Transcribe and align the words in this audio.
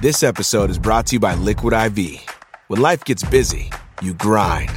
This 0.00 0.22
episode 0.22 0.70
is 0.70 0.78
brought 0.78 1.06
to 1.08 1.16
you 1.16 1.18
by 1.18 1.34
Liquid 1.34 1.74
IV. 1.74 2.24
When 2.68 2.80
life 2.80 3.04
gets 3.04 3.24
busy, 3.24 3.72
you 4.00 4.14
grind, 4.14 4.70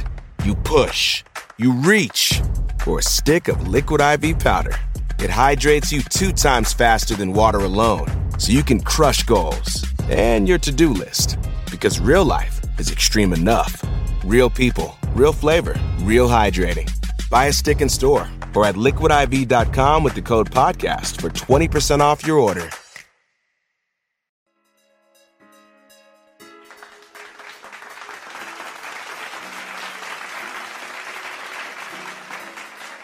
you 0.44 0.56
push, 0.56 1.22
you 1.58 1.70
reach 1.70 2.42
for 2.80 2.98
a 2.98 3.02
stick 3.02 3.46
of 3.46 3.68
Liquid 3.68 4.00
IV 4.00 4.40
powder. 4.40 4.74
It 5.20 5.30
hydrates 5.30 5.92
you 5.92 6.02
two 6.02 6.32
times 6.32 6.72
faster 6.72 7.14
than 7.14 7.32
water 7.32 7.58
alone, 7.60 8.08
so 8.36 8.50
you 8.50 8.64
can 8.64 8.80
crush 8.80 9.22
goals 9.22 9.86
and 10.10 10.48
your 10.48 10.58
to 10.58 10.72
do 10.72 10.88
list. 10.88 11.38
Because 11.70 12.00
real 12.00 12.24
life 12.24 12.60
is 12.80 12.90
extreme 12.90 13.32
enough. 13.32 13.80
Real 14.24 14.50
people, 14.50 14.98
real 15.14 15.32
flavor, 15.32 15.80
real 16.00 16.28
hydrating. 16.28 16.90
Buy 17.30 17.44
a 17.44 17.52
stick 17.52 17.80
in 17.80 17.88
store 17.88 18.28
or 18.56 18.66
at 18.66 18.74
liquidiv.com 18.74 20.02
with 20.02 20.14
the 20.16 20.22
code 20.22 20.50
podcast 20.50 21.20
for 21.20 21.30
20% 21.30 22.00
off 22.00 22.26
your 22.26 22.38
order. 22.38 22.68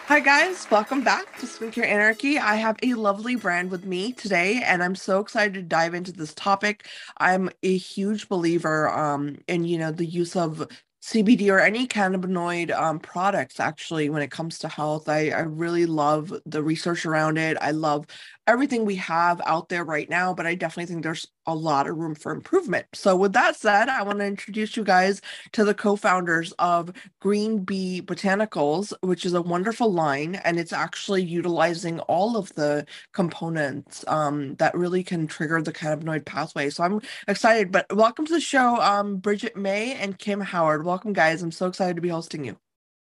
Hi, 0.09 0.19
guys. 0.19 0.65
Welcome 0.71 1.03
back 1.03 1.37
to 1.37 1.45
Skincare 1.45 1.85
Anarchy. 1.85 2.39
I 2.39 2.55
have 2.55 2.77
a 2.81 2.95
lovely 2.95 3.35
brand 3.35 3.69
with 3.69 3.85
me 3.85 4.11
today, 4.11 4.59
and 4.65 4.81
I'm 4.81 4.95
so 4.95 5.19
excited 5.19 5.53
to 5.53 5.61
dive 5.61 5.93
into 5.93 6.11
this 6.11 6.33
topic. 6.33 6.87
I'm 7.17 7.51
a 7.61 7.77
huge 7.77 8.27
believer 8.27 8.89
um, 8.89 9.37
in, 9.47 9.65
you 9.65 9.77
know, 9.77 9.91
the 9.91 10.07
use 10.07 10.35
of 10.35 10.67
CBD 11.03 11.51
or 11.53 11.59
any 11.59 11.87
cannabinoid 11.87 12.75
um, 12.75 12.97
products 12.97 13.59
actually 13.59 14.09
when 14.09 14.23
it 14.23 14.31
comes 14.31 14.57
to 14.59 14.67
health. 14.67 15.07
I, 15.07 15.29
I 15.29 15.41
really 15.41 15.85
love 15.85 16.33
the 16.43 16.63
research 16.63 17.05
around 17.05 17.37
it. 17.37 17.55
I 17.61 17.69
love 17.69 18.07
everything 18.49 18.83
we 18.83 18.95
have 18.95 19.41
out 19.45 19.69
there 19.69 19.83
right 19.83 20.09
now, 20.09 20.33
but 20.33 20.47
I 20.47 20.55
definitely 20.55 20.91
think 20.91 21.03
there's 21.03 21.27
a 21.45 21.53
lot 21.53 21.87
of 21.87 21.97
room 21.97 22.15
for 22.15 22.31
improvement. 22.31 22.87
So, 22.93 23.15
with 23.15 23.33
that 23.33 23.55
said, 23.55 23.89
I 23.89 24.01
want 24.03 24.19
to 24.19 24.25
introduce 24.25 24.75
you 24.75 24.83
guys 24.83 25.21
to 25.53 25.63
the 25.63 25.73
co 25.73 25.95
founders 25.95 26.51
of 26.53 26.91
Green 27.19 27.59
Bee 27.59 28.01
Botanicals, 28.01 28.93
which 29.01 29.25
is 29.25 29.33
a 29.33 29.41
wonderful 29.41 29.93
line, 29.93 30.35
and 30.35 30.59
it's 30.59 30.73
actually 30.73 31.23
utilizing 31.23 31.99
all 32.01 32.35
of 32.35 32.53
the 32.55 32.85
components 33.13 34.03
um, 34.07 34.55
that 34.55 34.75
really 34.75 35.03
can 35.03 35.27
trigger 35.27 35.61
the 35.61 35.73
cannabinoid 35.73 36.25
pathway. 36.25 36.69
So, 36.69 36.83
I'm 36.83 37.01
excited. 37.27 37.71
But 37.71 37.85
welcome 37.95 38.25
to 38.25 38.33
the 38.33 38.41
show, 38.41 38.81
um, 38.81 39.17
Bridget 39.17 39.55
May 39.55 39.93
and 39.93 40.17
Kim 40.17 40.41
Howard. 40.41 40.83
Welcome, 40.83 41.13
guys. 41.13 41.43
I'm 41.43 41.51
so 41.51 41.67
excited 41.67 41.95
to 41.95 42.01
be 42.01 42.09
hosting 42.09 42.43
you. 42.43 42.57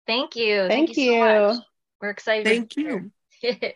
Thank 0.08 0.36
you. 0.36 0.68
Thank, 0.68 0.90
Thank 0.90 0.98
you. 0.98 1.14
you. 1.14 1.20
So 1.20 1.48
much. 1.54 1.64
We're 2.02 2.10
excited. 2.10 2.46
Thank 2.46 2.78
you. 2.78 3.12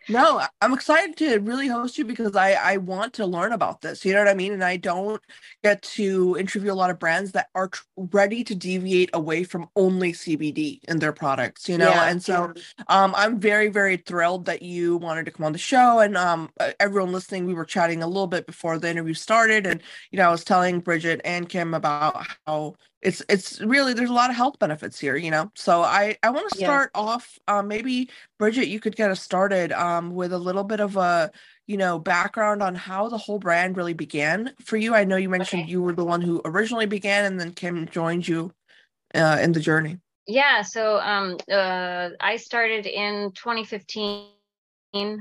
No, 0.10 0.42
I'm 0.62 0.74
excited 0.74 1.18
to 1.18 1.40
really 1.40 1.68
host 1.68 1.98
you 1.98 2.06
because 2.06 2.36
I 2.36 2.54
I 2.54 2.78
want 2.78 3.14
to 3.14 3.26
learn 3.26 3.52
about 3.54 3.82
this. 3.82 4.06
You 4.06 4.14
know 4.14 4.20
what 4.20 4.28
I 4.28 4.34
mean? 4.34 4.54
And 4.54 4.64
I 4.64 4.78
don't 4.78 5.22
get 5.64 5.82
to 5.84 6.36
interview 6.40 6.72
a 6.72 6.76
lot 6.76 6.90
of 6.90 7.00
brands 7.00 7.32
that 7.34 7.48
are 7.56 7.70
tr- 7.70 7.84
ready 7.98 8.44
to 8.44 8.56
deviate 8.56 9.10
away 9.14 9.44
from 9.44 9.68
only 9.76 10.14
CBD 10.14 10.80
in 10.88 11.00
their 11.00 11.14
products. 11.14 11.68
You 11.70 11.78
know, 11.78 11.90
Yeah. 11.90 12.10
and 12.10 12.24
so 12.24 12.54
um, 12.88 13.14
I'm 13.16 13.40
very 13.40 13.70
very 13.70 13.98
thrilled 13.98 14.46
that 14.46 14.62
you 14.62 14.98
wanted 14.98 15.26
to 15.26 15.32
come 15.32 15.46
on 15.46 15.52
the 15.52 15.58
show. 15.58 16.00
And 16.00 16.16
um, 16.18 16.50
everyone 16.80 17.12
listening, 17.12 17.46
we 17.46 17.54
were 17.54 17.66
chatting 17.66 18.04
a 18.04 18.08
little 18.08 18.28
bit 18.28 18.46
before 18.46 18.78
the 18.80 18.90
interview 18.90 19.14
started, 19.14 19.66
and 19.66 19.82
you 20.12 20.18
know 20.18 20.28
I 20.28 20.32
was 20.32 20.44
telling 20.44 20.80
Bridget 20.80 21.22
and 21.26 21.48
Kim 21.50 21.74
about 21.74 22.26
how 22.46 22.76
it's 23.06 23.22
it's 23.30 23.62
really 23.62 23.94
there's 23.94 24.10
a 24.10 24.14
lot 24.14 24.30
of 24.30 24.36
health 24.36 24.60
benefits 24.60 25.00
here. 25.00 25.16
You 25.16 25.32
know, 25.32 25.52
so 25.56 25.82
I 25.82 26.18
I 26.24 26.30
want 26.32 26.50
to 26.50 26.58
start 26.58 26.92
off 26.96 27.38
um, 27.48 27.68
maybe 27.68 28.10
Bridget, 28.40 28.68
you 28.68 28.80
could 28.80 28.96
get 28.96 29.12
us 29.12 29.22
started 29.22 29.72
um, 29.72 30.14
with 30.16 30.34
a 30.34 30.38
little 30.38 30.64
bit 30.64 30.80
of 30.80 30.98
a, 30.98 31.32
you 31.68 31.78
know, 31.78 32.00
background 32.00 32.62
on 32.64 32.76
how 32.76 33.08
the 33.10 33.18
whole 33.18 33.40
brand 33.40 33.78
really 33.78 33.94
began 33.94 34.54
for 34.64 34.78
you. 34.78 34.96
I 34.96 35.04
know 35.04 35.16
you 35.16 35.30
mentioned 35.30 35.64
Okay. 35.64 35.72
you 35.72 35.82
were 35.82 35.94
the 35.94 36.04
one 36.06 36.22
who 36.22 36.42
originally 36.46 36.88
began, 36.88 37.26
and 37.26 37.40
then 37.40 37.52
Kim 37.54 37.88
joined 37.88 38.28
you 38.28 38.52
uh, 39.14 39.38
in 39.42 39.52
the 39.52 39.60
journey. 39.60 40.00
Yeah. 40.28 40.64
So 40.64 41.00
um, 41.00 41.38
uh, 41.52 42.10
I 42.20 42.38
started 42.38 42.88
in 42.88 43.32
2015 43.34 44.32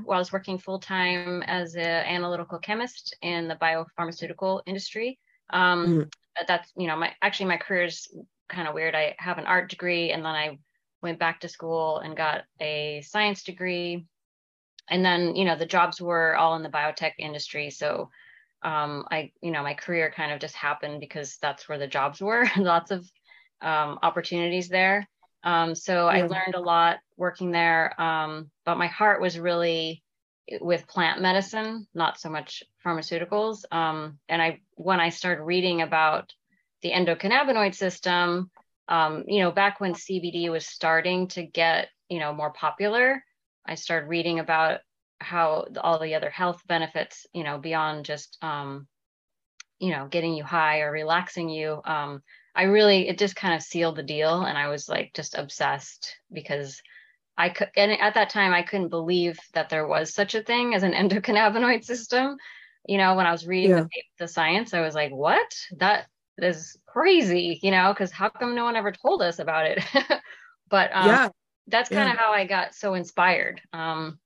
while 0.05 0.17
I 0.17 0.19
was 0.19 0.31
working 0.31 0.57
full 0.57 0.79
time 0.79 1.43
as 1.43 1.75
an 1.75 1.83
analytical 1.83 2.59
chemist 2.59 3.15
in 3.21 3.47
the 3.47 3.55
biopharmaceutical 3.55 4.61
industry. 4.65 5.19
Um, 5.51 5.87
Mhm. 5.87 6.11
That's 6.47 6.71
you 6.77 6.87
know 6.87 6.95
my 6.95 7.13
actually 7.21 7.47
my 7.47 7.57
career 7.57 7.83
is 7.85 8.07
kind 8.49 8.67
of 8.67 8.73
weird. 8.73 8.95
I 8.95 9.15
have 9.19 9.37
an 9.37 9.45
art 9.45 9.69
degree, 9.69 10.11
and 10.11 10.23
then 10.23 10.33
I 10.33 10.59
went 11.01 11.19
back 11.19 11.41
to 11.41 11.49
school 11.49 11.99
and 11.99 12.17
got 12.17 12.43
a 12.59 13.01
science 13.05 13.43
degree. 13.43 14.05
And 14.89 15.03
then 15.03 15.35
you 15.35 15.45
know 15.45 15.55
the 15.55 15.65
jobs 15.65 15.99
were 16.01 16.35
all 16.35 16.55
in 16.55 16.63
the 16.63 16.69
biotech 16.69 17.13
industry, 17.19 17.69
so 17.69 18.09
um, 18.65 19.05
I, 19.11 19.31
you 19.41 19.51
know, 19.51 19.61
my 19.61 19.75
career 19.75 20.11
kind 20.13 20.31
of 20.31 20.39
just 20.39 20.55
happened 20.55 20.99
because 20.99 21.37
that's 21.39 21.69
where 21.69 21.77
the 21.77 21.87
jobs 21.87 22.19
were. 22.19 22.47
Lots 22.57 22.89
of 22.89 23.07
um, 23.61 23.99
opportunities 24.01 24.69
there. 24.69 25.07
Um, 25.43 25.75
so 25.75 26.07
I 26.07 26.23
learned 26.23 26.55
a 26.55 26.59
lot 26.59 26.97
working 27.17 27.51
there. 27.51 27.99
Um, 28.01 28.49
but 28.65 28.79
my 28.79 28.87
heart 28.87 29.21
was 29.21 29.37
really 29.37 30.01
with 30.61 30.87
plant 30.87 31.21
medicine, 31.21 31.87
not 31.93 32.19
so 32.19 32.29
much 32.29 32.63
pharmaceuticals. 32.85 33.63
Um, 33.71 34.19
and 34.29 34.41
I, 34.41 34.61
when 34.75 34.99
I 34.99 35.09
started 35.09 35.43
reading 35.43 35.81
about 35.81 36.31
the 36.81 36.91
endocannabinoid 36.91 37.75
system, 37.75 38.51
um, 38.87 39.23
you 39.27 39.39
know, 39.41 39.51
back 39.51 39.79
when 39.79 39.93
CBD 39.93 40.51
was 40.51 40.65
starting 40.65 41.27
to 41.29 41.43
get, 41.43 41.89
you 42.09 42.19
know, 42.19 42.33
more 42.33 42.51
popular, 42.51 43.23
I 43.65 43.75
started 43.75 44.07
reading 44.07 44.39
about 44.39 44.81
how 45.19 45.65
all 45.81 45.99
the 45.99 46.15
other 46.15 46.29
health 46.29 46.61
benefits, 46.67 47.25
you 47.33 47.43
know, 47.43 47.57
beyond 47.57 48.05
just, 48.05 48.37
um, 48.41 48.87
you 49.79 49.91
know, 49.91 50.07
getting 50.07 50.35
you 50.35 50.43
high 50.43 50.81
or 50.81 50.91
relaxing 50.91 51.49
you. 51.49 51.81
Um, 51.83 52.21
I 52.53 52.63
really, 52.63 53.07
it 53.09 53.17
just 53.17 53.35
kind 53.35 53.55
of 53.55 53.61
sealed 53.61 53.95
the 53.95 54.03
deal. 54.03 54.43
And 54.43 54.57
I 54.57 54.67
was 54.67 54.87
like 54.87 55.11
just 55.15 55.35
obsessed 55.35 56.15
because 56.31 56.81
I 57.37 57.49
could, 57.49 57.69
and 57.75 57.91
at 57.91 58.13
that 58.13 58.29
time, 58.29 58.53
I 58.53 58.63
couldn't 58.63 58.89
believe 58.89 59.37
that 59.53 59.69
there 59.69 59.87
was 59.87 60.13
such 60.13 60.35
a 60.35 60.43
thing 60.43 60.73
as 60.73 60.83
an 60.83 60.93
endocannabinoid 60.93 61.83
system. 61.83 62.37
You 62.87 62.97
know, 62.97 63.15
when 63.15 63.25
I 63.25 63.31
was 63.31 63.47
reading 63.47 63.71
Yeah. 63.71 63.83
the, 63.83 64.03
the 64.19 64.27
science, 64.27 64.73
I 64.73 64.81
was 64.81 64.95
like, 64.95 65.11
what? 65.11 65.51
That 65.77 66.07
is 66.37 66.77
crazy, 66.85 67.59
you 67.61 67.71
know, 67.71 67.91
because 67.93 68.11
how 68.11 68.29
come 68.29 68.55
no 68.55 68.63
one 68.63 68.75
ever 68.75 68.91
told 68.91 69.21
us 69.21 69.39
about 69.39 69.65
it? 69.65 69.83
but 70.69 70.91
um, 70.95 71.07
yeah, 71.07 71.29
that's 71.67 71.89
kind 71.89 72.07
Yeah. 72.07 72.13
of 72.13 72.19
how 72.19 72.31
I 72.31 72.45
got 72.45 72.75
so 72.75 72.93
inspired. 72.93 73.61
Um, 73.73 74.19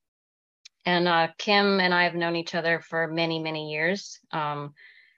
and 0.86 1.08
uh, 1.08 1.28
Kim 1.38 1.80
and 1.80 1.94
I 1.94 2.04
have 2.04 2.16
known 2.16 2.36
each 2.36 2.56
other 2.56 2.82
for 2.82 3.08
many, 3.08 3.40
many 3.40 3.72
years. 3.72 4.20
Um, 4.32 4.74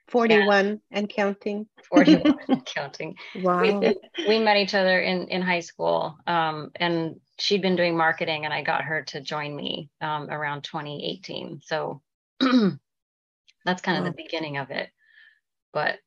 41 0.07 0.81
and 0.91 1.09
counting. 1.09 1.67
41 1.89 2.23
and 2.49 2.65
counting. 2.65 3.15
wow, 3.33 3.79
We, 3.81 3.93
we 4.27 4.39
met 4.39 4.57
each 4.57 4.75
other 4.75 4.99
in, 4.99 5.27
in 5.29 5.41
high 5.41 5.59
school, 5.61 6.17
um, 6.27 6.71
and 6.75 7.19
she'd 7.41 7.61
been 7.61 7.75
doing 7.75 7.97
marketing, 7.97 8.45
and 8.45 8.53
I 8.53 8.61
got 8.61 8.83
her 8.83 9.01
to 9.03 9.19
join 9.19 9.55
me 9.55 9.89
um, 9.99 10.29
around 10.29 10.63
2018. 10.63 11.61
So 11.65 12.01
that's 12.39 13.81
kind 13.81 13.97
of 13.97 14.03
Wow. 14.03 14.11
the 14.11 14.15
beginning 14.15 14.57
of 14.57 14.69
it. 14.69 14.89
But 15.73 15.99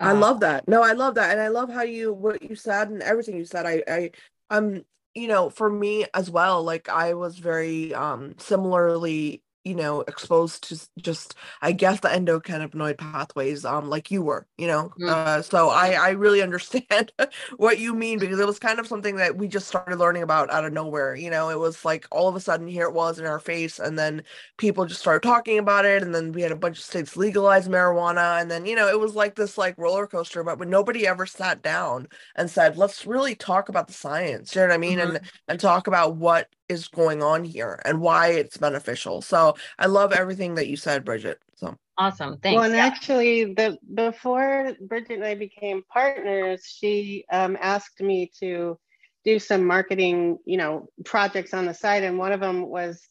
I 0.00 0.10
uh, 0.10 0.18
love 0.18 0.40
that. 0.40 0.66
No, 0.66 0.82
I 0.82 0.92
love 0.92 1.14
that, 1.14 1.30
and 1.30 1.40
I 1.40 1.48
love 1.48 1.72
how 1.72 1.82
you 1.82 2.12
what 2.12 2.42
you 2.42 2.56
said 2.56 2.90
and 2.90 3.02
everything 3.02 3.36
you 3.36 3.44
said. 3.44 3.64
I, 3.66 3.82
I, 3.86 4.10
um, 4.50 4.84
you 5.14 5.28
know, 5.28 5.50
for 5.50 5.70
me 5.70 6.06
as 6.14 6.30
well. 6.30 6.64
Like 6.64 6.88
I 6.88 7.14
was 7.14 7.38
very 7.38 7.94
um 7.94 8.34
similarly 8.38 9.42
you 9.64 9.74
know 9.74 10.00
exposed 10.02 10.68
to 10.68 10.80
just 11.00 11.34
i 11.60 11.72
guess 11.72 12.00
the 12.00 12.08
endocannabinoid 12.08 12.98
pathways 12.98 13.64
um 13.64 13.88
like 13.88 14.10
you 14.10 14.22
were 14.22 14.46
you 14.58 14.66
know? 14.66 14.92
Mm. 15.00 15.08
uh 15.08 15.42
so 15.42 15.68
i 15.68 15.92
i 15.92 16.10
really 16.10 16.42
understand 16.42 17.12
what 17.56 17.78
you 17.78 17.94
mean 17.94 18.18
because 18.18 18.38
it 18.38 18.46
was 18.46 18.58
kind 18.58 18.78
of 18.78 18.86
something 18.86 19.16
that 19.16 19.36
we 19.36 19.48
just 19.48 19.68
started 19.68 19.98
learning 19.98 20.22
about 20.22 20.50
out 20.50 20.64
of 20.64 20.72
nowhere 20.72 21.14
you 21.14 21.30
know? 21.30 21.50
It 21.50 21.58
was 21.58 21.84
like 21.84 22.06
all 22.10 22.28
of 22.28 22.36
a 22.36 22.40
sudden 22.40 22.66
here 22.66 22.84
it 22.84 22.94
was 22.94 23.18
in 23.18 23.26
our 23.26 23.38
face 23.38 23.78
and 23.78 23.98
then 23.98 24.22
people 24.58 24.86
just 24.86 25.00
started 25.00 25.26
talking 25.26 25.58
about 25.58 25.84
it 25.84 26.02
and 26.02 26.14
then 26.14 26.32
we 26.32 26.42
had 26.42 26.52
a 26.52 26.56
bunch 26.56 26.78
of 26.78 26.84
states 26.84 27.16
legalize 27.16 27.68
marijuana 27.68 28.40
and 28.40 28.50
then 28.50 28.66
you 28.66 28.74
know 28.76 28.88
it 28.88 28.98
was 28.98 29.14
like 29.14 29.34
this 29.34 29.58
like 29.58 29.76
roller 29.78 30.06
coaster 30.06 30.42
but 30.44 30.58
when 30.58 30.70
nobody 30.70 31.06
ever 31.06 31.26
sat 31.26 31.62
down 31.62 32.08
and 32.36 32.50
said 32.50 32.76
let's 32.76 33.06
really 33.06 33.34
talk 33.34 33.68
about 33.68 33.86
the 33.86 33.92
science 33.92 34.54
you 34.54 34.60
know 34.60 34.68
what 34.68 34.74
i 34.74 34.78
mean? 34.78 34.98
And 34.98 35.20
and 35.48 35.60
talk 35.60 35.86
about 35.86 36.16
what 36.16 36.48
is 36.72 36.88
going 36.88 37.22
on 37.22 37.44
here 37.44 37.80
and 37.84 38.00
why 38.00 38.28
it's 38.28 38.56
beneficial 38.56 39.22
so 39.22 39.54
i 39.78 39.86
love 39.86 40.12
everything 40.12 40.54
that 40.54 40.68
you 40.68 40.76
said 40.76 41.04
bridget 41.04 41.38
so 41.54 41.76
Awesome. 41.98 42.38
Thanks. 42.38 42.56
Well, 42.56 42.64
and 42.64 42.74
yeah. 42.74 42.86
actually, 42.86 43.52
the 43.52 43.78
before 43.94 44.72
Bridget 44.80 45.16
and 45.16 45.24
I 45.24 45.34
became 45.34 45.84
partners, 45.92 46.64
she 46.64 47.24
um, 47.30 47.56
asked 47.60 48.00
me 48.00 48.30
to 48.40 48.78
do 49.24 49.38
some 49.38 49.64
marketing, 49.64 50.38
you 50.46 50.56
know, 50.56 50.88
projects 51.04 51.52
on 51.52 51.66
the 51.66 51.74
side, 51.74 52.02
and 52.02 52.18
one 52.18 52.32
of 52.32 52.40
them 52.40 52.66
was 52.66 53.06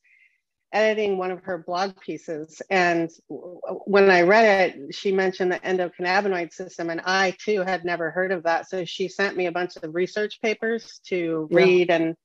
editing 0.73 1.17
one 1.17 1.31
of 1.31 1.43
her 1.43 1.59
blog 1.59 1.99
pieces. 1.99 2.61
And 2.69 3.09
when 3.27 4.09
I 4.09 4.21
read 4.21 4.75
it, 4.75 4.95
she 4.95 5.11
mentioned 5.11 5.51
the 5.51 5.59
endocannabinoid 5.59 6.51
system, 6.51 6.89
and 6.89 7.01
I 7.05 7.35
too 7.43 7.61
had 7.61 7.85
never 7.85 8.09
heard 8.09 8.31
of 8.31 8.43
that. 8.43 8.69
So 8.69 8.83
she 8.83 9.07
sent 9.07 9.37
me 9.37 9.45
a 9.45 9.51
bunch 9.51 9.75
of 9.75 9.93
research 9.93 10.41
papers 10.41 11.01
to 11.07 11.47
read 11.51 11.89
yeah. 11.89 11.95
and 11.95 12.15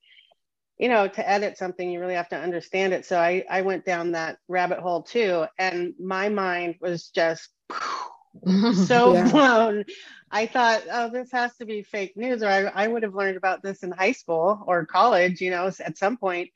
you 0.78 0.88
know 0.88 1.08
to 1.08 1.28
edit 1.28 1.56
something 1.56 1.90
you 1.90 2.00
really 2.00 2.14
have 2.14 2.28
to 2.28 2.37
understand 2.37 2.93
it. 2.93 3.05
So 3.05 3.19
i 3.19 3.44
i 3.50 3.62
went 3.62 3.84
down 3.84 4.12
that 4.12 4.38
rabbit 4.49 4.78
hole 4.78 5.02
too 5.02 5.46
and 5.58 5.94
my 5.99 6.28
mind 6.28 6.76
was 6.81 7.08
just 7.08 7.49
so 8.87 9.14
yeah. 9.14 9.31
blown. 9.31 9.84
I 10.31 10.46
thought 10.46 10.82
oh 10.90 11.11
this 11.11 11.31
has 11.32 11.56
to 11.56 11.64
be 11.64 11.82
fake 11.82 12.17
news 12.17 12.43
or 12.43 12.49
I, 12.49 12.64
I 12.84 12.88
would 12.88 13.02
have 13.02 13.14
learned 13.14 13.37
about 13.37 13.62
this 13.62 13.82
in 13.82 13.90
high 13.90 14.12
school 14.12 14.62
or 14.67 14.84
college 14.87 15.40
you 15.40 15.50
know 15.50 15.70
at 15.84 15.99
some 15.99 16.17
point. 16.17 16.50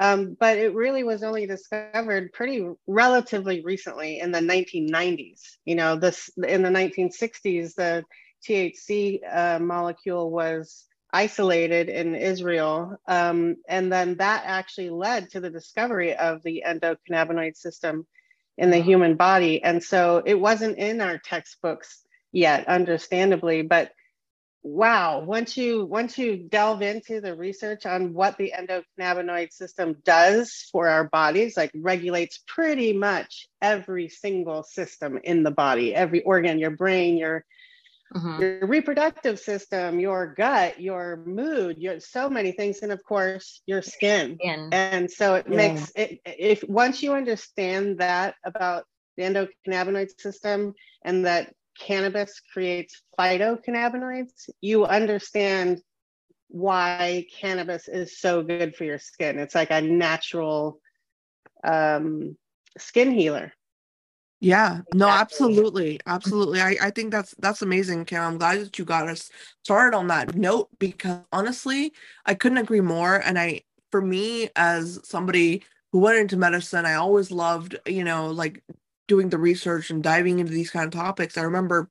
Um, 0.00 0.36
but 0.40 0.56
it 0.56 0.74
really 0.74 1.04
was 1.04 1.22
only 1.22 1.46
discovered 1.46 2.32
pretty 2.32 2.66
relatively 2.86 3.60
recently 3.60 4.20
in 4.20 4.32
the 4.32 4.40
1990s 4.40 5.58
you 5.64 5.74
know 5.74 5.96
this 5.96 6.30
in 6.36 6.62
the 6.62 6.70
1960s 6.70 7.74
the 7.74 8.02
thc 8.48 9.20
uh, 9.30 9.58
molecule 9.60 10.30
was 10.30 10.86
isolated 11.12 11.88
in 11.88 12.14
Israel. 12.14 12.96
Um, 13.06 13.56
and 13.68 13.92
then 13.92 14.16
that 14.16 14.44
actually 14.46 14.90
led 14.90 15.30
to 15.30 15.40
the 15.40 15.50
discovery 15.50 16.16
of 16.16 16.42
the 16.42 16.64
endocannabinoid 16.66 17.56
system 17.56 18.06
in 18.56 18.70
the 18.70 18.78
human 18.78 19.16
body. 19.16 19.62
And 19.62 19.82
so 19.82 20.22
it 20.24 20.34
wasn't 20.34 20.78
in 20.78 21.00
our 21.00 21.18
textbooks 21.18 22.02
yet, 22.32 22.68
understandably, 22.68 23.62
but 23.62 23.92
wow, 24.62 25.20
once 25.20 25.56
you 25.56 25.84
once 25.84 26.16
you 26.16 26.36
delve 26.36 26.82
into 26.82 27.20
the 27.20 27.34
research 27.34 27.84
on 27.84 28.14
what 28.14 28.38
the 28.38 28.52
endocannabinoid 28.56 29.52
system 29.52 29.96
does 30.04 30.68
for 30.70 30.88
our 30.88 31.08
bodies, 31.08 31.56
like 31.56 31.72
regulates 31.74 32.38
pretty 32.46 32.92
much 32.92 33.48
every 33.60 34.08
single 34.08 34.62
system 34.62 35.18
in 35.24 35.42
the 35.42 35.50
body, 35.50 35.94
every 35.94 36.22
organ, 36.22 36.58
your 36.58 36.70
brain, 36.70 37.16
your 37.16 37.44
mm-hmm. 38.14 38.40
your 38.40 38.66
reproductive 38.66 39.38
system, 39.38 40.00
your 40.00 40.34
gut, 40.34 40.80
your 40.80 41.22
mood, 41.26 41.78
your 41.78 42.00
so 42.00 42.28
many 42.28 42.52
things, 42.52 42.80
and 42.82 42.92
of 42.92 43.02
course 43.04 43.62
your 43.66 43.82
skin. 43.82 44.36
skin. 44.40 44.68
And 44.72 45.10
so 45.10 45.36
it 45.36 45.46
yeah. 45.48 45.56
makes 45.56 45.92
it 45.96 46.20
if 46.24 46.64
once 46.64 47.02
you 47.02 47.14
understand 47.14 47.98
that 47.98 48.34
about 48.44 48.84
the 49.16 49.24
endocannabinoid 49.24 50.20
system 50.20 50.74
and 51.04 51.26
that 51.26 51.54
cannabis 51.78 52.40
creates 52.52 53.02
phytocannabinoids, 53.18 54.50
you 54.60 54.84
understand 54.84 55.82
why 56.48 57.26
cannabis 57.40 57.88
is 57.88 58.18
so 58.18 58.42
good 58.42 58.74
for 58.74 58.84
your 58.84 58.98
skin. 58.98 59.38
It's 59.38 59.54
like 59.54 59.70
a 59.70 59.80
natural 59.80 60.80
um, 61.64 62.36
skin 62.78 63.10
healer. 63.10 63.52
Yeah, 64.42 64.82
no, 64.94 65.08
absolutely. 65.08 66.00
Absolutely. 66.06 66.62
I, 66.62 66.76
I 66.82 66.90
think 66.92 67.12
that's 67.12 67.34
that's 67.40 67.62
amazing, 67.62 68.06
Kim. 68.06 68.22
I'm 68.22 68.38
glad 68.38 68.60
that 68.60 68.78
you 68.78 68.86
got 68.86 69.08
us 69.08 69.30
started 69.64 69.96
on 69.96 70.08
that 70.08 70.36
note 70.36 70.70
because 70.80 71.20
honestly, 71.32 71.92
I 72.26 72.34
couldn't 72.34 72.58
agree 72.58 72.82
more. 72.82 73.16
And 73.18 73.38
I 73.40 73.62
for 73.92 74.02
me 74.02 74.50
as 74.56 75.00
somebody 75.04 75.64
who 75.92 76.00
went 76.00 76.18
into 76.20 76.38
medicine, 76.38 76.86
I 76.86 76.94
always 76.94 77.32
loved, 77.32 77.76
you 77.86 78.04
know, 78.04 78.28
like 78.30 78.62
doing 79.08 79.30
the 79.30 79.38
research 79.38 79.90
and 79.90 80.04
diving 80.04 80.40
into 80.40 80.52
these 80.52 80.70
kind 80.70 80.86
of 80.86 80.92
topics. 80.92 81.38
I 81.38 81.42
remember 81.44 81.90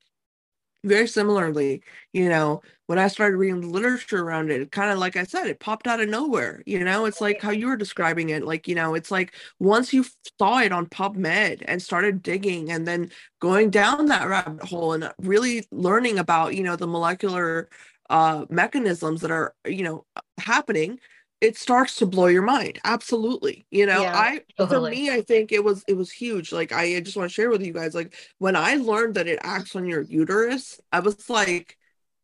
very 0.84 1.08
similarly, 1.08 1.82
you 2.12 2.28
know, 2.28 2.62
when 2.92 2.98
I 2.98 3.08
started 3.08 3.38
reading 3.38 3.62
the 3.62 3.68
literature 3.68 4.20
around 4.20 4.50
it, 4.50 4.70
kind 4.70 4.90
of 4.90 4.98
like 4.98 5.16
I 5.16 5.24
said, 5.24 5.46
it 5.46 5.60
popped 5.60 5.86
out 5.86 6.02
of 6.02 6.10
nowhere. 6.10 6.62
You 6.66 6.84
know, 6.84 7.06
it's 7.06 7.22
like 7.22 7.40
how 7.40 7.50
you 7.50 7.68
were 7.68 7.76
describing 7.78 8.28
it. 8.28 8.44
Like, 8.44 8.68
you 8.68 8.74
know, 8.74 8.92
it's 8.94 9.10
like 9.10 9.32
once 9.58 9.94
you 9.94 10.04
saw 10.38 10.58
it 10.58 10.72
on 10.72 10.84
PubMed 10.84 11.62
and 11.64 11.80
started 11.80 12.22
digging 12.22 12.70
and 12.70 12.86
then 12.86 13.10
going 13.40 13.70
down 13.70 14.04
that 14.08 14.28
rabbit 14.28 14.62
hole 14.64 14.92
and 14.92 15.10
really 15.22 15.66
learning 15.70 16.18
about, 16.18 16.54
you 16.54 16.62
know, 16.62 16.76
the 16.76 16.86
molecular 16.86 17.70
uh, 18.10 18.44
mechanisms 18.50 19.22
that 19.22 19.30
are, 19.30 19.54
you 19.66 19.84
know, 19.84 20.04
happening 20.36 21.00
it 21.40 21.56
starts 21.56 21.96
to 21.96 22.06
blow 22.06 22.26
your 22.26 22.42
mind 22.42 22.78
absolutely 22.84 23.66
you 23.70 23.84
know 23.84 24.02
yeah, 24.02 24.16
i 24.16 24.40
totally. 24.56 24.90
for 24.90 24.94
me 24.94 25.10
i 25.10 25.20
think 25.20 25.50
it 25.50 25.64
was 25.64 25.84
it 25.88 25.96
was 25.96 26.10
huge 26.10 26.52
like 26.52 26.72
i 26.72 27.00
just 27.00 27.16
want 27.16 27.28
to 27.28 27.34
share 27.34 27.50
with 27.50 27.64
you 27.64 27.72
guys 27.72 27.96
like 27.96 28.14
when 28.38 28.54
i 28.54 28.76
learned 28.76 29.14
that 29.14 29.26
it 29.26 29.40
acts 29.42 29.74
on 29.74 29.84
your 29.84 30.02
uterus 30.02 30.80
i 30.92 31.00
was 31.00 31.28
like 31.28 31.76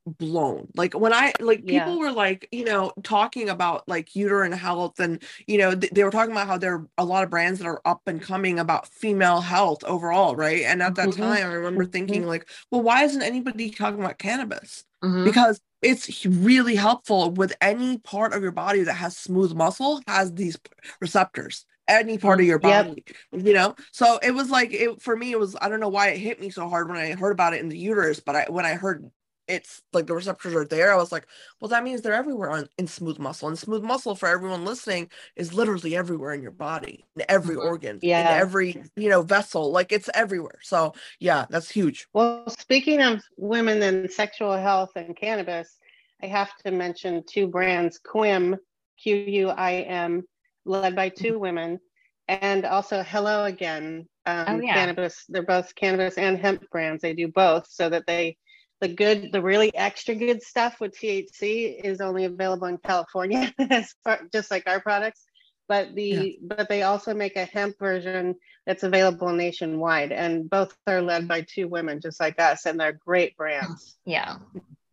blown 0.09 0.69
like 0.75 0.95
when 0.95 1.13
i 1.13 1.33
like 1.41 1.65
people 1.67 1.99
were 1.99 2.13
like 2.13 2.49
you 2.53 2.65
know 2.65 2.93
talking 3.03 3.49
about 3.49 3.87
like 3.89 4.15
uterine 4.15 4.53
health 4.53 4.99
and 5.01 5.23
you 5.47 5.59
know 5.59 5.75
th- 5.75 5.93
they 5.93 6.05
were 6.05 6.11
talking 6.11 6.33
about 6.33 6.47
how 6.47 6.59
there 6.59 6.75
are 6.75 6.89
a 6.99 7.05
lot 7.05 7.25
of 7.25 7.31
brands 7.31 7.59
that 7.59 7.67
are 7.67 7.81
up 7.85 8.03
and 8.07 8.23
coming 8.23 8.59
about 8.59 8.89
female 8.89 9.41
health 9.41 9.83
overall 9.85 10.37
right 10.37 10.63
and 10.63 10.83
at 10.83 10.95
that 10.95 11.09
mm-hmm. 11.09 11.23
time 11.23 11.47
i 11.47 11.53
remember 11.53 11.85
mm-hmm. 11.85 11.93
thinking 11.93 12.27
like 12.27 12.49
well 12.71 12.83
why 12.83 13.05
isn't 13.05 13.23
anybody 13.23 13.71
talking 13.71 14.01
about 14.01 14.19
cannabis 14.19 14.85
mm-hmm. 15.03 15.25
because 15.25 15.61
it's 15.83 16.27
really 16.27 16.75
helpful 16.75 17.31
with 17.31 17.55
any 17.61 17.99
part 17.99 18.33
of 18.33 18.43
your 18.43 18.53
body 18.53 18.83
that 18.83 18.95
has 18.95 19.17
smooth 19.17 19.55
muscle 19.55 20.01
has 20.07 20.33
these 20.35 20.57
receptors 21.01 21.65
any 21.89 22.19
part 22.19 22.41
of 22.41 22.47
your 22.47 22.59
body 22.59 23.03
yep. 23.33 23.47
you 23.47 23.53
know 23.53 23.75
so 23.93 24.19
it 24.23 24.33
was 24.33 24.51
like 24.51 24.73
it 24.73 25.01
for 25.01 25.17
me 25.17 25.33
it 25.33 25.39
was 25.39 25.57
i 25.61 25.69
don't 25.69 25.81
know 25.81 25.89
why 25.89 26.09
it 26.09 26.19
hit 26.19 26.41
me 26.41 26.51
so 26.51 26.69
hard 26.69 26.89
when 26.89 26.99
i 26.99 27.13
heard 27.13 27.33
about 27.33 27.55
it 27.55 27.61
in 27.61 27.69
the 27.69 27.79
uterus 27.79 28.21
but 28.21 28.37
i 28.37 28.45
when 28.49 28.67
i 28.67 28.75
heard 28.75 29.11
it's 29.49 29.83
like 29.93 30.07
the 30.07 30.15
receptors 30.15 30.55
are 30.55 30.65
there. 30.65 30.93
I 30.93 30.97
was 30.97 31.11
like, 31.11 31.27
well, 31.61 31.69
that 31.71 31.83
means 31.83 32.03
they're 32.03 32.13
everywhere 32.13 32.51
on 32.51 32.69
in 32.77 32.87
smooth 32.87 33.19
muscle. 33.19 33.49
And 33.49 33.59
smooth 33.59 33.83
muscle 33.83 34.15
for 34.15 34.29
everyone 34.29 34.65
listening 34.65 35.11
is 35.37 35.55
literally 35.55 35.97
everywhere 35.97 36.35
in 36.35 36.43
your 36.43 36.53
body, 36.53 37.05
in 37.17 37.25
every 37.29 37.57
mm-hmm. 37.57 37.67
organ, 37.67 37.99
yeah, 38.03 38.21
in 38.21 38.41
every 38.41 38.85
you 38.97 39.09
know 39.09 39.23
vessel. 39.23 39.73
Like 39.73 39.91
it's 39.91 40.11
everywhere. 40.15 40.59
So 40.63 40.95
yeah, 41.19 41.47
that's 41.49 41.71
huge. 41.71 42.07
Well, 42.13 42.49
speaking 42.51 43.01
of 43.03 43.23
women 43.37 43.83
and 43.83 44.11
sexual 44.11 44.57
health 44.57 44.91
and 44.97 45.17
cannabis, 45.17 45.79
I 46.23 46.27
have 46.27 46.55
to 46.65 46.71
mention 46.71 47.25
two 47.27 47.47
brands: 47.47 47.99
Quim, 48.07 48.59
Q 49.03 49.17
U 49.17 49.49
I 49.49 49.81
M, 49.81 50.25
led 50.65 50.95
by 50.95 51.09
two 51.09 51.33
mm-hmm. 51.33 51.41
women, 51.41 51.81
and 52.29 52.65
also 52.65 53.03
Hello 53.03 53.45
Again. 53.45 54.07
Um, 54.27 54.45
oh, 54.47 54.61
yeah. 54.61 54.75
Cannabis. 54.75 55.25
They're 55.31 55.43
both 55.43 55.75
cannabis 55.75 56.19
and 56.19 56.37
hemp 56.37 56.69
brands. 56.71 57.01
They 57.01 57.15
do 57.15 57.29
both 57.29 57.67
so 57.71 57.89
that 57.89 58.07
they 58.07 58.37
the 58.81 58.89
good, 58.89 59.33
the 59.33 59.43
really 59.43 59.75
extra 59.75 60.15
good 60.15 60.43
stuff 60.43 60.81
with 60.81 60.99
THC 60.99 61.81
is 61.83 62.01
only 62.01 62.25
available 62.25 62.67
in 62.67 62.79
California, 62.79 63.53
just 64.33 64.51
like 64.51 64.69
our 64.69 64.81
products. 64.81 65.25
But 65.69 65.95
the 65.95 66.03
yeah. 66.03 66.33
but 66.41 66.69
they 66.71 66.83
also 66.83 67.13
make 67.13 67.37
a 67.37 67.45
hemp 67.45 67.79
version 67.79 68.37
that's 68.67 68.85
available 68.85 69.33
nationwide, 69.33 70.13
and 70.13 70.49
both 70.49 70.75
are 70.87 71.03
led 71.03 71.29
by 71.29 71.43
two 71.43 71.69
women 71.69 72.01
just 72.01 72.21
like 72.21 72.41
us, 72.41 72.65
and 72.65 72.81
they're 72.81 72.93
great 72.93 73.37
brands. 73.37 73.97
Yeah. 74.07 74.37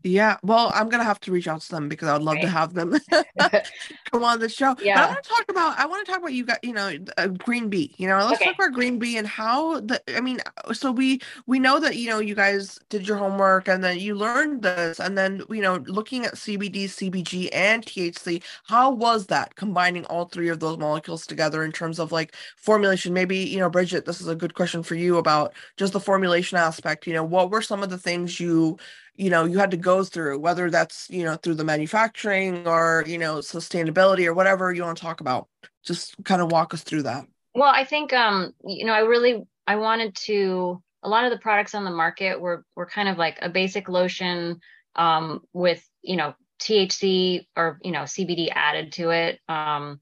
Yeah, 0.06 0.38
well, 0.44 0.72
I'm 0.76 0.88
gonna 0.88 1.04
have 1.04 1.20
to 1.22 1.32
reach 1.32 1.48
out 1.48 1.62
to 1.62 1.70
them 1.72 1.90
because 1.90 2.08
I 2.08 2.14
would 2.14 2.22
love 2.22 2.36
right. 2.36 2.44
to 2.44 2.50
have 2.50 2.76
them 2.76 2.96
come 4.12 4.24
on 4.24 4.40
the 4.40 4.48
show. 4.48 4.76
Yeah, 4.80 4.96
but 4.96 5.04
I 5.04 5.08
want 5.08 5.24
to 5.24 5.30
talk 5.30 5.46
about. 5.50 5.80
I 5.80 5.86
want 5.88 6.06
to 6.06 6.12
talk 6.12 6.22
about 6.22 6.34
you 6.34 6.46
got 6.46 6.64
you 6.64 6.74
know 6.74 6.96
uh, 7.18 7.28
Green 7.28 7.70
Bee. 7.70 7.96
You 7.98 8.08
know, 8.08 8.18
let's 8.18 8.34
okay. 8.34 8.46
talk 8.46 8.56
about 8.56 8.74
Green 8.74 9.00
Bee 9.00 9.18
and 9.18 9.26
how 9.26 9.80
the. 9.80 10.00
I 10.16 10.22
mean, 10.22 10.42
so 10.74 10.92
we 10.92 11.22
we 11.48 11.58
know 11.58 11.80
that 11.80 11.96
you 11.96 12.08
know 12.08 12.20
you 12.20 12.36
guys 12.36 12.80
did 12.90 13.08
your 13.08 13.18
homework 13.18 13.68
and 13.68 13.84
then 13.84 13.98
you 13.98 14.14
learned 14.14 14.62
this 14.62 15.00
and 15.00 15.18
then 15.18 15.42
you 15.50 15.62
know 15.62 15.78
looking 15.88 16.24
at 16.24 16.36
CBD, 16.36 16.84
CBG, 16.84 17.50
and 17.52 17.84
THC. 17.84 18.44
How 18.66 18.92
was 18.92 19.26
that 19.28 19.56
combining 19.56 20.06
all 20.06 20.26
three 20.26 20.50
of 20.50 20.60
those 20.60 20.78
molecules 20.78 21.26
together 21.26 21.64
in 21.64 21.72
terms 21.72 21.98
of 21.98 22.12
like 22.12 22.36
formulation? 22.58 23.12
Maybe 23.12 23.38
you 23.38 23.58
know, 23.58 23.72
Bridget, 23.72 24.06
this 24.06 24.22
is 24.22 24.28
a 24.28 24.36
good 24.36 24.54
question 24.54 24.84
for 24.84 24.94
you 24.94 25.18
about 25.18 25.56
just 25.78 25.94
the 25.94 26.00
formulation 26.00 26.60
aspect. 26.60 27.08
You 27.08 27.14
know, 27.14 27.24
what 27.24 27.50
were 27.50 27.64
some 27.64 27.82
of 27.82 27.90
the 27.90 27.98
things 27.98 28.40
you 28.40 28.78
you 29.16 29.30
know 29.30 29.46
you 29.46 29.58
had 29.58 29.72
to 29.72 29.78
go 29.78 30.04
through 30.04 30.40
whether 30.40 30.70
that's 30.70 31.10
you 31.10 31.24
know 31.24 31.36
through 31.36 31.56
the 31.56 31.64
manufacturing 31.64 32.68
or 32.68 33.04
you 33.08 33.18
know 33.18 33.38
sustainability 33.38 34.26
or 34.26 34.34
whatever 34.34 34.72
you 34.74 34.84
want 34.84 34.98
to 34.98 35.04
talk 35.04 35.22
about. 35.22 35.48
Just 35.84 36.16
kind 36.24 36.42
of 36.42 36.52
walk 36.52 36.74
us 36.74 36.84
through 36.84 37.04
that. 37.04 37.26
Well 37.54 37.72
i 37.74 37.86
think 37.86 38.12
um 38.14 38.54
you 38.66 38.86
know 38.86 38.94
i 38.94 39.00
really 39.00 39.44
i 39.66 39.78
wanted 39.78 40.16
to 40.16 40.82
a 41.04 41.10
lot 41.10 41.24
of 41.24 41.32
the 41.32 41.38
products 41.38 41.76
on 41.76 41.86
the 41.86 41.92
market 41.92 42.42
were 42.42 42.66
were 42.76 42.86
kind 42.86 43.08
of 43.08 43.18
like 43.18 43.38
a 43.42 43.50
basic 43.50 43.88
lotion 43.88 44.60
um 44.96 45.42
with 45.54 45.88
you 46.02 46.16
know 46.16 46.34
thc 46.60 47.46
or 47.56 47.80
you 47.82 47.92
know 47.92 48.02
cbd 48.02 48.50
added 48.52 48.92
to 48.92 49.10
it 49.12 49.40
um 49.48 50.00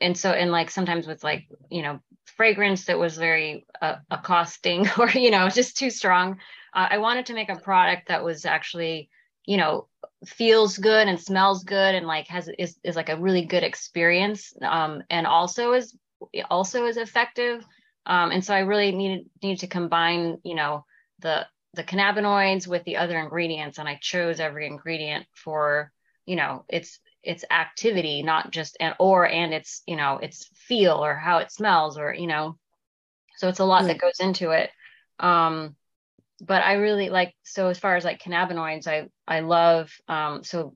and 0.00 0.16
so 0.16 0.32
and 0.32 0.50
like 0.50 0.70
sometimes 0.70 1.06
with 1.06 1.22
like 1.22 1.46
you 1.70 1.82
know 1.82 2.00
fragrance 2.36 2.84
that 2.86 2.98
was 2.98 3.16
very 3.16 3.66
uh, 3.80 3.96
accosting 4.10 4.86
or 4.98 5.08
you 5.10 5.30
know 5.30 5.48
just 5.48 5.76
too 5.76 5.90
strong 5.90 6.38
uh, 6.74 6.88
I 6.90 6.98
wanted 6.98 7.26
to 7.26 7.34
make 7.34 7.48
a 7.48 7.56
product 7.56 8.08
that 8.08 8.24
was 8.24 8.44
actually, 8.44 9.10
you 9.46 9.56
know, 9.56 9.88
feels 10.26 10.78
good 10.78 11.08
and 11.08 11.20
smells 11.20 11.64
good 11.64 11.94
and 11.94 12.06
like 12.06 12.28
has 12.28 12.48
is 12.58 12.78
is 12.82 12.96
like 12.96 13.08
a 13.08 13.16
really 13.16 13.44
good 13.44 13.62
experience, 13.62 14.52
um, 14.62 15.02
and 15.10 15.26
also 15.26 15.72
is 15.72 15.96
also 16.50 16.86
is 16.86 16.96
effective. 16.96 17.64
Um, 18.06 18.30
and 18.30 18.44
so 18.44 18.54
I 18.54 18.60
really 18.60 18.92
needed 18.92 19.26
needed 19.42 19.60
to 19.60 19.66
combine, 19.66 20.38
you 20.44 20.54
know, 20.54 20.84
the 21.20 21.46
the 21.74 21.84
cannabinoids 21.84 22.66
with 22.66 22.84
the 22.84 22.96
other 22.96 23.18
ingredients, 23.18 23.78
and 23.78 23.88
I 23.88 23.98
chose 24.00 24.40
every 24.40 24.66
ingredient 24.66 25.26
for, 25.34 25.92
you 26.26 26.36
know, 26.36 26.64
its 26.68 26.98
its 27.22 27.44
activity, 27.50 28.22
not 28.22 28.50
just 28.50 28.76
and 28.80 28.94
or 28.98 29.28
and 29.28 29.52
its 29.52 29.82
you 29.86 29.96
know 29.96 30.18
its 30.18 30.48
feel 30.54 31.04
or 31.04 31.14
how 31.14 31.38
it 31.38 31.52
smells 31.52 31.98
or 31.98 32.14
you 32.14 32.26
know, 32.26 32.58
so 33.36 33.48
it's 33.48 33.60
a 33.60 33.64
lot 33.64 33.82
yeah. 33.82 33.88
that 33.88 34.00
goes 34.00 34.20
into 34.20 34.50
it. 34.50 34.70
Um, 35.20 35.76
but 36.40 36.62
I 36.62 36.74
really 36.74 37.08
like 37.08 37.34
so 37.42 37.68
as 37.68 37.78
far 37.78 37.96
as 37.96 38.04
like 38.04 38.22
cannabinoids, 38.22 38.86
I 38.86 39.08
I 39.26 39.40
love 39.40 39.92
um, 40.08 40.44
so 40.44 40.74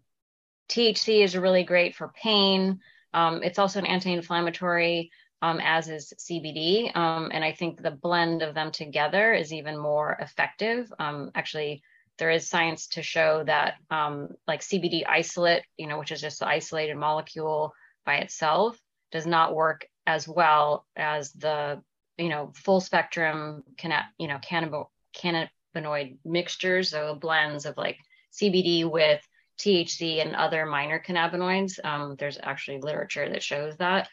THC 0.69 1.23
is 1.23 1.37
really 1.37 1.65
great 1.65 1.95
for 1.95 2.13
pain. 2.21 2.81
Um, 3.15 3.43
it's 3.43 3.59
also 3.59 3.79
an 3.79 3.87
anti-inflammatory, 3.87 5.11
um, 5.43 5.61
as 5.63 5.89
is 5.89 6.15
CBD, 6.19 6.97
um, 6.97 7.31
and 7.33 7.45
I 7.45 7.53
think 7.53 7.83
the 7.83 7.91
blend 7.91 8.43
of 8.43 8.55
them 8.55 8.71
together 8.71 9.35
is 9.35 9.53
even 9.53 9.77
more 9.77 10.17
effective. 10.19 10.91
Um, 10.99 11.31
actually, 11.35 11.83
there 12.19 12.31
is 12.31 12.49
science 12.49 12.87
to 12.89 13.03
show 13.03 13.45
that 13.45 13.75
um, 13.91 14.29
like 14.47 14.61
CBD 14.61 15.03
isolate, 15.07 15.65
you 15.77 15.87
know, 15.87 15.99
which 15.99 16.13
is 16.13 16.21
just 16.21 16.41
the 16.41 16.49
isolated 16.49 16.97
molecule 16.97 17.75
by 18.07 18.17
itself, 18.17 18.81
does 19.11 19.27
not 19.27 19.55
work 19.55 19.87
as 20.07 20.27
well 20.27 20.87
as 20.97 21.33
the 21.33 21.83
you 22.19 22.29
know 22.29 22.53
full 22.55 22.81
spectrum 22.81 23.63
canna- 23.77 24.09
you 24.19 24.29
know 24.29 24.39
cannabis 24.39 24.87
cannabinoid 25.15 26.19
mixtures, 26.25 26.91
so 26.91 27.15
blends 27.15 27.67
of 27.67 27.77
like 27.77 27.99
CBD 28.33 28.91
with 28.91 29.21
THC 29.59 30.23
and 30.23 30.35
other 30.35 30.67
minor 30.67 31.03
cannabinoids. 31.05 31.85
Um, 31.85 32.17
there's 32.19 32.39
actually 32.43 32.81
literature 32.81 33.29
that 33.29 33.43
shows 33.43 33.77
that 33.77 34.09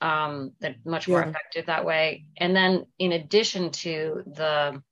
um, 0.00 0.52
that 0.60 0.76
much 0.84 1.08
more 1.08 1.20
yeah. 1.20 1.28
effective 1.28 1.66
that 1.66 1.84
way. 1.84 2.26
And 2.36 2.54
then 2.54 2.86
in 2.98 3.12
addition 3.12 3.70
to 3.70 4.22
the 4.26 4.82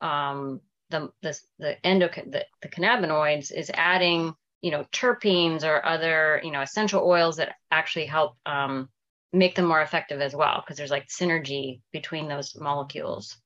um, 0.00 0.60
the 0.90 1.10
the 1.22 1.38
the 1.58 1.86
endo 1.86 2.08
the, 2.08 2.44
the 2.60 2.68
cannabinoids 2.68 3.52
is 3.52 3.70
adding 3.72 4.34
you 4.60 4.70
know 4.70 4.84
terpenes 4.92 5.64
or 5.64 5.84
other 5.84 6.40
you 6.44 6.50
know 6.50 6.60
essential 6.60 7.04
oils 7.04 7.36
that 7.36 7.54
actually 7.70 8.06
help 8.06 8.36
um, 8.46 8.88
make 9.32 9.54
them 9.54 9.64
more 9.64 9.80
effective 9.80 10.20
as 10.20 10.34
well 10.34 10.62
because 10.62 10.76
there's 10.76 10.90
like 10.90 11.08
synergy 11.08 11.80
between 11.92 12.28
those 12.28 12.56
molecules. 12.58 13.36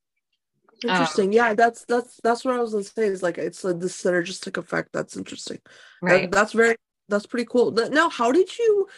Interesting. 0.83 1.29
Um, 1.29 1.33
yeah, 1.33 1.55
that's 1.55 1.85
that's 1.85 2.21
that's 2.23 2.45
what 2.45 2.55
I 2.55 2.61
was 2.61 2.73
gonna 2.73 2.85
say. 2.85 3.07
Is 3.07 3.23
like 3.23 3.39
it's 3.39 3.65
like 3.65 3.81
the 3.81 3.87
synergistic 3.87 4.57
effect. 4.57 4.91
That's 4.93 5.17
interesting. 5.17 5.59
Right. 6.03 6.31
That, 6.31 6.37
that's 6.37 6.53
very 6.53 6.77
that's 7.09 7.27
pretty 7.27 7.47
cool. 7.51 7.71
Now, 7.73 8.09
how 8.11 8.33
did 8.33 8.59
you? 8.59 8.89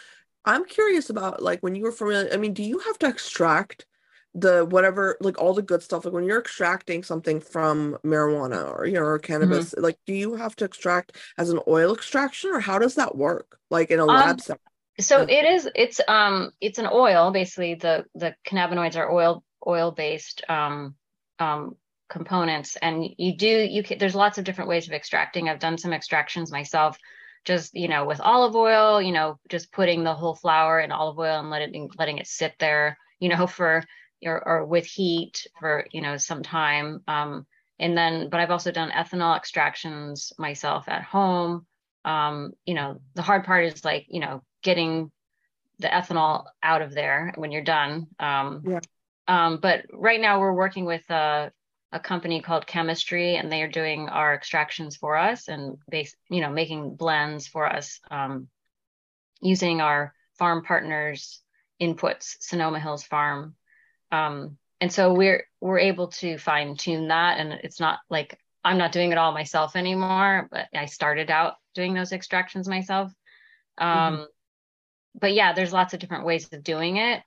I'm 0.45 0.65
curious 0.65 1.11
about 1.11 1.43
like 1.43 1.61
when 1.61 1.75
you 1.75 1.85
were 1.85 1.93
familiar. 1.93 2.31
I 2.33 2.37
mean, 2.37 2.55
do 2.55 2.63
you 2.63 2.79
have 2.81 2.99
to 3.01 3.09
extract 3.09 3.87
the 4.35 4.65
whatever 4.65 5.17
like 5.21 5.41
all 5.41 5.55
the 5.55 5.63
good 5.63 5.83
stuff? 5.83 6.05
Like 6.05 6.15
when 6.15 6.25
you're 6.25 6.41
extracting 6.41 7.03
something 7.03 7.41
from 7.41 7.99
marijuana 8.05 8.73
or 8.75 8.87
you 8.87 8.95
know 8.95 9.03
or 9.03 9.19
cannabis, 9.19 9.71
mm-hmm. 9.71 9.83
like 9.85 9.99
do 10.07 10.15
you 10.15 10.35
have 10.35 10.57
to 10.57 10.65
extract 10.65 11.17
as 11.37 11.51
an 11.51 11.61
oil 11.69 11.95
extraction 11.95 12.51
or 12.51 12.61
how 12.61 12.79
does 12.79 12.97
that 12.97 13.17
work? 13.17 13.59
Like 13.71 13.91
in 13.91 14.01
a 14.01 14.05
lab 14.05 14.31
um, 14.31 14.39
setting? 14.39 14.63
So 15.01 15.23
it 15.23 15.45
is. 15.45 15.69
It's 15.75 16.01
um. 16.09 16.51
It's 16.61 16.79
an 16.79 16.89
oil. 16.93 17.31
Basically, 17.31 17.75
the 17.75 18.07
the 18.15 18.35
cannabinoids 18.47 18.97
are 18.97 19.11
oil 19.11 19.45
oil 19.67 19.91
based 19.91 20.43
um 20.49 20.95
um, 21.39 21.77
components. 22.09 22.77
And 22.77 23.05
you 23.17 23.37
do 23.37 23.47
you 23.47 23.83
can 23.83 23.99
there's 23.99 24.15
lots 24.15 24.39
of 24.39 24.45
different 24.45 24.71
ways 24.71 24.87
of 24.87 24.95
extracting. 24.95 25.49
I've 25.49 25.59
done 25.59 25.79
some 25.79 25.93
extractions 25.93 26.51
myself 26.51 26.99
just 27.45 27.75
you 27.75 27.89
know 27.89 28.05
with 28.05 28.21
olive 28.21 28.57
oil 28.57 29.01
you 29.01 29.13
know 29.13 29.39
just 29.49 29.73
putting 29.73 30.03
the 30.03 30.13
whole 30.13 30.35
flower 30.35 30.81
in 30.81 30.91
olive 30.91 31.19
oil 31.19 31.39
and 31.39 31.51
let 31.51 31.63
it 31.63 31.73
letting 31.97 32.19
it 32.19 32.27
sit 32.27 32.53
there 32.59 32.99
you 33.21 33.29
know 33.29 33.47
for 33.59 33.85
or, 34.25 34.47
or 34.47 34.65
with 34.67 34.87
heat 34.87 35.47
for 35.61 35.87
you 35.93 36.01
know 36.01 36.17
some 36.17 36.43
time. 36.43 37.03
Um, 37.07 37.47
and 37.81 37.97
then 37.97 38.29
but 38.29 38.41
i've 38.41 38.51
also 38.51 38.73
done 38.73 38.91
ethanol 38.91 39.37
extractions 39.37 40.33
myself 40.39 40.89
at 40.89 41.03
home. 41.03 41.67
Um, 42.05 42.53
you 42.65 42.75
know 42.75 43.01
the 43.15 43.23
hard 43.23 43.45
part 43.45 43.67
is 43.67 43.85
like 43.85 44.07
you 44.09 44.21
know 44.21 44.43
getting 44.63 45.11
the 45.79 45.89
ethanol 45.89 46.45
out 46.63 46.83
of 46.83 46.93
there 46.93 47.33
when 47.37 47.53
you're 47.53 47.63
done. 47.63 48.09
Um, 48.19 48.63
yeah. 48.67 48.81
Um, 49.29 49.59
but 49.59 49.85
right 49.93 50.21
now 50.21 50.41
we're 50.41 50.55
working 50.55 50.87
with 50.87 51.09
a, 51.11 51.53
a, 51.93 52.01
company 52.01 52.41
called 52.41 52.67
Chemistry, 52.67 53.37
and 53.37 53.53
they 53.53 53.63
are 53.63 53.69
doing 53.69 54.09
our 54.09 54.35
extractions 54.35 54.97
for 54.97 55.17
us 55.17 55.49
and 55.49 55.77
base, 55.91 56.17
you 56.31 56.41
know, 56.41 56.51
making 56.51 56.97
blends 56.97 57.47
for 57.47 57.71
us 57.71 58.01
um, 58.11 58.49
using 59.43 59.83
our 59.83 60.15
farm 60.39 60.65
partners' 60.65 61.43
inputs, 61.81 62.37
Sonoma 62.41 62.81
Hills 62.81 63.05
Farm. 63.05 63.55
Um, 64.11 64.57
and 64.81 64.91
so 64.91 65.13
we're 65.13 65.45
we're 65.61 65.79
able 65.79 66.09
to 66.09 66.39
fine 66.39 66.77
tune 66.77 67.09
that, 67.09 67.39
and 67.39 67.53
it's 67.53 67.81
not 67.81 67.99
like 68.09 68.39
I'm 68.65 68.79
not 68.79 68.93
doing 68.93 69.13
it 69.13 69.19
all 69.19 69.33
myself 69.33 69.77
anymore. 69.77 70.49
But 70.51 70.69
I 70.75 70.87
started 70.87 71.31
out 71.31 71.55
doing 71.75 71.93
those 71.93 72.13
extractions 72.13 72.67
myself. 72.67 73.13
Um, 73.77 73.89
mm-hmm. 73.89 74.23
But 75.21 75.35
yeah, 75.35 75.53
there's 75.53 75.73
lots 75.73 75.93
of 75.93 76.01
different 76.01 76.25
ways 76.25 76.49
of 76.51 76.63
doing 76.63 76.97
it. 76.97 77.23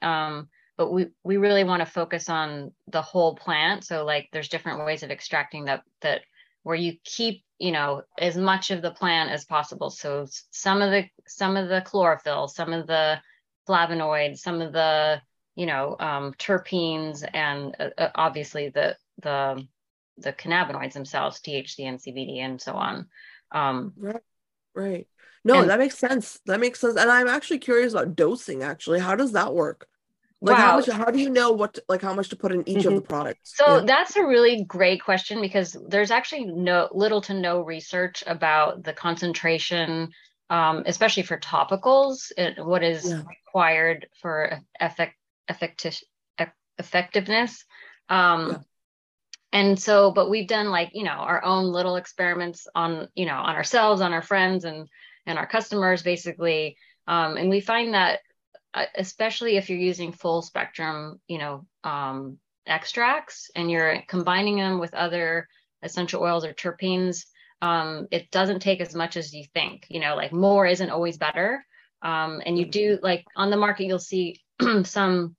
But 0.81 0.91
we 0.91 1.09
we 1.23 1.38
really 1.38 1.63
want 1.63 1.81
to 1.81 1.85
focus 1.85 2.27
on 2.27 2.71
the 2.88 3.03
whole 3.03 3.35
plant. 3.35 3.83
So 3.83 4.03
like 4.03 4.29
there's 4.33 4.50
different 4.50 4.83
ways 4.83 5.03
of 5.03 5.11
extracting 5.11 5.65
that 5.65 5.83
that 6.01 6.21
where 6.63 6.75
you 6.75 6.97
keep 7.03 7.43
you 7.59 7.71
know 7.71 8.01
as 8.17 8.35
much 8.35 8.71
of 8.71 8.81
the 8.81 8.89
plant 8.89 9.29
as 9.29 9.45
possible. 9.45 9.91
So 9.91 10.25
some 10.50 10.81
of 10.81 10.89
the 10.89 11.05
some 11.27 11.55
of 11.55 11.69
the 11.69 11.81
chlorophyll 11.81 12.47
some 12.47 12.73
of 12.73 12.88
the 12.88 13.21
flavonoids 13.69 14.39
some 14.39 14.59
of 14.59 14.73
the 14.73 15.21
you 15.53 15.67
know 15.67 15.97
um, 16.00 16.33
terpenes 16.39 17.29
and 17.31 17.75
uh, 17.79 17.89
uh 18.00 18.09
obviously 18.15 18.69
the 18.69 18.97
the 19.21 19.63
the 20.17 20.33
cannabinoids 20.33 20.93
themselves 20.93 21.41
thc 21.41 21.75
and 21.77 22.00
cbd 22.00 22.39
and 22.39 22.59
so 22.59 22.73
on. 22.73 23.07
Um, 23.51 23.93
right 23.97 24.23
right. 24.73 25.07
No 25.43 25.61
and, 25.61 25.69
that 25.69 25.77
makes 25.77 26.00
sense. 26.00 26.39
That 26.47 26.59
makes 26.59 26.79
sense. 26.79 26.95
And 26.95 27.11
i'm 27.11 27.27
actually 27.27 27.59
curious 27.59 27.93
about 27.93 28.15
dosing 28.15 28.63
actually. 28.63 29.00
How 29.00 29.15
does 29.15 29.33
that 29.33 29.53
work 29.53 29.88
like 30.41 30.57
wow. 30.57 30.63
how 30.63 30.75
much 30.75 30.89
how 30.89 31.05
do 31.05 31.19
you 31.19 31.29
know 31.29 31.51
what 31.51 31.75
to, 31.75 31.83
like 31.88 32.01
how 32.01 32.13
much 32.13 32.29
to 32.29 32.36
put 32.36 32.51
in 32.51 32.67
each 32.67 32.79
mm-hmm. 32.79 32.89
of 32.89 32.95
the 32.95 33.01
products 33.01 33.55
so 33.55 33.77
yeah. 33.77 33.83
that's 33.86 34.15
a 34.15 34.25
really 34.25 34.63
great 34.63 35.03
question 35.03 35.39
because 35.39 35.77
there's 35.88 36.12
actually 36.12 36.45
no 36.45 36.89
little 36.91 37.21
to 37.21 37.33
no 37.33 37.62
research 37.62 38.24
about 38.27 38.83
the 38.83 38.93
concentration 38.93 40.10
um, 40.50 40.83
especially 40.86 41.24
for 41.24 41.38
topicals 41.38 42.31
it, 42.38 42.63
what 42.63 42.83
is 42.83 43.10
yeah. 43.10 43.21
required 43.27 44.07
for 44.19 44.60
effect, 44.79 45.15
effecti- 45.50 46.03
effectiveness 46.77 47.63
um, 48.10 48.50
yeah. 48.50 48.57
and 49.53 49.79
so 49.79 50.12
but 50.12 50.29
we've 50.29 50.48
done 50.48 50.69
like 50.69 50.89
you 50.93 51.03
know 51.03 51.12
our 51.12 51.43
own 51.43 51.65
little 51.65 51.95
experiments 51.95 52.67
on 52.74 53.07
you 53.15 53.25
know 53.25 53.36
on 53.36 53.55
ourselves 53.55 54.01
on 54.01 54.12
our 54.12 54.24
friends 54.24 54.65
and 54.65 54.88
and 55.27 55.38
our 55.38 55.48
customers 55.48 56.01
basically 56.01 56.75
um, 57.07 57.38
and 57.38 57.50
we 57.50 57.62
find 57.62 57.93
that 57.93 58.19
especially 58.95 59.57
if 59.57 59.69
you're 59.69 59.79
using 59.79 60.11
full 60.11 60.41
spectrum, 60.41 61.19
you 61.27 61.37
know, 61.37 61.65
um, 61.83 62.37
extracts 62.65 63.49
and 63.55 63.69
you're 63.69 64.01
combining 64.07 64.57
them 64.57 64.79
with 64.79 64.93
other 64.93 65.47
essential 65.81 66.21
oils 66.21 66.45
or 66.45 66.53
terpenes, 66.53 67.25
um, 67.61 68.07
it 68.11 68.31
doesn't 68.31 68.61
take 68.61 68.81
as 68.81 68.95
much 68.95 69.17
as 69.17 69.33
you 69.33 69.45
think. 69.53 69.85
You 69.89 69.99
know, 69.99 70.15
like 70.15 70.31
more 70.31 70.65
isn't 70.65 70.89
always 70.89 71.17
better. 71.17 71.65
Um, 72.01 72.41
and 72.45 72.57
you 72.57 72.65
do 72.65 72.97
like 73.01 73.25
on 73.35 73.51
the 73.51 73.57
market, 73.57 73.85
you'll 73.85 73.99
see 73.99 74.41
some 74.83 75.35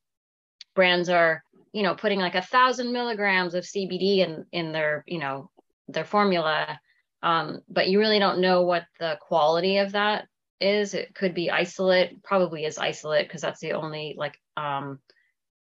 brands 0.74 1.08
are, 1.08 1.42
you 1.72 1.82
know, 1.82 1.94
putting 1.94 2.20
like 2.20 2.34
a 2.34 2.42
thousand 2.42 2.92
milligrams 2.92 3.54
of 3.54 3.64
CBD 3.64 4.18
in 4.18 4.46
in 4.52 4.72
their, 4.72 5.04
you 5.06 5.18
know, 5.18 5.50
their 5.88 6.04
formula. 6.04 6.78
Um, 7.22 7.60
but 7.68 7.88
you 7.88 7.98
really 7.98 8.18
don't 8.18 8.40
know 8.40 8.62
what 8.62 8.84
the 8.98 9.16
quality 9.20 9.78
of 9.78 9.92
that 9.92 10.26
is. 10.62 10.95
It 10.95 11.14
could 11.14 11.35
be 11.35 11.50
isolate, 11.50 12.23
probably 12.23 12.64
is 12.64 12.78
isolate 12.78 13.26
because 13.26 13.42
that's 13.42 13.61
the 13.61 13.73
only 13.73 14.14
like 14.16 14.38
um, 14.57 14.99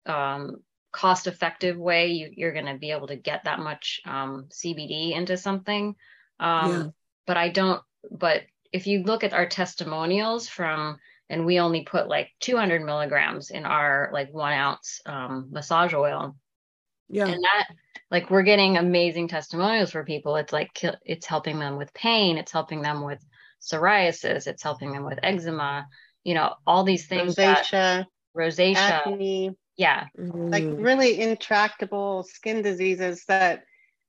um, 0.07 0.57
cost 0.93 1.27
effective 1.27 1.77
way 1.77 2.09
you, 2.09 2.31
you're 2.37 2.53
going 2.53 2.67
to 2.67 2.79
be 2.79 2.93
able 2.93 3.09
to 3.09 3.17
get 3.17 3.45
that 3.45 3.59
much 3.59 4.01
um, 4.07 4.47
CBD 4.51 5.15
into 5.15 5.37
something. 5.37 5.97
Um, 6.39 6.71
yeah. 6.71 6.87
But 7.27 7.37
I 7.37 7.49
don't, 7.49 7.83
but 8.11 8.43
if 8.73 8.87
you 8.87 9.03
look 9.03 9.25
at 9.25 9.33
our 9.33 9.47
testimonials 9.47 10.49
from, 10.49 10.99
and 11.31 11.47
we 11.47 11.59
only 11.59 11.83
put 11.83 12.07
like 12.07 12.31
200 12.41 12.85
milligrams 12.85 13.51
in 13.51 13.65
our 13.65 14.11
like 14.13 14.33
one 14.33 14.53
ounce 14.53 15.01
um, 15.07 15.49
massage 15.51 15.95
oil. 15.95 16.37
Yeah. 17.09 17.27
And 17.27 17.43
that, 17.43 17.69
like, 18.11 18.31
we're 18.31 18.43
getting 18.43 18.77
amazing 18.77 19.29
testimonials 19.29 19.91
for 19.91 20.05
people. 20.05 20.37
It's 20.37 20.53
like, 20.53 20.83
it's 21.05 21.27
helping 21.27 21.59
them 21.59 21.77
with 21.77 21.93
pain, 21.95 22.39
it's 22.39 22.53
helping 22.53 22.83
them 22.83 23.05
with 23.05 23.25
psoriasis, 23.64 24.47
it's 24.47 24.62
helping 24.62 24.92
them 24.92 25.04
with 25.04 25.18
eczema, 25.23 25.87
you 26.23 26.35
know, 26.35 26.54
all 26.66 26.85
these 26.85 27.06
things. 27.06 27.37
Rosacea, 27.37 27.71
that, 27.71 28.06
rosacea, 28.37 28.76
acne, 28.76 29.56
yeah, 29.76 30.06
like 30.16 30.64
really 30.66 31.21
intractable 31.21 32.23
skin 32.25 32.62
diseases 32.62 33.25
that 33.26 33.64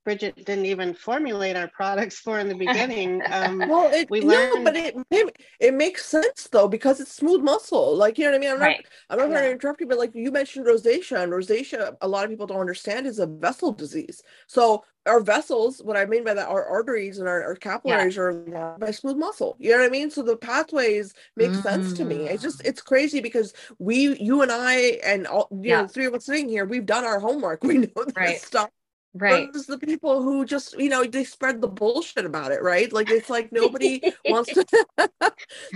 Bridget 0.06 0.36
didn't 0.46 0.68
even 0.68 0.94
formulate 0.94 1.56
our 1.56 1.68
products 1.68 2.20
for 2.20 2.40
in 2.40 2.48
the 2.48 2.56
beginning. 2.56 3.24
Um, 3.30 3.68
well, 3.68 3.90
it, 3.92 4.10
we 4.10 4.22
no, 4.22 4.62
but 4.64 4.76
it, 4.76 4.96
it 5.12 5.38
it 5.60 5.74
makes 5.74 6.06
sense 6.06 6.48
though 6.52 6.68
because 6.68 7.00
it's 7.00 7.12
smooth 7.12 7.42
muscle. 7.42 7.96
Like 7.96 8.18
you 8.18 8.26
know 8.26 8.32
what 8.32 8.38
I 8.38 8.40
mean. 8.40 8.52
I'm 8.52 8.60
not 8.60 8.76
Right. 8.76 8.86
I'm 9.10 9.18
not 9.18 9.30
going 9.30 9.42
Yeah. 9.42 9.42
to 9.44 9.52
interrupt 9.52 9.82
you, 9.82 9.88
but 9.88 9.98
like 9.98 10.14
you 10.16 10.32
mentioned 10.32 10.66
rosacea, 10.68 11.24
and 11.24 11.32
rosacea, 11.32 11.98
a 12.02 12.08
lot 12.08 12.24
of 12.24 12.30
people 12.30 12.48
don't 12.48 12.60
understand 12.60 13.08
is 13.08 13.20
a 13.20 13.26
vessel 13.28 13.72
disease. 13.72 14.22
So 14.48 14.84
our 15.08 15.20
vessels, 15.22 15.82
what 15.84 15.98
I 15.98 16.06
mean 16.06 16.24
by 16.24 16.34
that, 16.36 16.48
our 16.48 16.66
arteries 16.66 17.20
and 17.20 17.28
our, 17.28 17.44
our 17.44 17.56
capillaries 17.56 18.18
are 18.18 18.34
by 18.80 18.92
smooth 18.92 19.18
muscle. 19.18 19.56
You 19.60 19.72
know 19.72 19.78
what 19.80 19.86
I 19.88 19.90
mean? 19.90 20.10
So 20.12 20.22
the 20.24 20.38
pathways 20.38 21.14
make 21.36 21.56
sense 21.56 21.94
to 21.94 22.06
me. 22.06 22.28
It's 22.28 22.42
just 22.44 22.62
it's 22.66 22.82
crazy 22.82 23.22
because 23.22 23.54
we, 23.80 24.18
you 24.20 24.42
and 24.42 24.52
I, 24.52 25.00
and 25.04 25.28
all 25.28 25.48
you 25.52 25.74
know, 25.76 25.82
Yeah. 25.82 25.84
the 25.84 25.88
three 25.90 26.06
of 26.06 26.14
us 26.14 26.26
sitting 26.26 26.50
here, 26.50 26.66
we've 26.66 26.86
done 26.86 27.06
our 27.06 27.20
homework. 27.20 27.64
We 27.64 27.80
know 27.80 28.06
this 28.06 28.16
Right. 28.16 28.42
stuff. 28.42 28.70
Right. 29.16 29.48
Versus 29.54 29.68
the 29.68 29.80
people 29.80 30.24
who 30.24 30.46
just, 30.46 30.78
you 30.80 30.90
know, 30.90 31.06
they 31.06 31.24
spread 31.24 31.62
the 31.62 31.68
bullshit 31.70 32.26
about 32.26 32.52
it, 32.52 32.62
right? 32.64 32.92
Like 32.94 33.10
it's 33.12 33.30
like 33.30 33.52
nobody 33.54 34.04
wants 34.26 34.52
to 34.54 34.66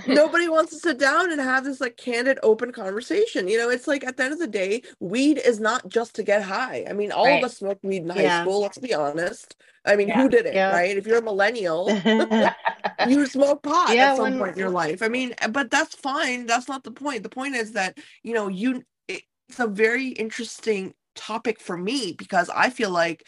nobody 0.07 0.49
wants 0.49 0.71
to 0.73 0.79
sit 0.79 0.99
down 0.99 1.31
and 1.31 1.41
have 1.41 1.63
this 1.63 1.81
like 1.81 1.97
candid 1.97 2.39
open 2.43 2.71
conversation 2.71 3.47
you 3.47 3.57
know 3.57 3.69
it's 3.69 3.87
like 3.87 4.05
at 4.05 4.17
the 4.17 4.23
end 4.23 4.33
of 4.33 4.39
the 4.39 4.47
day 4.47 4.81
weed 4.99 5.39
is 5.45 5.59
not 5.59 5.87
just 5.89 6.15
to 6.15 6.23
get 6.23 6.43
high 6.43 6.85
i 6.89 6.93
mean 6.93 7.11
all 7.11 7.25
Right. 7.27 7.37
of 7.39 7.43
us 7.45 7.57
smoked 7.57 7.83
weed 7.83 8.03
in 8.03 8.09
high 8.09 8.23
Yeah. 8.23 8.41
school 8.41 8.61
let's 8.61 8.77
be 8.79 8.93
honest 8.93 9.55
i 9.85 9.95
mean 9.95 10.09
Yeah. 10.09 10.21
who 10.21 10.29
did 10.29 10.45
it 10.45 10.55
Yeah. 10.55 10.71
right 10.71 10.97
if 10.97 11.07
you're 11.07 11.19
a 11.19 11.23
millennial 11.23 11.87
you 13.03 13.25
smoke 13.27 13.63
pot 13.63 13.99
at 13.99 14.15
some 14.15 14.33
point 14.33 14.53
in 14.53 14.59
your 14.59 14.71
life 14.71 15.01
i 15.01 15.07
mean 15.09 15.33
but 15.51 15.71
that's 15.71 15.95
fine 15.95 16.45
that's 16.45 16.67
not 16.67 16.83
the 16.83 16.91
point 16.91 17.23
the 17.23 17.29
point 17.29 17.55
is 17.55 17.73
that 17.73 17.97
you 18.23 18.33
know 18.33 18.47
you 18.49 18.83
it's 19.07 19.59
a 19.59 19.67
very 19.67 20.09
interesting 20.09 20.93
topic 21.15 21.59
for 21.59 21.77
me 21.77 22.13
because 22.13 22.49
i 22.55 22.69
feel 22.69 22.89
like 22.89 23.25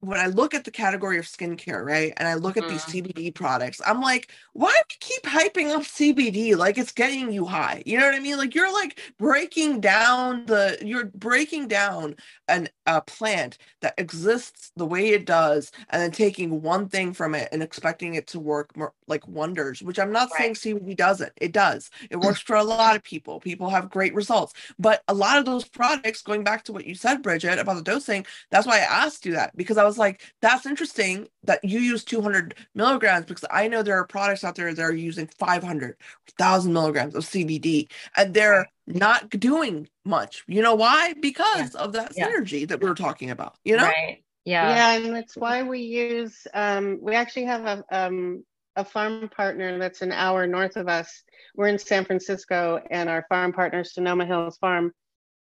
when 0.00 0.18
I 0.18 0.26
look 0.26 0.54
at 0.54 0.64
the 0.64 0.70
category 0.70 1.18
of 1.18 1.26
skincare, 1.26 1.84
right, 1.84 2.12
and 2.16 2.26
I 2.26 2.34
look 2.34 2.56
at 2.56 2.68
these 2.68 2.82
mm-hmm. 2.84 3.06
CBD 3.06 3.34
products, 3.34 3.82
I'm 3.86 4.00
like, 4.00 4.32
why 4.54 4.70
do 4.70 4.82
we 4.88 4.96
keep 4.98 5.22
hyping 5.24 5.74
up 5.74 5.82
CBD 5.82 6.56
like 6.56 6.78
it's 6.78 6.92
getting 6.92 7.30
you 7.30 7.44
high? 7.44 7.82
You 7.84 7.98
know 7.98 8.06
what 8.06 8.14
I 8.14 8.20
mean? 8.20 8.38
Like 8.38 8.54
you're 8.54 8.72
like 8.72 8.98
breaking 9.18 9.80
down 9.80 10.46
the, 10.46 10.78
you're 10.82 11.06
breaking 11.06 11.68
down 11.68 12.16
an 12.48 12.70
a 12.96 13.00
plant 13.02 13.58
that 13.80 13.94
exists 13.98 14.72
the 14.76 14.86
way 14.86 15.08
it 15.08 15.26
does, 15.26 15.72
and 15.90 16.02
then 16.02 16.10
taking 16.10 16.62
one 16.62 16.88
thing 16.88 17.12
from 17.12 17.34
it 17.34 17.48
and 17.52 17.62
expecting 17.62 18.14
it 18.14 18.26
to 18.28 18.40
work 18.40 18.76
more, 18.76 18.92
like 19.06 19.26
wonders. 19.26 19.82
Which 19.82 19.98
I'm 19.98 20.12
not 20.12 20.30
saying 20.32 20.54
CBD 20.54 20.96
doesn't. 20.96 21.32
It 21.36 21.52
does. 21.52 21.90
It 22.10 22.16
hmm. 22.16 22.26
works 22.26 22.40
for 22.40 22.56
a 22.56 22.64
lot 22.64 22.96
of 22.96 23.02
people. 23.02 23.40
People 23.40 23.70
have 23.70 23.90
great 23.90 24.14
results, 24.14 24.52
but 24.78 25.02
a 25.08 25.14
lot 25.14 25.38
of 25.38 25.44
those 25.44 25.64
products, 25.64 26.22
going 26.22 26.44
back 26.44 26.64
to 26.64 26.72
what 26.72 26.86
you 26.86 26.94
said, 26.94 27.22
Bridget, 27.22 27.58
about 27.58 27.76
the 27.76 27.82
dosing, 27.82 28.26
that's 28.50 28.66
why 28.66 28.78
I 28.78 29.04
asked 29.04 29.26
you 29.26 29.32
that 29.32 29.56
because 29.56 29.76
I 29.76 29.84
was 29.84 29.98
like, 29.98 30.22
that's 30.40 30.66
interesting 30.66 31.28
that 31.44 31.64
you 31.64 31.80
use 31.80 32.04
200 32.04 32.54
milligrams 32.74 33.26
because 33.26 33.44
I 33.50 33.68
know 33.68 33.82
there 33.82 33.98
are 33.98 34.06
products 34.06 34.44
out 34.44 34.54
there 34.54 34.72
that 34.72 34.82
are 34.82 34.94
using 34.94 35.26
500, 35.26 35.96
1000 36.36 36.72
milligrams 36.72 37.14
of 37.14 37.24
CBD 37.24 37.88
and 38.16 38.34
they're 38.34 38.68
not 38.86 39.30
doing 39.30 39.88
much. 40.04 40.44
You 40.46 40.62
know 40.62 40.74
why? 40.74 41.14
Because 41.20 41.74
of 41.74 41.92
that 41.92 42.16
Yeah. 42.16 42.28
synergy 42.28 42.66
that 42.68 42.80
we 42.80 42.88
are 42.88 42.94
talking 42.94 43.30
about, 43.30 43.56
you 43.64 43.76
know? 43.76 43.84
Right. 43.84 44.24
Yeah. 44.44 44.68
yeah 44.68 44.92
and 44.96 45.14
that's 45.14 45.36
why 45.36 45.62
we 45.62 45.80
use 45.80 46.46
um, 46.54 46.98
we 47.02 47.14
actually 47.14 47.44
have 47.44 47.64
a 47.66 47.84
um, 47.90 48.44
a 48.76 48.84
farm 48.84 49.28
partner 49.28 49.78
that's 49.78 50.00
an 50.00 50.12
hour 50.12 50.46
north 50.46 50.76
of 50.76 50.88
us 50.88 51.22
we're 51.56 51.68
in 51.68 51.78
san 51.78 52.04
francisco 52.06 52.80
and 52.90 53.08
our 53.10 53.26
farm 53.28 53.52
partner 53.52 53.84
sonoma 53.84 54.24
hills 54.24 54.56
farm 54.56 54.92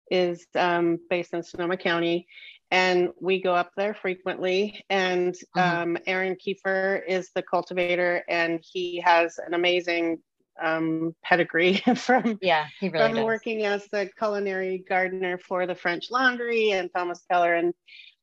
is 0.09 0.47
um, 0.55 0.97
based 1.09 1.33
in 1.33 1.43
sonoma 1.43 1.77
county 1.77 2.25
and 2.71 3.09
we 3.21 3.41
go 3.41 3.53
up 3.53 3.71
there 3.77 3.93
frequently 3.93 4.83
and 4.89 5.35
Mhm. 5.55 5.61
um, 5.83 5.97
aaron 6.07 6.35
keefer 6.35 7.03
is 7.07 7.29
the 7.35 7.43
cultivator 7.43 8.23
and 8.27 8.59
he 8.63 8.99
has 9.01 9.37
an 9.45 9.53
amazing 9.53 10.17
um, 10.61 11.15
pedigree 11.23 11.77
from 11.95 12.37
Yeah. 12.41 12.67
He 12.79 12.89
really 12.89 13.07
from 13.07 13.15
does. 13.15 13.25
working 13.25 13.65
as 13.65 13.87
the 13.87 14.09
culinary 14.17 14.83
gardener 14.87 15.37
for 15.37 15.65
the 15.65 15.75
French 15.75 16.11
Laundry 16.11 16.71
and 16.71 16.89
Thomas 16.93 17.23
Keller. 17.29 17.55
And 17.55 17.73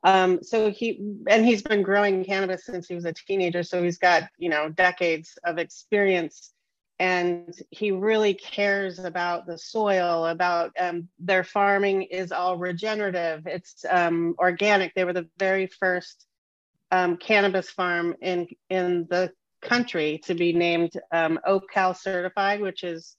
um, 0.03 0.43
so 0.43 0.71
he, 0.71 1.01
and 1.29 1.45
he's 1.45 1.63
been 1.63 1.83
growing 1.83 2.25
cannabis 2.25 2.65
since 2.65 2.87
he 2.87 2.95
was 2.95 3.05
a 3.05 3.13
teenager. 3.13 3.63
So 3.63 3.83
he's 3.83 3.99
got, 3.99 4.25
you 4.39 4.49
know, 4.49 4.69
decades 4.69 5.39
of 5.45 5.59
experience. 5.59 6.53
And 6.99 7.53
he 7.71 7.91
really 7.91 8.33
cares 8.33 8.99
about 8.99 9.47
the 9.47 9.59
soil, 9.59 10.27
about 10.27 10.73
um, 10.81 11.09
their 11.19 11.45
farming 11.45 12.03
is 12.05 12.33
all 12.33 12.57
regenerative, 12.57 13.47
it's 13.47 13.85
um, 13.91 14.35
organic. 14.39 14.95
They 14.95 15.05
were 15.05 15.13
the 15.13 15.29
very 15.39 15.67
first 15.67 16.25
um, 16.91 17.19
cannabis 17.19 17.69
farm 17.69 18.15
in, 18.23 18.47
in 18.71 19.07
the 19.11 19.33
country 19.63 20.21
to 20.25 20.35
be 20.35 20.53
named 20.53 20.93
um, 21.13 21.39
OCal 21.47 21.97
certified, 21.97 22.61
which 22.61 22.85
is 22.85 23.17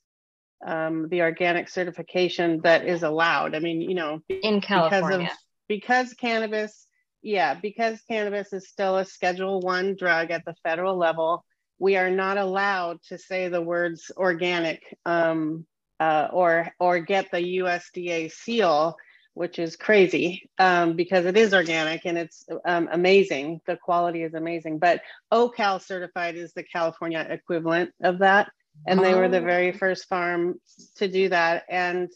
um, 0.66 1.08
the 1.10 1.22
organic 1.22 1.70
certification 1.70 2.62
that 2.64 2.86
is 2.86 3.04
allowed. 3.04 3.56
I 3.56 3.60
mean, 3.60 3.82
you 3.82 3.96
know, 3.96 4.22
in 4.30 4.56
because 4.56 4.82
of 4.82 4.90
California. 4.90 5.32
because 5.68 6.14
cannabis, 6.14 6.88
yeah, 7.22 7.54
because 7.54 8.02
cannabis 8.02 8.54
is 8.54 8.70
still 8.70 8.98
a 8.98 9.06
Schedule 9.06 9.60
One 9.62 9.96
drug 9.96 10.32
at 10.32 10.46
the 10.46 10.56
federal 10.64 10.98
level, 10.98 11.44
we 11.80 11.96
are 11.96 12.10
not 12.10 12.38
allowed 12.38 13.02
to 13.10 13.18
say 13.18 13.50
the 13.50 13.62
words 13.62 14.12
organic 14.16 14.82
um, 15.06 15.66
uh, 16.00 16.28
or 16.32 16.72
or 16.80 17.00
get 17.00 17.32
the 17.32 17.60
USDA 17.60 18.32
seal, 18.32 18.96
which 19.38 19.60
is 19.60 19.76
crazy 19.78 20.50
um, 20.60 20.96
because 20.96 21.26
it 21.26 21.38
is 21.38 21.54
organic 21.54 22.06
and 22.06 22.18
it's 22.18 22.46
um, 22.66 22.90
amazing. 22.92 23.62
The 23.68 23.78
quality 23.78 24.24
is 24.24 24.34
amazing, 24.34 24.80
but 24.80 25.02
OCal 25.32 25.82
certified 25.82 26.36
is 26.36 26.54
the 26.54 26.64
California 26.64 27.26
equivalent 27.30 27.92
of 28.04 28.20
that 28.20 28.52
and 28.86 29.04
they 29.04 29.14
were 29.16 29.30
the 29.30 29.42
Oh. 29.42 29.46
very 29.46 29.72
first 29.72 30.08
farm 30.08 30.60
to 30.98 31.08
do 31.08 31.30
that 31.30 31.66
and 31.70 32.10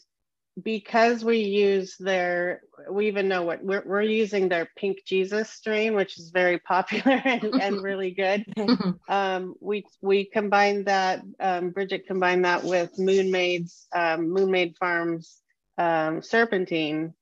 because 0.62 1.24
we 1.24 1.38
use 1.38 1.96
their 1.98 2.60
we 2.90 3.08
even 3.08 3.28
know 3.28 3.42
what 3.42 3.64
we're, 3.64 3.82
we're 3.86 4.02
using 4.02 4.48
their 4.48 4.68
pink 4.76 4.98
jesus 5.06 5.50
strain 5.50 5.94
which 5.94 6.18
is 6.18 6.30
very 6.30 6.58
popular 6.74 7.20
and, 7.24 7.54
and 7.60 7.82
really 7.82 8.12
good 8.12 8.44
um, 9.08 9.54
we 9.60 9.84
we 10.02 10.24
combined 10.24 10.86
that 10.86 11.22
um, 11.40 11.70
bridget 11.70 12.06
combined 12.06 12.44
that 12.44 12.64
with 12.64 12.98
moon 12.98 13.30
maids 13.30 13.88
um, 13.94 14.30
moon 14.30 14.50
made 14.50 14.76
farms 14.78 15.41
um, 15.78 16.22
serpentine 16.22 17.14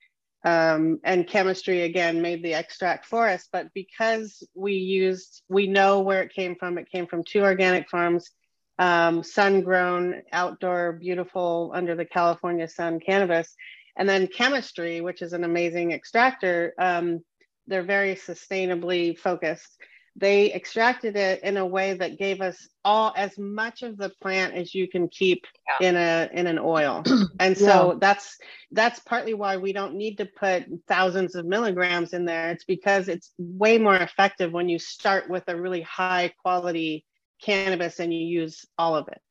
um, 0.45 0.99
and 1.05 1.27
chemistry 1.27 1.83
again 1.83 2.23
made 2.23 2.43
the 2.43 2.55
extract 2.55 3.07
for 3.07 3.29
us 3.29 3.49
but 3.53 3.69
because 3.75 4.47
we 4.55 4.75
used 4.75 5.43
we 5.49 5.67
know 5.67 6.01
where 6.01 6.23
it 6.23 6.33
came 6.33 6.55
from 6.57 6.79
it 6.79 6.91
came 6.91 7.07
from 7.07 7.23
two 7.25 7.43
organic 7.43 7.89
farms 7.89 8.31
um, 8.81 9.23
sun 9.23 9.61
grown, 9.61 10.23
outdoor, 10.33 10.93
beautiful 10.93 11.71
under 11.75 11.95
the 11.95 12.07
California 12.07 12.67
sun 12.67 12.99
cannabis. 12.99 13.55
And 13.95 14.09
then 14.09 14.27
chemistry, 14.27 15.03
which 15.03 15.21
is 15.21 15.35
an 15.35 15.45
amazing 15.45 15.93
extractor, 15.93 16.73
um, 16.79 17.21
they're 17.67 17.83
very 17.83 18.15
sustainably 18.15 19.19
focused. 19.19 19.77
They 20.21 20.53
extracted 20.53 21.17
it 21.17 21.43
in 21.43 21.57
a 21.57 21.67
way 21.67 21.95
that 21.95 22.19
gave 22.19 22.41
us 22.43 22.69
all 22.85 23.13
as 23.17 23.39
much 23.39 23.83
of 23.83 23.97
the 23.97 24.11
plant 24.21 24.55
as 24.55 24.75
you 24.75 24.87
can 24.89 25.09
keep 25.09 25.47
Yeah. 25.69 25.89
in 25.89 25.97
a 25.97 26.29
in 26.39 26.47
an 26.47 26.59
oil. 26.59 27.03
And 27.41 27.57
so 27.57 27.99
that's 28.01 28.37
that's 28.71 29.01
partly 29.01 29.35
why 29.35 29.57
we 29.57 29.73
don't 29.73 29.95
need 29.95 30.19
to 30.19 30.27
put 30.27 30.67
thousands 30.87 31.35
of 31.35 31.47
milligrams 31.47 32.13
in 32.13 32.27
there. 32.27 32.51
It's 32.51 32.65
because 32.65 33.09
it's 33.09 33.33
way 33.39 33.79
more 33.79 33.97
effective 33.97 34.53
when 34.53 34.69
you 34.69 34.79
start 34.79 35.31
with 35.31 35.45
a 35.49 35.57
really 35.57 35.81
high 35.83 36.33
quality 36.43 37.07
cannabis 37.43 37.99
and 38.01 38.13
you 38.13 38.21
use 38.43 38.67
all 38.77 38.95
of 38.95 39.09
it. 39.09 39.23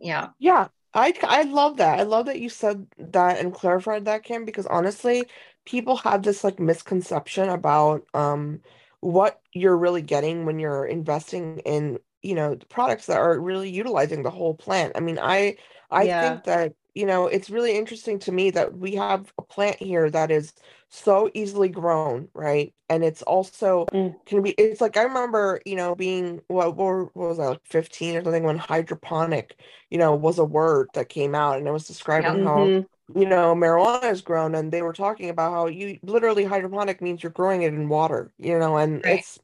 yeah. 0.00 0.28
Yeah, 0.38 0.68
I 0.94 1.12
I 1.22 1.42
love 1.42 1.78
that. 1.78 1.98
I 1.98 2.04
love 2.04 2.26
that 2.26 2.40
you 2.40 2.48
said 2.48 2.86
that 2.98 3.38
and 3.40 3.52
clarified 3.52 4.04
that, 4.04 4.22
Kim, 4.22 4.44
because 4.44 4.66
honestly, 4.66 5.24
people 5.64 5.96
have 5.96 6.22
this 6.22 6.44
like 6.44 6.60
misconception 6.60 7.48
about 7.48 8.06
um 8.14 8.60
what 9.00 9.40
you're 9.52 9.76
really 9.76 10.02
getting 10.02 10.44
when 10.46 10.58
you're 10.58 10.86
investing 10.86 11.58
in, 11.60 11.98
you 12.22 12.34
know, 12.34 12.54
the 12.54 12.66
products 12.66 13.06
that 13.06 13.18
are 13.18 13.38
really 13.40 13.70
utilizing 13.70 14.22
the 14.22 14.30
whole 14.30 14.54
plant. 14.54 14.92
I 14.96 15.00
mean, 15.00 15.18
I 15.20 15.56
I 15.90 16.06
Yeah. 16.06 16.08
think 16.08 16.44
that, 16.44 16.74
you 16.94 17.06
know, 17.06 17.26
it's 17.26 17.50
really 17.50 17.76
interesting 17.76 18.18
to 18.20 18.32
me 18.32 18.50
that 18.50 18.76
we 18.76 18.94
have 18.96 19.32
a 19.38 19.42
plant 19.42 19.76
here 19.78 20.10
that 20.10 20.30
is 20.30 20.52
so 20.90 21.30
easily 21.34 21.68
grown, 21.68 22.28
right? 22.34 22.74
And 22.88 23.04
it's 23.04 23.22
also 23.22 23.90
Mm. 23.92 24.18
can 24.26 24.42
be 24.42 24.50
it's 24.52 24.80
like 24.80 24.96
I 24.96 25.02
remember, 25.04 25.60
you 25.64 25.76
know, 25.76 25.94
being 25.94 26.40
what, 26.48 26.76
what 26.76 27.14
was 27.16 27.38
I 27.38 27.46
like 27.48 27.60
15 27.66 28.16
or 28.16 28.22
something 28.24 28.42
when 28.44 28.58
hydroponic 28.58 29.58
you 29.90 29.98
know, 29.98 30.14
was 30.14 30.38
a 30.38 30.44
word 30.44 30.90
that 30.94 31.08
came 31.08 31.34
out 31.34 31.58
and 31.58 31.66
it 31.66 31.70
was 31.72 31.86
describing 31.86 32.36
how, 32.38 32.72
Mhm. 32.72 32.86
You 33.14 33.26
know, 33.26 33.54
marijuana 33.54 34.10
is 34.12 34.22
grown 34.22 34.54
and 34.54 34.72
they 34.72 34.82
were 34.82 34.92
talking 34.92 35.30
about 35.30 35.52
how 35.52 35.66
you 35.66 35.98
literally 36.02 36.44
hydroponic 36.44 37.00
means 37.00 37.22
you're 37.22 37.32
growing 37.32 37.62
it 37.62 37.72
in 37.74 37.88
water, 37.88 38.32
you 38.38 38.58
know, 38.58 38.76
and 38.76 39.04
Right. 39.04 39.24
it's 39.24 39.38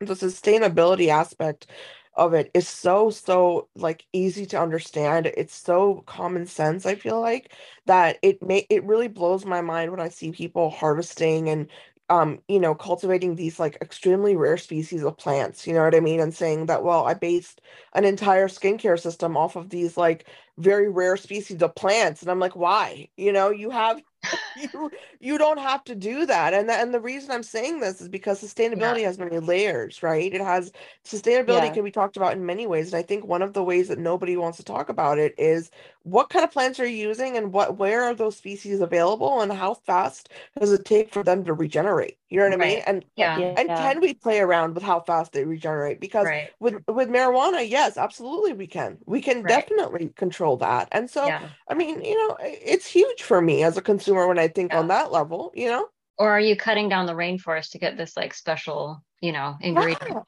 the 0.00 0.14
sustainability 0.14 1.08
aspect 1.08 1.68
of 2.14 2.34
it 2.34 2.50
is 2.54 2.68
so, 2.68 3.10
so 3.10 3.68
like 3.76 4.06
easy 4.12 4.46
to 4.46 4.60
understand. 4.60 5.26
It's 5.26 5.54
so 5.54 6.02
common 6.06 6.46
sense, 6.46 6.86
I 6.86 6.94
feel 6.96 7.20
like, 7.20 7.52
that 7.86 8.18
it 8.22 8.42
may 8.42 8.66
it 8.70 8.84
really 8.84 9.08
blows 9.08 9.44
my 9.46 9.60
mind 9.62 9.90
when 9.90 10.00
I 10.00 10.08
see 10.08 10.32
people 10.32 10.70
harvesting 10.70 11.48
and 11.48 11.68
um, 12.10 12.40
you 12.48 12.60
know, 12.60 12.74
cultivating 12.74 13.36
these 13.36 13.58
like 13.58 13.78
extremely 13.80 14.36
rare 14.36 14.58
species 14.58 15.02
of 15.02 15.16
plants, 15.16 15.66
you 15.66 15.72
know 15.72 15.82
what 15.84 15.94
I 15.94 16.00
mean? 16.00 16.20
And 16.20 16.34
saying 16.34 16.66
that, 16.66 16.82
well, 16.84 17.06
I 17.06 17.14
based 17.14 17.62
an 17.94 18.04
entire 18.04 18.48
skincare 18.48 19.00
system 19.00 19.34
off 19.36 19.56
of 19.56 19.70
these 19.70 19.96
like 19.96 20.26
very 20.58 20.88
rare 20.90 21.16
species 21.16 21.62
of 21.62 21.74
plants. 21.74 22.22
And 22.22 22.30
I'm 22.30 22.40
like, 22.40 22.56
why? 22.56 23.08
You 23.16 23.32
know, 23.32 23.50
you 23.50 23.70
have 23.70 24.00
you 24.56 24.90
you 25.20 25.38
don't 25.38 25.58
have 25.58 25.82
to 25.84 25.94
do 25.94 26.26
that 26.26 26.54
and 26.54 26.68
the, 26.68 26.74
and 26.74 26.94
the 26.94 27.00
reason 27.00 27.30
i'm 27.30 27.42
saying 27.42 27.80
this 27.80 28.00
is 28.00 28.08
because 28.08 28.40
sustainability 28.40 29.00
yeah. 29.00 29.06
has 29.06 29.18
many 29.18 29.38
layers 29.38 30.02
right 30.02 30.32
it 30.32 30.40
has 30.40 30.70
sustainability 31.04 31.64
yeah. 31.64 31.72
can 31.72 31.84
be 31.84 31.90
talked 31.90 32.16
about 32.16 32.32
in 32.32 32.46
many 32.46 32.66
ways 32.66 32.92
and 32.92 32.96
i 32.96 33.02
think 33.02 33.24
one 33.24 33.42
of 33.42 33.52
the 33.52 33.62
ways 33.62 33.88
that 33.88 33.98
nobody 33.98 34.36
wants 34.36 34.58
to 34.58 34.64
talk 34.64 34.88
about 34.88 35.18
it 35.18 35.34
is 35.38 35.70
what 36.04 36.30
kind 36.30 36.44
of 36.44 36.52
plants 36.52 36.78
are 36.78 36.86
you 36.86 37.08
using 37.08 37.36
and 37.36 37.52
what 37.52 37.78
where 37.78 38.04
are 38.04 38.14
those 38.14 38.36
species 38.36 38.80
available 38.80 39.40
and 39.40 39.52
how 39.52 39.74
fast 39.74 40.28
does 40.58 40.72
it 40.72 40.84
take 40.84 41.12
for 41.12 41.22
them 41.22 41.44
to 41.44 41.52
regenerate 41.52 42.18
you 42.28 42.38
know 42.38 42.48
what 42.48 42.58
right. 42.58 42.66
i 42.66 42.74
mean 42.74 42.82
and 42.86 43.04
yeah 43.16 43.38
and 43.38 43.68
yeah. 43.68 43.76
can 43.76 44.00
we 44.00 44.14
play 44.14 44.38
around 44.38 44.74
with 44.74 44.82
how 44.82 45.00
fast 45.00 45.32
they 45.32 45.44
regenerate 45.44 46.00
because 46.00 46.26
right. 46.26 46.50
with 46.60 46.74
with 46.88 47.08
marijuana 47.08 47.68
yes 47.68 47.96
absolutely 47.96 48.52
we 48.52 48.66
can 48.66 48.98
we 49.06 49.20
can 49.20 49.42
right. 49.42 49.48
definitely 49.48 50.12
control 50.16 50.56
that 50.56 50.88
and 50.92 51.10
so 51.10 51.28
i 51.68 51.74
mean 51.74 52.02
you 52.02 52.16
know 52.16 52.36
it's 52.40 52.86
huge 52.86 53.22
for 53.22 53.40
me 53.40 53.62
as 53.62 53.76
a 53.76 53.82
consumer 53.82 54.11
when 54.14 54.38
i 54.38 54.48
think 54.48 54.74
on 54.74 54.88
that 54.88 55.12
level 55.12 55.52
you 55.54 55.68
know 55.68 55.86
or 56.18 56.30
are 56.30 56.40
you 56.40 56.56
cutting 56.56 56.88
down 56.88 57.06
the 57.06 57.12
rainforest 57.12 57.70
to 57.70 57.78
get 57.78 57.96
this 57.96 58.16
like 58.16 58.34
special 58.34 59.02
you 59.20 59.32
know 59.32 59.56
ingredient 59.60 60.24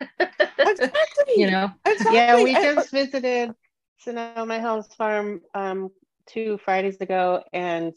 exactly. 0.58 1.34
you 1.36 1.50
know 1.50 1.70
exactly. 1.84 2.16
yeah 2.16 2.42
we 2.42 2.52
just 2.52 2.90
visited 2.90 3.52
Sonoma 3.98 4.60
Hills 4.60 4.86
Farm 4.94 5.40
um, 5.54 5.90
two 6.26 6.58
Fridays 6.64 7.00
ago, 7.00 7.42
and 7.52 7.92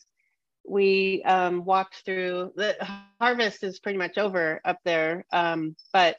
we 0.67 1.23
um, 1.23 1.65
walked 1.65 2.03
through. 2.05 2.53
The 2.55 2.75
harvest 3.19 3.63
is 3.63 3.79
pretty 3.79 3.97
much 3.97 4.17
over 4.17 4.61
up 4.65 4.79
there, 4.83 5.25
um, 5.31 5.75
but 5.93 6.17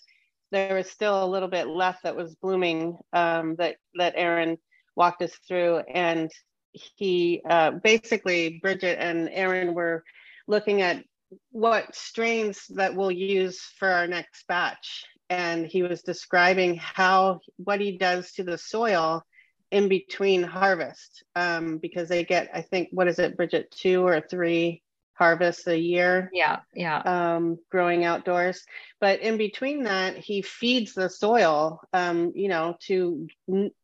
there 0.53 0.75
was 0.75 0.90
still 0.90 1.25
a 1.25 1.27
little 1.27 1.49
bit 1.49 1.66
left 1.66 2.03
that 2.03 2.16
was 2.16 2.35
blooming 2.37 2.99
um, 3.12 3.57
that 3.57 3.77
that 3.94 4.14
Aaron 4.16 4.59
walked 4.96 5.23
us 5.23 5.35
through, 5.49 5.79
and 5.79 6.31
he 6.73 7.43
uh, 7.49 7.73
basically 7.73 8.59
Bridget 8.63 8.99
and 9.01 9.29
Aaron 9.31 9.75
were 9.75 10.05
looking 10.47 10.83
at 10.83 11.05
what 11.53 11.95
strains 11.95 12.67
that 12.71 12.95
we'll 12.95 13.11
use 13.11 13.61
for 13.79 13.89
our 13.89 14.07
next 14.07 14.47
batch 14.47 15.05
and 15.31 15.65
he 15.65 15.83
was 15.83 16.03
describing 16.03 16.77
how 16.77 17.41
what 17.57 17.81
he 17.81 17.97
does 17.97 18.33
to 18.33 18.43
the 18.43 18.59
soil 18.59 19.25
in 19.71 19.89
between 19.89 20.43
harvest 20.43 21.23
um, 21.37 21.79
because 21.79 22.09
they 22.09 22.25
get, 22.25 22.51
I 22.53 22.63
think, 22.63 22.89
what 22.91 23.07
is 23.07 23.21
it, 23.21 23.37
Bridget, 23.37 23.71
two 23.71 24.05
or 24.05 24.21
three 24.21 24.83
harvests 25.15 25.69
a 25.69 25.79
year? 25.79 26.29
Yeah, 26.33 26.61
yeah. 26.75 26.99
Um, 26.99 27.59
growing 27.71 28.05
outdoors. 28.05 28.65
But 29.01 29.21
in 29.21 29.37
between 29.37 29.85
that, 29.85 30.17
he 30.17 30.43
feeds 30.43 30.95
the 30.95 31.09
soil, 31.09 31.81
um, 31.93 32.33
you 32.35 32.49
know, 32.49 32.77
to 32.87 33.29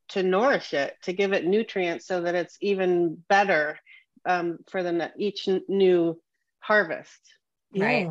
to 0.08 0.22
nourish 0.22 0.74
it, 0.74 0.94
to 1.02 1.12
give 1.12 1.32
it 1.32 1.44
nutrients 1.46 2.06
so 2.06 2.22
that 2.22 2.34
it's 2.34 2.56
even 2.60 3.22
better 3.28 3.78
um, 4.24 4.58
for 4.68 4.82
the 4.82 5.12
each 5.18 5.48
new 5.68 6.20
harvest. 6.60 7.20
Right. 7.76 8.10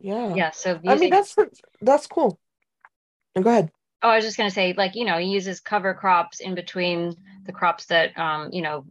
Yeah. 0.00 0.28
Yeah. 0.28 0.34
Yeah. 0.34 0.50
So 0.50 0.72
using- 0.82 0.90
I 0.90 0.94
mean, 0.96 1.10
that's 1.10 1.36
that's 1.80 2.06
cool. 2.06 2.38
Go 3.40 3.48
ahead. 3.48 3.70
Oh, 4.02 4.10
I 4.10 4.16
was 4.16 4.24
just 4.24 4.36
going 4.36 4.50
to 4.50 4.54
say, 4.54 4.74
like, 4.76 4.94
you 4.96 5.06
know, 5.06 5.16
he 5.18 5.28
uses 5.28 5.60
cover 5.60 5.94
crops 5.94 6.40
in 6.40 6.54
between 6.54 7.14
the 7.46 7.52
crops 7.52 7.86
that, 7.86 8.16
um, 8.18 8.50
you 8.52 8.60
know, 8.60 8.84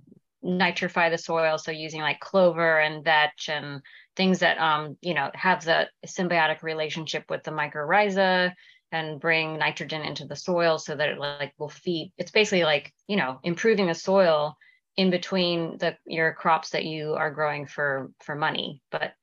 nitrify 0.43 1.11
the 1.11 1.17
soil. 1.19 1.57
So 1.59 1.71
using 1.71 2.01
like 2.01 2.19
clover 2.19 2.79
and 2.79 3.03
vetch 3.05 3.47
and 3.47 3.81
things 4.15 4.39
that, 4.39 4.57
um, 4.57 4.97
you 5.01 5.13
know, 5.13 5.29
have 5.35 5.63
the 5.63 5.87
symbiotic 6.07 6.63
relationship 6.63 7.25
with 7.29 7.43
the 7.43 7.51
mycorrhiza 7.51 8.53
and 8.93 9.19
bring 9.19 9.57
nitrogen 9.57 10.03
into 10.03 10.25
the 10.25 10.35
soil 10.35 10.77
so 10.77 10.95
that 10.95 11.09
it 11.09 11.17
like 11.17 11.53
will 11.57 11.67
feed. 11.67 12.13
It's 12.17 12.31
basically 12.31 12.63
like, 12.63 12.93
you 13.07 13.17
know, 13.17 13.39
improving 13.43 13.87
the 13.87 13.95
soil 13.95 14.55
in 14.95 15.09
between 15.09 15.79
the 15.79 15.97
your 16.05 16.33
crops 16.33 16.69
that 16.69 16.85
you 16.85 17.15
are 17.15 17.31
growing 17.31 17.65
for 17.65 18.11
for 18.23 18.35
money. 18.35 18.81
But 18.91 19.13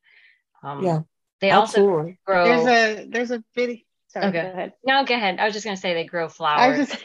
um, 0.63 0.85
yeah, 0.85 1.01
they 1.41 1.51
absolutely. 1.51 1.95
also 1.95 2.17
grow. 2.27 2.45
There's 2.45 2.67
a 2.67 3.07
there's 3.09 3.31
a 3.31 3.45
video 3.55 3.79
Sorry, 4.09 4.27
okay. 4.27 4.43
go 4.43 4.49
ahead. 4.49 4.73
No, 4.85 5.05
go 5.05 5.15
ahead. 5.15 5.39
I 5.39 5.45
was 5.45 5.55
just 5.55 5.65
going 5.65 5.77
to 5.77 5.81
say 5.81 5.95
they 5.95 6.05
grow 6.05 6.29
flowers, 6.29 6.89
just... 6.89 7.05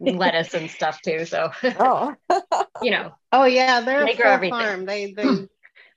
lettuce, 0.00 0.54
and 0.54 0.70
stuff 0.70 1.02
too. 1.02 1.26
So, 1.26 1.50
oh, 1.78 2.14
you 2.82 2.92
know. 2.92 3.12
Oh 3.30 3.44
yeah, 3.44 3.82
they're 3.82 4.06
they 4.06 4.14
a 4.14 4.16
grow 4.16 4.30
everything. 4.30 4.58
farm. 4.58 4.86
They 4.86 5.12
they 5.12 5.24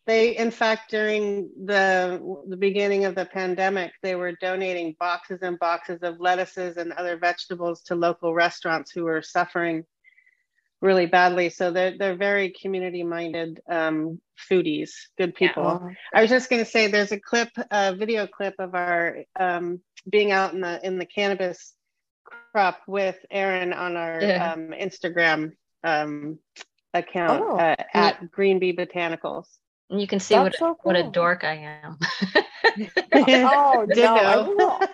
they 0.05 0.35
in 0.37 0.51
fact 0.51 0.91
during 0.91 1.49
the 1.65 2.43
the 2.47 2.57
beginning 2.57 3.05
of 3.05 3.15
the 3.15 3.25
pandemic, 3.25 3.91
they 4.01 4.15
were 4.15 4.33
donating 4.33 4.95
boxes 4.99 5.39
and 5.41 5.57
boxes 5.59 5.99
of 6.03 6.19
lettuces 6.19 6.77
and 6.77 6.91
other 6.93 7.17
vegetables 7.17 7.81
to 7.83 7.95
local 7.95 8.33
restaurants 8.33 8.91
who 8.91 9.03
were 9.05 9.21
suffering 9.21 9.85
really 10.81 11.05
badly. 11.05 11.49
So 11.49 11.71
they're 11.71 11.97
they're 11.97 12.15
very 12.15 12.53
community 12.61 13.03
minded 13.03 13.61
um, 13.69 14.19
foodies, 14.49 14.91
good 15.17 15.33
people. 15.33 15.81
Yeah. 15.81 15.95
I 16.13 16.21
was 16.21 16.29
just 16.29 16.49
going 16.49 16.63
to 16.63 16.69
say, 16.69 16.87
there's 16.87 17.13
a 17.13 17.19
clip, 17.19 17.49
a 17.71 17.95
video 17.95 18.27
clip 18.27 18.55
of 18.59 18.75
our 18.75 19.23
um, 19.39 19.79
being 20.09 20.31
out 20.31 20.53
in 20.53 20.61
the 20.61 20.85
in 20.85 20.99
the 20.99 21.05
cannabis 21.05 21.73
crop 22.51 22.81
with 22.87 23.17
Aaron 23.31 23.73
on 23.73 23.95
our 23.95 24.21
yeah. 24.21 24.51
um, 24.51 24.69
Instagram 24.69 25.53
um, 25.83 26.39
account 26.93 27.43
oh. 27.43 27.57
uh, 27.57 27.75
at 27.93 28.31
Green 28.31 28.59
Bee 28.59 28.75
Botanicals. 28.75 29.47
And 29.93 30.01
you 30.01 30.07
can 30.07 30.19
see 30.19 30.33
what 30.33 30.55
so 30.55 30.73
cool. 30.73 30.77
what 30.81 30.95
a 30.95 31.03
dork 31.03 31.43
I 31.43 31.79
am. 31.83 31.99
oh 33.13 33.85
no! 33.95 34.79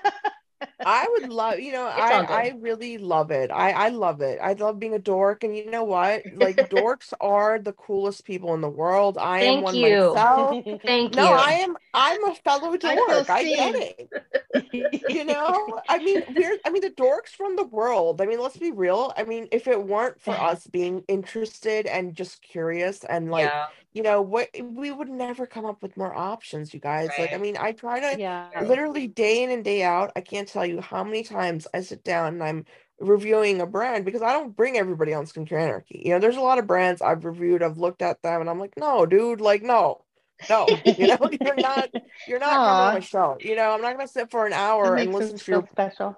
I 0.86 1.08
would 1.12 1.30
love, 1.30 1.60
you 1.60 1.72
know, 1.72 1.86
I, 1.86 2.26
I 2.26 2.54
really 2.60 2.98
love 2.98 3.32
it. 3.32 3.50
I, 3.50 3.72
I 3.72 3.90
love 3.90 4.20
it. 4.20 4.40
I 4.42 4.54
love 4.54 4.78
being 4.78 4.94
a 4.94 5.00
dork. 5.00 5.46
And 5.46 5.56
you 5.56 5.72
know 5.72 5.86
what? 5.86 6.24
Like 6.36 6.58
dorks 6.70 7.14
are 7.22 7.60
the 7.60 7.72
coolest 7.72 8.26
people 8.26 8.54
in 8.56 8.60
the 8.60 8.70
world. 8.70 9.18
I 9.18 9.40
Thank 9.40 9.58
am 9.58 9.64
one 9.64 9.76
you. 9.76 10.14
myself. 10.14 10.66
Thank 10.84 11.16
no, 11.16 11.24
you. 11.24 11.30
No, 11.30 11.34
I 11.34 11.52
am 11.52 11.78
I'm 11.94 12.24
a 12.26 12.36
fellow 12.36 12.76
dork. 12.76 13.30
I, 13.30 13.40
I 13.40 13.44
get 13.44 13.76
it. 13.76 15.04
you 15.08 15.24
know, 15.24 15.80
I 15.88 16.00
mean, 16.00 16.24
we're 16.36 16.58
I 16.66 16.72
mean 16.72 16.82
the 16.82 16.90
dorks 16.90 17.30
from 17.30 17.56
the 17.56 17.66
world. 17.66 18.20
I 18.20 18.26
mean, 18.26 18.42
let's 18.42 18.58
be 18.58 18.72
real. 18.72 19.14
I 19.16 19.24
mean, 19.24 19.48
if 19.54 19.66
it 19.66 19.82
weren't 19.82 20.20
for 20.20 20.34
us 20.34 20.68
being 20.68 21.06
interested 21.08 21.86
and 21.86 22.14
just 22.14 22.42
curious 22.42 23.06
and 23.06 23.32
like 23.32 23.46
yeah 23.46 23.68
you 23.93 24.04
know 24.04 24.21
what 24.21 24.49
we 24.62 24.91
would 24.91 25.10
never 25.10 25.45
come 25.45 25.65
up 25.65 25.82
with 25.82 25.97
more 25.97 26.15
options 26.15 26.73
you 26.73 26.80
guys 26.80 27.10
right. 27.10 27.19
like 27.19 27.34
i 27.34 27.38
mean 27.38 27.58
i 27.60 27.71
try 27.71 27.99
to 27.99 28.19
yeah. 28.19 28.49
literally 28.65 29.08
day 29.08 29.43
in 29.43 29.49
and 29.49 29.63
day 29.63 29.84
out 29.84 30.12
i 30.15 30.21
can't 30.21 30.47
tell 30.47 30.65
you 30.65 30.80
how 30.82 31.04
many 31.04 31.23
times 31.23 31.67
i 31.73 31.82
sit 31.82 32.04
down 32.04 32.34
and 32.34 32.43
i'm 32.43 32.65
reviewing 32.99 33.62
a 33.62 33.65
brand 33.65 34.06
because 34.06 34.21
i 34.21 34.34
don't 34.34 34.56
bring 34.56 34.78
everybody 34.78 35.13
on 35.13 35.25
skincare 35.25 35.62
anarchy 35.62 36.02
you 36.06 36.12
know 36.12 36.19
there's 36.19 36.36
a 36.36 36.41
lot 36.41 36.60
of 36.60 36.67
brands 36.67 37.02
i've 37.02 37.25
reviewed 37.25 37.63
i've 37.63 37.78
looked 37.78 38.02
at 38.02 38.21
them 38.21 38.41
and 38.41 38.49
i'm 38.49 38.60
like 38.60 38.73
no 38.78 39.06
dude 39.06 39.41
like 39.41 39.63
no 39.63 40.04
no 40.49 40.67
you 40.86 41.08
know 41.08 41.17
you're 41.41 41.56
not 41.56 41.89
you're 42.28 42.39
not 42.39 42.49
coming 42.49 42.69
on 42.69 42.93
my 42.95 42.99
show 42.99 43.38
you 43.39 43.56
know 43.56 43.71
i'm 43.71 43.82
not 43.82 43.97
to 43.99 44.08
sit 44.08 44.30
for 44.30 44.45
an 44.45 44.54
hour 44.54 44.95
and 44.95 45.13
listen 45.13 45.38
to 45.38 45.52
your 45.52 45.67
special 45.71 46.15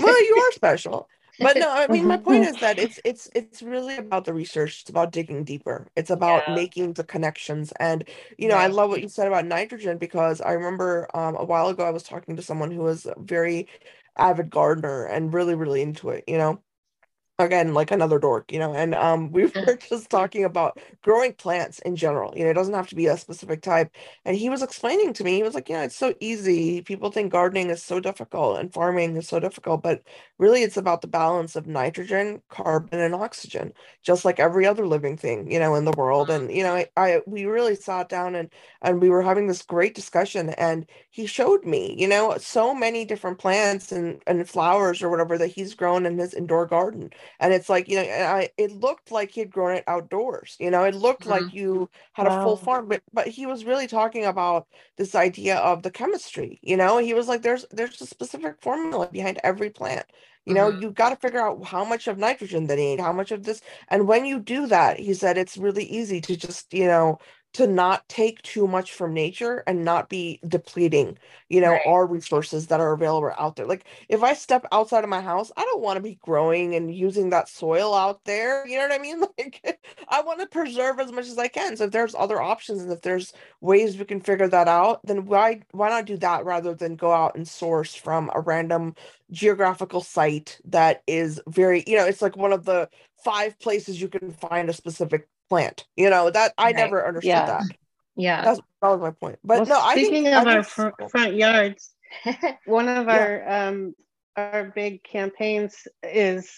well 0.00 0.22
you 0.24 0.36
are 0.36 0.52
special 0.54 1.08
but 1.40 1.56
no 1.56 1.70
i 1.70 1.86
mean 1.88 2.06
my 2.06 2.16
point 2.16 2.44
is 2.48 2.58
that 2.60 2.78
it's 2.78 3.00
it's 3.04 3.28
it's 3.34 3.62
really 3.62 3.96
about 3.96 4.24
the 4.24 4.32
research 4.32 4.80
it's 4.80 4.90
about 4.90 5.12
digging 5.12 5.44
deeper 5.44 5.86
it's 5.96 6.10
about 6.10 6.42
yeah. 6.46 6.54
making 6.54 6.92
the 6.94 7.04
connections 7.04 7.72
and 7.78 8.04
you 8.38 8.48
know 8.48 8.54
right. 8.54 8.64
i 8.64 8.66
love 8.66 8.90
what 8.90 9.02
you 9.02 9.08
said 9.08 9.26
about 9.26 9.44
nitrogen 9.44 9.98
because 9.98 10.40
i 10.40 10.52
remember 10.52 11.08
um, 11.14 11.36
a 11.36 11.44
while 11.44 11.68
ago 11.68 11.84
i 11.84 11.90
was 11.90 12.02
talking 12.02 12.36
to 12.36 12.42
someone 12.42 12.70
who 12.70 12.80
was 12.80 13.06
a 13.06 13.14
very 13.18 13.66
avid 14.16 14.50
gardener 14.50 15.04
and 15.04 15.34
really 15.34 15.54
really 15.54 15.82
into 15.82 16.10
it 16.10 16.24
you 16.26 16.38
know 16.38 16.60
again 17.38 17.74
like 17.74 17.90
another 17.90 18.18
dork 18.18 18.50
you 18.50 18.58
know 18.58 18.72
and 18.74 18.94
um 18.94 19.30
we 19.30 19.44
were 19.66 19.76
just 19.88 20.08
talking 20.08 20.44
about 20.44 20.78
growing 21.02 21.34
plants 21.34 21.78
in 21.80 21.94
general 21.94 22.32
you 22.36 22.42
know 22.44 22.50
it 22.50 22.54
doesn't 22.54 22.74
have 22.74 22.88
to 22.88 22.94
be 22.94 23.06
a 23.06 23.16
specific 23.16 23.60
type 23.60 23.90
and 24.24 24.36
he 24.36 24.48
was 24.48 24.62
explaining 24.62 25.12
to 25.12 25.22
me 25.22 25.34
he 25.36 25.42
was 25.42 25.54
like 25.54 25.68
yeah 25.68 25.82
it's 25.82 25.94
so 25.96 26.14
easy 26.20 26.80
people 26.82 27.10
think 27.10 27.30
gardening 27.30 27.68
is 27.68 27.82
so 27.82 28.00
difficult 28.00 28.58
and 28.58 28.72
farming 28.72 29.16
is 29.16 29.28
so 29.28 29.38
difficult 29.38 29.82
but 29.82 30.02
really 30.38 30.62
it's 30.62 30.78
about 30.78 31.02
the 31.02 31.06
balance 31.06 31.56
of 31.56 31.66
nitrogen 31.66 32.40
carbon 32.48 33.00
and 33.00 33.14
oxygen 33.14 33.72
just 34.02 34.24
like 34.24 34.40
every 34.40 34.66
other 34.66 34.86
living 34.86 35.16
thing 35.16 35.50
you 35.50 35.58
know 35.58 35.74
in 35.74 35.84
the 35.84 35.92
world 35.92 36.30
and 36.30 36.50
you 36.50 36.62
know 36.62 36.74
I, 36.74 36.86
I 36.96 37.20
we 37.26 37.44
really 37.46 37.74
sat 37.76 38.08
down 38.08 38.34
and 38.34 38.50
and 38.82 39.00
we 39.00 39.10
were 39.10 39.22
having 39.22 39.46
this 39.46 39.62
great 39.62 39.94
discussion 39.94 40.50
and 40.50 40.86
he 41.10 41.26
showed 41.26 41.64
me 41.64 41.94
you 41.98 42.08
know 42.08 42.36
so 42.38 42.74
many 42.74 43.04
different 43.04 43.38
plants 43.38 43.92
and 43.92 44.20
and 44.26 44.48
flowers 44.48 45.02
or 45.02 45.10
whatever 45.10 45.38
that 45.38 45.48
he's 45.48 45.74
grown 45.74 46.06
in 46.06 46.18
his 46.18 46.34
indoor 46.34 46.66
garden 46.66 47.10
and 47.40 47.52
it's 47.52 47.68
like 47.68 47.88
you 47.88 47.96
know 47.96 48.02
I, 48.02 48.50
it 48.56 48.72
looked 48.72 49.10
like 49.10 49.30
he'd 49.30 49.50
grown 49.50 49.76
it 49.76 49.84
outdoors 49.86 50.56
you 50.58 50.70
know 50.70 50.84
it 50.84 50.94
looked 50.94 51.22
mm-hmm. 51.22 51.44
like 51.44 51.54
you 51.54 51.88
had 52.12 52.26
wow. 52.26 52.40
a 52.40 52.42
full 52.42 52.56
farm 52.56 52.88
but 52.88 53.02
but 53.12 53.28
he 53.28 53.46
was 53.46 53.64
really 53.64 53.86
talking 53.86 54.24
about 54.24 54.66
this 54.96 55.14
idea 55.14 55.56
of 55.56 55.82
the 55.82 55.90
chemistry 55.90 56.58
you 56.62 56.76
know 56.76 56.98
he 56.98 57.14
was 57.14 57.28
like 57.28 57.42
there's 57.42 57.64
there's 57.70 58.00
a 58.00 58.06
specific 58.06 58.60
formula 58.60 59.08
behind 59.10 59.38
every 59.42 59.70
plant 59.70 60.06
you 60.46 60.54
know 60.54 60.70
mm-hmm. 60.70 60.82
you 60.82 60.90
got 60.90 61.10
to 61.10 61.16
figure 61.16 61.40
out 61.40 61.64
how 61.64 61.84
much 61.84 62.06
of 62.06 62.18
nitrogen 62.18 62.66
they 62.66 62.76
need 62.76 63.00
how 63.00 63.12
much 63.12 63.32
of 63.32 63.44
this 63.44 63.60
and 63.88 64.08
when 64.08 64.24
you 64.24 64.38
do 64.38 64.66
that 64.66 64.98
he 64.98 65.12
said 65.12 65.36
it's 65.36 65.56
really 65.56 65.84
easy 65.84 66.20
to 66.20 66.36
just 66.36 66.72
you 66.72 66.86
know 66.86 67.18
to 67.56 67.66
not 67.66 68.08
take 68.08 68.42
too 68.42 68.66
much 68.66 68.92
from 68.92 69.14
nature 69.14 69.62
and 69.66 69.84
not 69.84 70.08
be 70.08 70.40
depleting, 70.48 71.18
you 71.48 71.60
know, 71.60 71.72
Right. 71.72 71.82
our 71.86 72.06
resources 72.06 72.68
that 72.68 72.80
are 72.80 72.92
available 72.92 73.32
out 73.38 73.56
there. 73.56 73.66
Like 73.66 73.84
if 74.08 74.22
I 74.22 74.34
step 74.34 74.66
outside 74.72 75.04
of 75.04 75.10
my 75.10 75.20
house, 75.20 75.52
I 75.56 75.62
don't 75.64 75.82
want 75.82 75.96
to 75.96 76.02
be 76.02 76.16
growing 76.22 76.74
and 76.74 76.94
using 76.94 77.30
that 77.30 77.48
soil 77.48 77.94
out 77.94 78.24
there. 78.24 78.66
You 78.66 78.76
know 78.78 78.88
what 78.88 78.92
I 78.92 78.98
mean? 78.98 79.22
Like 79.38 79.80
I 80.08 80.22
want 80.22 80.40
to 80.40 80.46
preserve 80.46 81.00
as 81.00 81.12
much 81.12 81.26
as 81.26 81.38
I 81.38 81.48
can. 81.48 81.76
So 81.76 81.84
if 81.84 81.90
there's 81.90 82.14
other 82.14 82.40
options 82.40 82.82
and 82.82 82.92
if 82.92 83.02
there's 83.02 83.32
ways 83.60 83.96
we 83.98 84.04
can 84.04 84.20
figure 84.20 84.48
that 84.48 84.68
out, 84.68 85.00
then 85.04 85.26
why 85.26 85.62
why 85.72 85.88
not 85.90 86.06
do 86.06 86.16
that 86.18 86.44
rather 86.44 86.74
than 86.74 86.96
go 86.96 87.12
out 87.12 87.36
and 87.36 87.46
source 87.46 87.94
from 87.94 88.30
a 88.34 88.40
random 88.40 88.94
geographical 89.30 90.00
site 90.00 90.60
that 90.64 91.02
is 91.06 91.40
very, 91.48 91.84
you 91.86 91.96
know, 91.96 92.04
it's 92.06 92.22
like 92.22 92.36
one 92.36 92.52
of 92.52 92.64
the 92.64 92.88
five 93.24 93.58
places 93.58 94.00
you 94.00 94.08
can 94.08 94.30
find 94.32 94.68
a 94.68 94.72
specific 94.72 95.28
plant. 95.48 95.86
You 95.96 96.10
know, 96.10 96.30
that 96.30 96.52
I 96.58 96.66
Right. 96.66 96.76
never 96.76 97.06
understood 97.06 97.30
Yeah. 97.30 97.46
that. 97.46 97.64
Yeah. 98.16 98.42
That's 98.42 98.60
that 98.82 98.88
was 98.88 99.00
my 99.00 99.10
point. 99.10 99.38
But 99.44 99.66
Well, 99.66 99.78
no, 99.78 99.80
I 99.82 99.94
think 99.94 100.06
speaking 100.08 100.28
I 100.28 100.40
of 100.40 100.46
our 100.46 100.62
think 100.62 100.66
fr- 100.66 101.06
front 101.08 101.34
yards, 101.34 101.90
one 102.66 102.88
of 102.88 103.06
Yeah. 103.06 103.14
our 103.16 103.68
um, 103.68 103.94
our 104.36 104.64
big 104.74 105.02
campaigns 105.04 105.86
is 106.02 106.50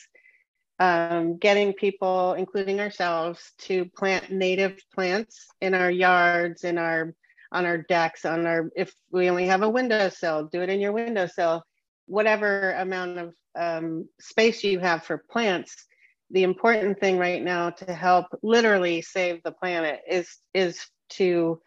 um, 0.81 1.37
getting 1.39 1.73
people, 1.73 2.35
including 2.35 2.81
ourselves, 2.81 3.53
to 3.59 3.85
plant 3.97 4.31
native 4.31 4.79
plants 4.95 5.47
in 5.61 5.75
our 5.75 5.91
yards, 5.91 6.65
in 6.65 6.79
our 6.79 7.15
on 7.51 7.65
our 7.67 7.79
decks, 7.79 8.25
on 8.25 8.47
our 8.47 8.71
if 8.77 8.93
we 9.11 9.31
only 9.31 9.47
have 9.47 9.63
a 9.63 9.69
windowsill, 9.69 10.49
do 10.53 10.63
it 10.63 10.69
in 10.69 10.81
your 10.81 10.93
windowsill. 10.93 11.65
Whatever 12.07 12.73
amount 12.73 13.19
of 13.19 13.35
um, 13.59 14.09
space 14.21 14.63
you 14.65 14.79
have 14.79 15.05
for 15.05 15.19
plants, 15.31 15.87
the 16.31 16.43
important 16.43 17.01
thing 17.01 17.19
right 17.19 17.43
now 17.43 17.71
to 17.71 17.93
help 17.93 18.27
literally 18.43 19.03
save 19.03 19.43
the 19.43 19.53
planet 19.53 20.01
is 20.09 20.37
is 20.55 20.87
to 21.11 21.61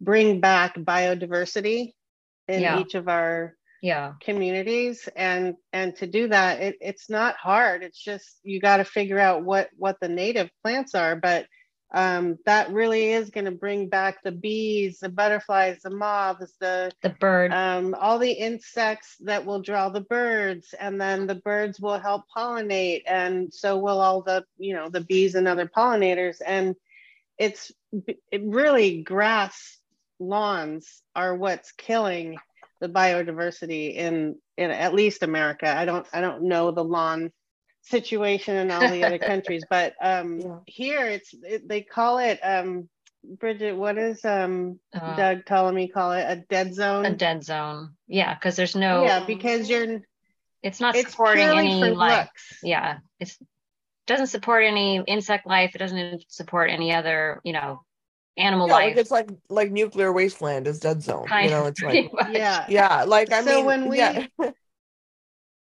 bring 0.00 0.40
back 0.40 0.76
biodiversity 0.76 1.92
in 2.48 2.60
Yeah. 2.60 2.80
each 2.80 2.94
of 2.94 3.08
our 3.08 3.54
yeah. 3.82 4.12
communities 4.20 5.08
and 5.16 5.54
and 5.72 5.94
to 5.96 6.06
do 6.06 6.28
that 6.28 6.60
it, 6.60 6.76
it's 6.80 7.10
not 7.10 7.36
hard 7.36 7.82
it's 7.82 8.02
just 8.02 8.38
you 8.42 8.60
got 8.60 8.78
to 8.78 8.84
figure 8.84 9.18
out 9.18 9.44
what 9.44 9.68
what 9.76 9.96
the 10.00 10.08
native 10.08 10.50
plants 10.62 10.94
are 10.94 11.16
but 11.16 11.46
um, 11.94 12.38
that 12.44 12.72
really 12.72 13.12
is 13.12 13.30
going 13.30 13.44
to 13.46 13.52
bring 13.52 13.88
back 13.88 14.22
the 14.22 14.32
bees 14.32 14.98
the 14.98 15.08
butterflies 15.08 15.80
the 15.82 15.90
moths 15.90 16.52
the 16.60 16.90
The 17.02 17.10
bird. 17.10 17.52
um, 17.52 17.94
all 17.98 18.18
the 18.18 18.32
insects 18.32 19.16
that 19.20 19.46
will 19.46 19.60
draw 19.62 19.88
the 19.88 20.00
birds 20.00 20.74
and 20.78 21.00
then 21.00 21.26
the 21.26 21.36
birds 21.36 21.80
will 21.80 21.98
help 21.98 22.24
pollinate 22.36 23.02
and 23.06 23.54
so 23.54 23.78
will 23.78 24.00
all 24.00 24.22
the 24.22 24.44
you 24.58 24.74
know 24.74 24.88
the 24.90 25.00
bees 25.02 25.34
and 25.36 25.46
other 25.48 25.66
pollinators 25.66 26.38
and 26.44 26.74
it's 27.38 27.72
it 28.30 28.42
really 28.44 29.02
grass 29.02 29.78
lawns 30.18 31.02
are 31.14 31.34
what's 31.36 31.72
killing 31.72 32.36
the 32.80 32.88
biodiversity 32.88 33.94
in 33.94 34.36
in 34.56 34.70
at 34.70 34.94
least 34.94 35.22
america 35.22 35.68
i 35.68 35.84
don't 35.84 36.06
i 36.12 36.20
don't 36.20 36.42
know 36.42 36.70
the 36.70 36.84
lawn 36.84 37.30
situation 37.84 38.56
in 38.56 38.70
all 38.70 38.88
the 38.90 39.04
other 39.04 39.18
countries 39.32 39.64
but 39.68 39.94
um 40.00 40.40
Yeah. 40.40 40.58
here 40.66 41.06
it's 41.06 41.34
it, 41.42 41.68
they 41.68 41.82
call 41.82 42.18
it 42.18 42.40
um 42.42 42.88
bridget 43.38 43.76
what 43.76 43.98
is 43.98 44.24
um 44.24 44.78
uh, 44.94 45.16
Doug 45.16 45.44
Tallamy 45.44 45.92
call 45.92 46.12
it 46.12 46.24
a 46.28 46.36
dead 46.36 46.74
zone. 46.74 47.04
a 47.06 47.10
dead 47.14 47.42
zone. 47.44 47.94
Yeah, 48.06 48.34
because 48.34 48.56
there's 48.56 48.76
no. 48.76 49.04
yeah, 49.04 49.24
because 49.26 49.68
you're 49.70 50.02
it's 50.62 50.80
not 50.80 50.94
it's 50.94 51.10
supporting 51.10 51.44
any 51.48 51.80
for 51.80 51.94
life. 51.94 52.28
looks. 52.34 52.58
Yeah, 52.62 52.98
it's 53.20 53.38
doesn't 54.06 54.26
support 54.26 54.64
any 54.64 55.02
insect 55.06 55.46
life. 55.46 55.74
It 55.74 55.78
doesn't 55.78 56.30
support 56.30 56.68
any 56.70 56.92
other, 56.92 57.40
you 57.44 57.54
know, 57.54 57.82
animal 58.36 58.66
Yeah, 58.66 58.74
like 58.74 58.88
life. 58.90 58.98
it's 58.98 59.10
like 59.10 59.30
like 59.48 59.70
nuclear 59.70 60.12
wasteland 60.12 60.66
is 60.66 60.78
dead 60.80 61.02
zone. 61.02 61.24
Kind 61.26 61.46
you 61.46 61.50
know, 61.50 61.64
it's 61.66 61.82
like. 61.82 62.10
Yeah. 62.30 62.66
yeah, 62.68 63.04
like 63.04 63.32
I 63.32 63.40
So 63.42 63.56
mean 63.56 63.64
when 63.66 63.88
we- 63.88 63.98
yeah. 63.98 64.26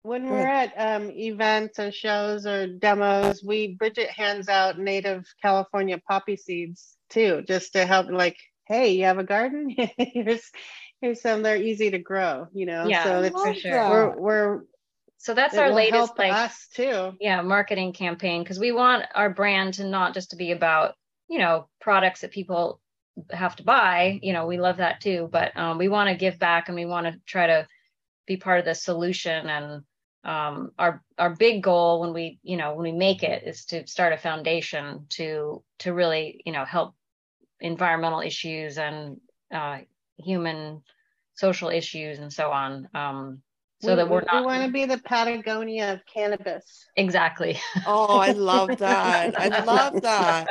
When 0.03 0.29
we're 0.29 0.45
at 0.45 0.73
um, 0.77 1.11
events 1.11 1.79
or 1.79 1.91
shows 1.91 2.45
or 2.45 2.67
demos, 2.67 3.41
we 3.43 3.75
Bridget 3.75 4.09
hands 4.09 4.49
out 4.49 4.77
native 4.77 5.25
California 5.41 5.97
poppy 5.97 6.35
seeds 6.35 6.97
too, 7.09 7.41
just 7.47 7.73
to 7.73 7.85
help. 7.85 8.09
Like, 8.11 8.37
hey, 8.67 8.91
you 8.93 9.05
have 9.05 9.17
a 9.17 9.23
garden? 9.23 9.69
here's 9.97 10.51
here's 10.99 11.21
some. 11.21 11.41
They're 11.41 11.55
easy 11.55 11.91
to 11.91 11.99
grow. 11.99 12.47
You 12.53 12.65
know. 12.65 12.85
Yeah, 12.87 13.03
So 13.05 13.21
it's, 13.21 13.41
for 13.41 13.53
sure. 13.53 13.89
we're 13.89 14.19
we're 14.19 14.61
So 15.19 15.33
that's 15.33 15.57
our 15.57 15.71
latest 15.71 15.95
help 15.95 16.19
like 16.19 16.33
us 16.33 16.67
too. 16.75 17.13
yeah 17.21 17.41
marketing 17.41 17.93
campaign 17.93 18.43
because 18.43 18.59
we 18.59 18.73
want 18.73 19.05
our 19.15 19.29
brand 19.29 19.75
to 19.75 19.85
not 19.85 20.13
just 20.13 20.31
to 20.31 20.35
be 20.35 20.51
about 20.51 20.95
you 21.29 21.39
know 21.39 21.69
products 21.79 22.21
that 22.21 22.31
people 22.31 22.81
have 23.31 23.55
to 23.55 23.63
buy 23.63 24.19
you 24.21 24.33
know 24.33 24.47
we 24.47 24.57
love 24.59 24.77
that 24.77 24.99
too 24.99 25.29
but 25.31 25.55
um, 25.55 25.77
we 25.77 25.87
want 25.87 26.09
to 26.09 26.15
give 26.15 26.37
back 26.39 26.67
and 26.67 26.75
we 26.75 26.85
want 26.85 27.05
to 27.07 27.13
try 27.25 27.47
to 27.47 27.65
be 28.27 28.35
part 28.35 28.59
of 28.59 28.65
the 28.65 28.75
solution 28.75 29.47
and 29.47 29.83
um, 30.23 30.71
our 30.79 31.03
our 31.17 31.31
big 31.31 31.63
goal 31.63 32.01
when 32.01 32.13
we 32.13 32.39
you 32.43 32.57
know 32.57 32.73
when 32.75 32.83
we 32.83 32.91
make 32.97 33.23
it 33.23 33.43
is 33.43 33.65
to 33.65 33.85
start 33.87 34.13
a 34.13 34.17
foundation 34.17 35.05
to 35.09 35.63
to 35.79 35.93
really 35.93 36.41
you 36.45 36.53
know 36.53 36.65
help 36.65 36.95
environmental 37.59 38.21
issues 38.21 38.77
and 38.77 39.19
uh, 39.53 39.79
human 40.17 40.81
social 41.35 41.69
issues 41.69 42.19
and 42.19 42.31
so 42.31 42.51
on. 42.51 42.87
Um, 42.93 43.41
so 43.83 43.91
we, 43.91 43.95
that 43.95 44.09
we're 44.09 44.23
we, 44.33 44.41
want 44.41 44.63
to 44.63 44.71
be 44.71 44.85
the 44.85 44.97
Patagonia 44.97 45.93
of 45.93 46.05
cannabis. 46.05 46.87
exactly 46.95 47.59
Oh, 47.85 48.17
I 48.17 48.31
love 48.31 48.69
that. 48.77 49.39
I 49.39 49.63
love 49.63 50.01
that. 50.01 50.47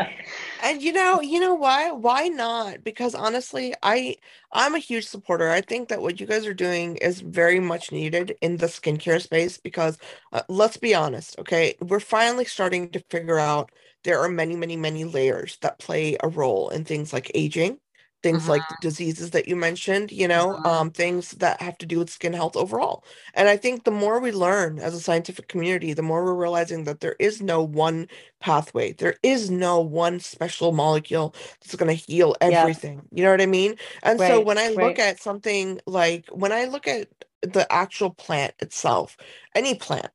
And 0.63 0.83
you 0.83 0.93
know, 0.93 1.21
you 1.21 1.41
know 1.41 1.55
why? 1.55 1.91
Why 1.91 2.29
not? 2.29 2.85
Because 2.85 3.15
honestly, 3.15 3.75
I 3.83 4.17
I'm 4.53 4.75
a 4.75 4.79
huge 4.79 5.07
supporter. 5.07 5.51
I 5.51 5.61
think 5.61 5.89
that 5.89 6.03
what 6.03 6.21
you 6.21 6.27
guys 6.27 6.47
are 6.47 6.55
doing 6.55 6.97
is 6.97 7.21
very 7.21 7.61
much 7.61 7.91
needed 7.91 8.37
in 8.41 8.59
the 8.59 8.67
skincare 8.67 9.21
space 9.21 9.59
because 9.59 9.99
uh, 10.33 10.43
let's 10.49 10.77
be 10.77 10.95
honest, 10.95 11.39
okay? 11.39 11.75
We're 11.81 12.01
finally 12.01 12.45
starting 12.45 12.91
to 12.91 13.01
figure 13.11 13.39
out 13.39 13.71
there 14.05 14.21
are 14.21 14.29
many, 14.29 14.57
many, 14.57 14.77
many 14.77 15.05
layers 15.05 15.59
that 15.63 15.79
play 15.79 16.17
a 16.23 16.29
role 16.29 16.71
in 16.71 16.85
things 16.85 17.13
like 17.13 17.31
aging, 17.35 17.79
things 18.23 18.49
like 18.49 18.69
the 18.69 18.77
diseases 18.77 19.31
that 19.33 19.49
you 19.49 19.57
mentioned, 19.57 20.13
you 20.13 20.29
know, 20.29 20.59
Mhm. 20.59 20.65
um, 20.65 20.91
things 20.91 21.33
that 21.33 21.61
have 21.63 21.79
to 21.79 21.87
do 21.87 21.99
with 21.99 22.11
skin 22.11 22.33
health 22.33 22.57
overall. 22.57 23.05
And 23.35 23.49
I 23.49 23.57
think 23.57 23.85
the 23.85 23.91
more 23.91 24.21
we 24.21 24.33
learn 24.33 24.79
as 24.79 24.95
a 24.95 25.01
scientific 25.01 25.49
community, 25.49 25.93
the 25.93 26.03
more 26.03 26.25
we're 26.25 26.35
realizing 26.35 26.85
that 26.85 27.01
there 27.01 27.17
is 27.19 27.43
no 27.43 27.63
one 27.63 28.09
pathway. 28.41 28.93
There 28.93 29.17
is 29.23 29.51
no 29.51 29.81
one 29.81 30.21
special 30.21 30.73
molecule 30.73 31.35
that's 31.61 31.75
going 31.77 31.89
to 31.97 32.05
heal 32.13 32.37
Yeah. 32.45 32.63
everything. 32.63 33.09
You 33.13 33.25
know 33.25 33.31
what 33.31 33.41
I 33.41 33.47
mean? 33.47 33.77
And 34.03 34.21
so 34.21 34.41
when 34.41 34.59
I 34.59 34.69
look 34.69 34.99
right. 34.99 34.99
at 34.99 35.21
something 35.21 35.81
like 35.87 36.29
when 36.31 36.53
I 36.53 36.67
look 36.67 36.87
at 36.89 37.09
the 37.43 37.71
actual 37.73 38.11
plant 38.11 38.55
itself, 38.61 39.17
any 39.55 39.75
plant, 39.75 40.11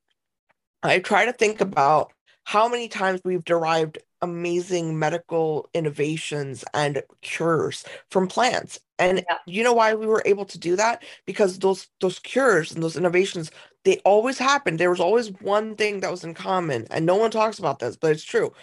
I 0.83 0.99
try 0.99 1.25
to 1.25 1.33
think 1.33 1.61
about 1.61 2.13
how 2.45 2.67
many 2.69 2.87
times 2.87 3.21
we've 3.23 3.43
derived 3.43 3.99
amazing 4.21 4.97
medical 4.99 5.69
innovations 5.73 6.63
and 6.73 7.03
cures 7.21 7.85
from 8.11 8.27
plants. 8.27 8.79
And 8.99 9.25
Yeah. 9.29 9.37
you 9.45 9.63
know 9.63 9.73
why 9.73 9.93
we 9.95 10.07
were 10.07 10.23
able 10.25 10.45
to 10.45 10.57
do 10.59 10.75
that? 10.77 11.03
Because 11.25 11.59
those 11.59 11.87
those 12.01 12.19
cures 12.19 12.71
and 12.71 12.83
those 12.83 12.97
innovations, 12.97 13.51
they 13.83 13.99
always 13.99 14.37
happened. 14.39 14.79
There 14.79 14.89
was 14.89 14.99
always 14.99 15.31
one 15.41 15.75
thing 15.75 16.01
that 16.01 16.11
was 16.11 16.23
in 16.23 16.33
common, 16.33 16.87
and 16.91 17.05
no 17.05 17.15
one 17.15 17.31
talks 17.31 17.59
about 17.59 17.79
this, 17.79 17.95
but 17.97 18.11
it's 18.11 18.23
true. 18.23 18.53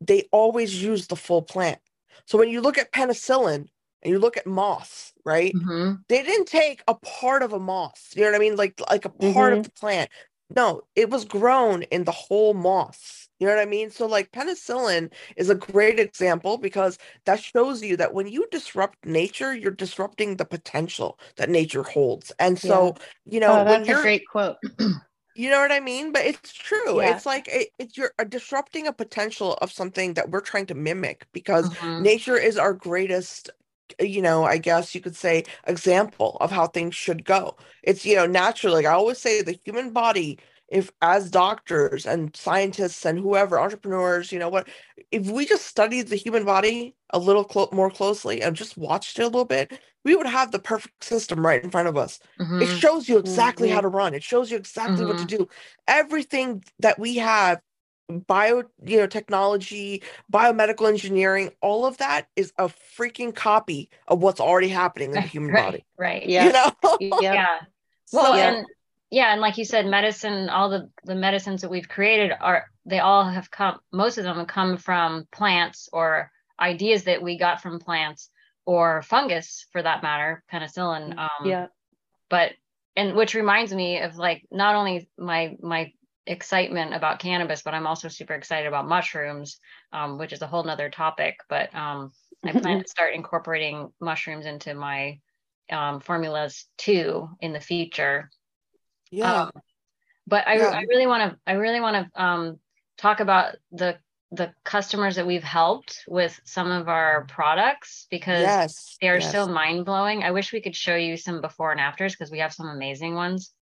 They 0.00 0.28
always 0.32 0.82
use 0.82 1.08
the 1.08 1.16
full 1.16 1.42
plant. 1.42 1.80
So 2.26 2.38
when 2.38 2.50
you 2.50 2.60
look 2.62 2.78
at 2.78 2.92
penicillin 2.92 3.68
and 4.02 4.12
you 4.12 4.18
look 4.20 4.36
at 4.38 4.46
moss, 4.46 5.12
right? 5.24 5.56
Mhm. 5.56 6.04
they 6.08 6.22
didn't 6.22 6.46
take 6.48 6.82
a 6.88 6.94
part 6.96 7.42
of 7.42 7.52
a 7.54 7.58
moss. 7.60 8.10
You 8.16 8.22
know 8.24 8.30
what 8.30 8.36
I 8.36 8.40
mean? 8.40 8.56
Like 8.56 8.80
like 8.90 9.04
a 9.06 9.10
part 9.10 9.54
of 9.54 9.62
the 9.64 9.70
plant. 9.70 10.10
No, 10.56 10.82
it 10.96 11.10
was 11.10 11.24
grown 11.24 11.84
in 11.84 12.04
the 12.04 12.12
whole 12.12 12.54
moss. 12.54 13.29
You 13.40 13.48
know 13.48 13.54
what 13.56 13.62
I 13.62 13.66
mean? 13.66 13.90
So 13.90 14.06
like 14.06 14.32
penicillin 14.32 15.12
is 15.36 15.50
a 15.50 15.56
great 15.56 15.98
example 15.98 16.58
because 16.58 16.98
that 17.24 17.40
shows 17.42 17.82
you 17.82 17.96
that 17.96 18.14
when 18.14 18.28
you 18.28 18.46
disrupt 18.52 19.04
nature, 19.06 19.54
you're 19.54 19.72
disrupting 19.72 20.36
the 20.36 20.44
potential 20.44 21.18
that 21.36 21.50
nature 21.50 21.82
holds. 21.84 22.32
And 22.38 22.58
so, 22.58 22.96
you 23.24 23.40
know, 23.40 23.58
oh, 23.58 23.64
that's 23.64 23.88
a 23.88 23.94
great 24.02 24.26
quote. 24.26 24.56
you 25.34 25.48
know 25.50 25.60
what 25.60 25.72
I 25.72 25.80
mean? 25.80 26.12
But 26.12 26.26
it's 26.26 26.52
true. 26.52 26.98
Yeah. 26.98 27.10
It's 27.10 27.24
like 27.26 27.48
it, 27.48 27.68
it's 27.78 27.96
you're 27.96 28.12
uh, 28.18 28.24
disrupting 28.24 28.86
a 28.86 28.92
potential 28.92 29.54
of 29.54 29.72
something 29.72 30.14
that 30.14 30.30
we're 30.30 30.40
trying 30.40 30.66
to 30.66 30.74
mimic 30.74 31.26
because 31.32 31.70
Mhm. 31.70 31.98
nature 31.98 32.36
is 32.36 32.58
our 32.58 32.74
greatest 32.74 33.50
uh, 34.00 34.04
you 34.04 34.22
know 34.22 34.44
i 34.44 34.56
guess 34.58 34.94
you 34.94 35.00
could 35.00 35.16
say 35.16 35.44
example 35.66 36.36
of 36.40 36.50
how 36.50 36.66
things 36.66 36.94
should 36.94 37.24
go 37.24 37.56
it's 37.82 38.04
you 38.06 38.14
know 38.16 38.26
naturally 38.26 38.76
like 38.76 38.86
i 38.86 38.92
always 38.92 39.18
say 39.18 39.42
the 39.42 39.58
human 39.64 39.92
body 39.92 40.38
if 40.70 40.90
as 41.02 41.30
doctors 41.30 42.06
and 42.06 42.34
scientists 42.36 43.04
and 43.04 43.18
whoever 43.18 43.58
entrepreneurs 43.60 44.32
you 44.32 44.38
know 44.38 44.48
what 44.48 44.68
if 45.10 45.28
we 45.30 45.44
just 45.46 45.66
studied 45.66 46.08
the 46.08 46.16
human 46.16 46.44
body 46.44 46.94
a 47.10 47.18
little 47.18 47.44
clo- 47.44 47.68
more 47.72 47.90
closely 47.90 48.42
and 48.42 48.56
just 48.56 48.76
watched 48.76 49.18
it 49.18 49.22
a 49.22 49.26
little 49.26 49.44
bit 49.44 49.80
we 50.04 50.16
would 50.16 50.26
have 50.26 50.50
the 50.52 50.58
perfect 50.58 51.02
system 51.04 51.44
right 51.44 51.62
in 51.64 51.70
front 51.70 51.88
of 51.88 51.96
us 51.96 52.20
it 52.58 52.66
Mhm. 52.66 52.80
shows 52.80 53.08
you 53.08 53.18
exactly 53.18 53.68
how 53.68 53.80
Mhm. 53.80 53.82
to 53.82 53.88
run 53.88 54.14
it 54.14 54.22
shows 54.22 54.50
you 54.50 54.56
exactly 54.56 55.04
what 55.04 55.18
to 55.18 55.24
do 55.24 55.48
everything 55.88 56.62
that 56.78 56.98
we 56.98 57.16
have 57.16 57.60
bio 58.26 58.64
you 58.84 58.96
know 58.98 59.06
technology 59.06 60.02
biomedical 60.32 60.88
engineering 60.88 61.50
all 61.60 61.86
of 61.86 61.96
that 61.98 62.26
is 62.34 62.52
a 62.58 62.68
freaking 62.68 63.32
copy 63.34 63.88
of 64.08 64.20
what's 64.20 64.40
already 64.40 64.68
happening 64.68 65.12
in 65.14 65.20
the 65.20 65.26
human 65.28 65.52
right, 65.52 65.64
body 65.64 65.84
right 65.96 66.26
yeah 66.28 66.44
you 66.46 66.52
know? 66.52 66.98
yeah. 67.00 67.34
yeah 67.34 67.60
well 68.12 68.36
yeah. 68.36 68.48
and 68.56 68.66
yeah 69.10 69.32
and 69.32 69.40
like 69.40 69.58
you 69.58 69.64
said 69.64 69.86
medicine 69.86 70.48
all 70.48 70.70
the 70.70 70.90
the 71.04 71.14
medicines 71.14 71.62
that 71.62 71.70
we've 71.70 71.88
created 71.88 72.32
are 72.40 72.66
they 72.86 72.98
all 72.98 73.24
have 73.24 73.50
come 73.50 73.78
most 73.92 74.18
of 74.18 74.24
them 74.24 74.36
have 74.36 74.46
come 74.46 74.76
from 74.76 75.26
plants 75.32 75.88
or 75.92 76.30
ideas 76.58 77.04
that 77.04 77.22
we 77.22 77.38
got 77.38 77.62
from 77.62 77.78
plants 77.78 78.30
or 78.66 79.02
fungus 79.02 79.66
for 79.72 79.82
that 79.82 80.02
matter 80.02 80.42
penicillin 80.52 81.16
um 81.18 81.44
yeah 81.44 81.66
but 82.28 82.52
and 82.96 83.14
which 83.14 83.34
reminds 83.34 83.72
me 83.72 84.00
of 84.00 84.16
like 84.16 84.46
not 84.50 84.74
only 84.74 85.08
my 85.18 85.56
my 85.62 85.92
excitement 86.26 86.94
about 86.94 87.18
cannabis, 87.18 87.62
but 87.62 87.74
I'm 87.74 87.86
also 87.86 88.08
super 88.08 88.34
excited 88.34 88.68
about 88.68 88.88
mushrooms, 88.88 89.58
um, 89.92 90.18
which 90.18 90.32
is 90.32 90.42
a 90.42 90.46
whole 90.46 90.62
nother 90.62 90.88
topic. 90.88 91.36
But 91.48 91.74
um, 91.74 92.12
I 92.44 92.52
plan 92.52 92.82
to 92.82 92.88
start 92.88 93.14
incorporating 93.14 93.92
mushrooms 94.00 94.46
into 94.46 94.74
my 94.74 95.18
um, 95.70 96.00
formulas 96.00 96.66
too 96.78 97.28
in 97.40 97.52
the 97.52 97.60
future. 97.60 98.30
Yeah. 99.10 99.42
Um, 99.42 99.50
but 100.26 100.46
I, 100.46 100.56
yeah. 100.56 100.68
I 100.68 100.82
really 100.82 101.06
want 101.06 101.32
to, 101.32 101.38
I 101.46 101.54
really 101.54 101.80
want 101.80 102.12
to 102.14 102.22
um, 102.22 102.58
talk 102.96 103.20
about 103.20 103.56
the 103.72 103.98
the 104.32 104.52
customers 104.64 105.16
that 105.16 105.26
we've 105.26 105.42
helped 105.42 106.04
with 106.06 106.40
some 106.44 106.70
of 106.70 106.88
our 106.88 107.24
products 107.24 108.06
because 108.10 108.42
yes, 108.42 108.96
they 109.00 109.08
are 109.08 109.18
yes. 109.18 109.32
so 109.32 109.48
mind 109.48 109.84
blowing. 109.84 110.22
I 110.22 110.30
wish 110.30 110.52
we 110.52 110.60
could 110.60 110.76
show 110.76 110.94
you 110.94 111.16
some 111.16 111.40
before 111.40 111.72
and 111.72 111.80
afters 111.80 112.14
because 112.14 112.30
we 112.30 112.38
have 112.38 112.52
some 112.52 112.68
amazing 112.68 113.14
ones. 113.14 113.52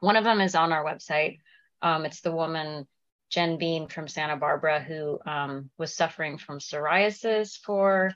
One 0.00 0.16
of 0.16 0.24
them 0.24 0.40
is 0.40 0.54
on 0.54 0.72
our 0.72 0.82
website. 0.82 1.40
Um, 1.82 2.06
it's 2.06 2.22
the 2.22 2.32
woman 2.32 2.86
Jen 3.28 3.58
Bean 3.58 3.86
from 3.86 4.08
Santa 4.08 4.36
Barbara 4.36 4.80
who 4.80 5.18
um, 5.26 5.70
was 5.76 5.94
suffering 5.94 6.38
from 6.38 6.58
psoriasis 6.58 7.58
for 7.58 8.12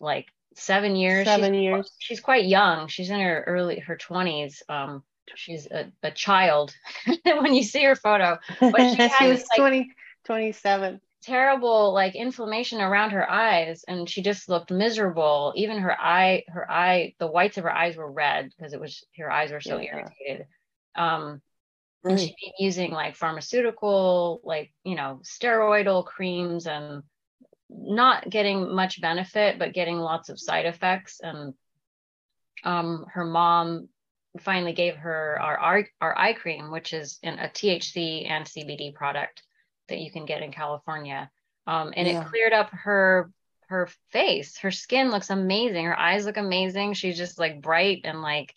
like 0.00 0.26
seven 0.54 0.96
years. 0.96 1.26
Seven 1.26 1.54
she's, 1.54 1.62
years. 1.62 1.92
She's 1.98 2.20
quite 2.20 2.44
young. 2.44 2.88
She's 2.88 3.08
in 3.08 3.20
her 3.20 3.42
early 3.46 3.78
her 3.78 3.96
twenties. 3.96 4.62
Um, 4.68 5.02
she's 5.34 5.66
a, 5.66 5.90
a 6.02 6.10
child 6.10 6.74
when 7.24 7.54
you 7.54 7.62
see 7.62 7.82
her 7.84 7.96
photo. 7.96 8.38
But 8.60 8.94
she, 8.94 9.08
she 9.18 9.28
was 9.28 9.44
like, 9.50 9.58
20, 9.58 9.90
27. 10.24 11.00
Terrible 11.22 11.92
like 11.92 12.14
inflammation 12.14 12.80
around 12.80 13.10
her 13.10 13.30
eyes, 13.30 13.84
and 13.86 14.08
she 14.08 14.22
just 14.22 14.48
looked 14.48 14.70
miserable. 14.70 15.52
Even 15.54 15.78
her 15.78 15.98
eye, 16.00 16.44
her 16.48 16.70
eye, 16.70 17.14
the 17.18 17.26
whites 17.26 17.58
of 17.58 17.64
her 17.64 17.72
eyes 17.72 17.96
were 17.96 18.10
red 18.10 18.50
because 18.56 18.72
it 18.72 18.80
was 18.80 19.04
her 19.18 19.30
eyes 19.30 19.52
were 19.52 19.60
so 19.60 19.78
yeah. 19.78 19.96
irritated. 19.96 20.46
Um, 20.96 21.42
Right. 22.02 22.12
And 22.12 22.20
she'd 22.20 22.36
be 22.40 22.52
using 22.58 22.92
like 22.92 23.14
pharmaceutical, 23.14 24.40
like, 24.42 24.72
you 24.84 24.94
know, 24.94 25.20
steroidal 25.22 26.04
creams 26.04 26.66
and 26.66 27.02
not 27.68 28.28
getting 28.28 28.74
much 28.74 29.00
benefit, 29.00 29.58
but 29.58 29.74
getting 29.74 29.98
lots 29.98 30.30
of 30.30 30.40
side 30.40 30.64
effects. 30.66 31.20
And 31.22 31.54
um, 32.64 33.06
her 33.12 33.24
mom 33.24 33.88
finally 34.38 34.72
gave 34.72 34.96
her 34.96 35.38
our, 35.40 35.58
our, 35.58 35.86
our 36.00 36.16
eye 36.16 36.32
cream, 36.32 36.70
which 36.70 36.92
is 36.92 37.18
in 37.22 37.38
a 37.38 37.48
THC 37.48 38.30
and 38.30 38.44
CBD 38.44 38.94
product 38.94 39.42
that 39.88 39.98
you 39.98 40.10
can 40.10 40.24
get 40.24 40.42
in 40.42 40.52
California. 40.52 41.30
Um, 41.66 41.92
and 41.96 42.06
yeah. 42.06 42.20
it 42.20 42.28
cleared 42.28 42.52
up 42.52 42.70
her 42.70 43.30
her 43.68 43.88
face. 44.10 44.58
Her 44.58 44.72
skin 44.72 45.10
looks 45.10 45.30
amazing. 45.30 45.84
Her 45.84 45.98
eyes 45.98 46.24
look 46.24 46.36
amazing. 46.36 46.94
She's 46.94 47.16
just 47.16 47.38
like 47.38 47.62
bright 47.62 48.00
and 48.02 48.20
like 48.20 48.52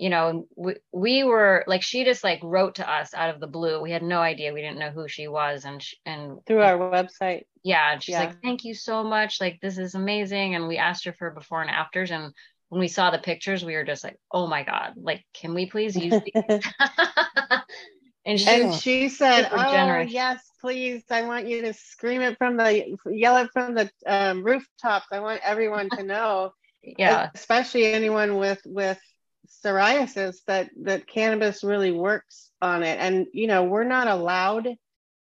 you 0.00 0.08
know, 0.08 0.48
we, 0.56 0.76
we 0.92 1.24
were 1.24 1.62
like, 1.66 1.82
she 1.82 2.04
just 2.04 2.24
like 2.24 2.40
wrote 2.42 2.76
to 2.76 2.90
us 2.90 3.12
out 3.12 3.34
of 3.34 3.38
the 3.38 3.46
blue. 3.46 3.82
We 3.82 3.90
had 3.90 4.02
no 4.02 4.20
idea. 4.20 4.54
We 4.54 4.62
didn't 4.62 4.78
know 4.78 4.88
who 4.88 5.06
she 5.06 5.28
was. 5.28 5.66
And, 5.66 5.82
she, 5.82 5.98
and 6.06 6.38
through 6.46 6.62
our 6.62 6.78
website. 6.78 7.42
Yeah. 7.62 7.92
And 7.92 8.02
she's 8.02 8.14
yeah. 8.14 8.20
like, 8.20 8.40
thank 8.40 8.64
you 8.64 8.72
so 8.72 9.04
much. 9.04 9.42
Like, 9.42 9.60
this 9.60 9.76
is 9.76 9.94
amazing. 9.94 10.54
And 10.54 10.68
we 10.68 10.78
asked 10.78 11.04
her 11.04 11.12
for 11.12 11.30
before 11.30 11.60
and 11.60 11.70
afters. 11.70 12.10
And 12.10 12.32
when 12.70 12.80
we 12.80 12.88
saw 12.88 13.10
the 13.10 13.18
pictures, 13.18 13.64
we 13.64 13.74
were 13.74 13.84
just 13.84 14.02
like, 14.02 14.16
oh 14.32 14.46
my 14.46 14.62
God, 14.62 14.94
like, 14.96 15.24
can 15.34 15.54
we 15.54 15.66
please 15.66 15.96
use 15.96 16.22
these? 16.22 16.44
and, 18.24 18.40
she, 18.40 18.48
and 18.48 18.72
she 18.74 19.08
said, 19.08 19.48
oh, 19.50 19.72
generous. 19.72 20.10
yes, 20.10 20.40
please. 20.60 21.02
I 21.10 21.22
want 21.22 21.48
you 21.48 21.62
to 21.62 21.74
scream 21.74 22.22
it 22.22 22.38
from 22.38 22.56
the, 22.56 22.96
yell 23.06 23.36
it 23.38 23.50
from 23.52 23.74
the 23.74 23.90
um, 24.06 24.44
rooftops. 24.44 25.06
I 25.12 25.18
want 25.18 25.40
everyone 25.44 25.90
to 25.90 26.04
know. 26.04 26.52
yeah. 26.82 27.30
Especially 27.34 27.86
anyone 27.86 28.36
with, 28.36 28.60
with, 28.64 28.98
psoriasis 29.64 30.36
that 30.46 30.70
that 30.82 31.08
cannabis 31.08 31.64
really 31.64 31.90
works 31.90 32.50
on 32.62 32.84
it 32.84 33.00
and 33.00 33.26
you 33.32 33.48
know 33.48 33.64
we're 33.64 33.82
not 33.82 34.06
allowed 34.06 34.68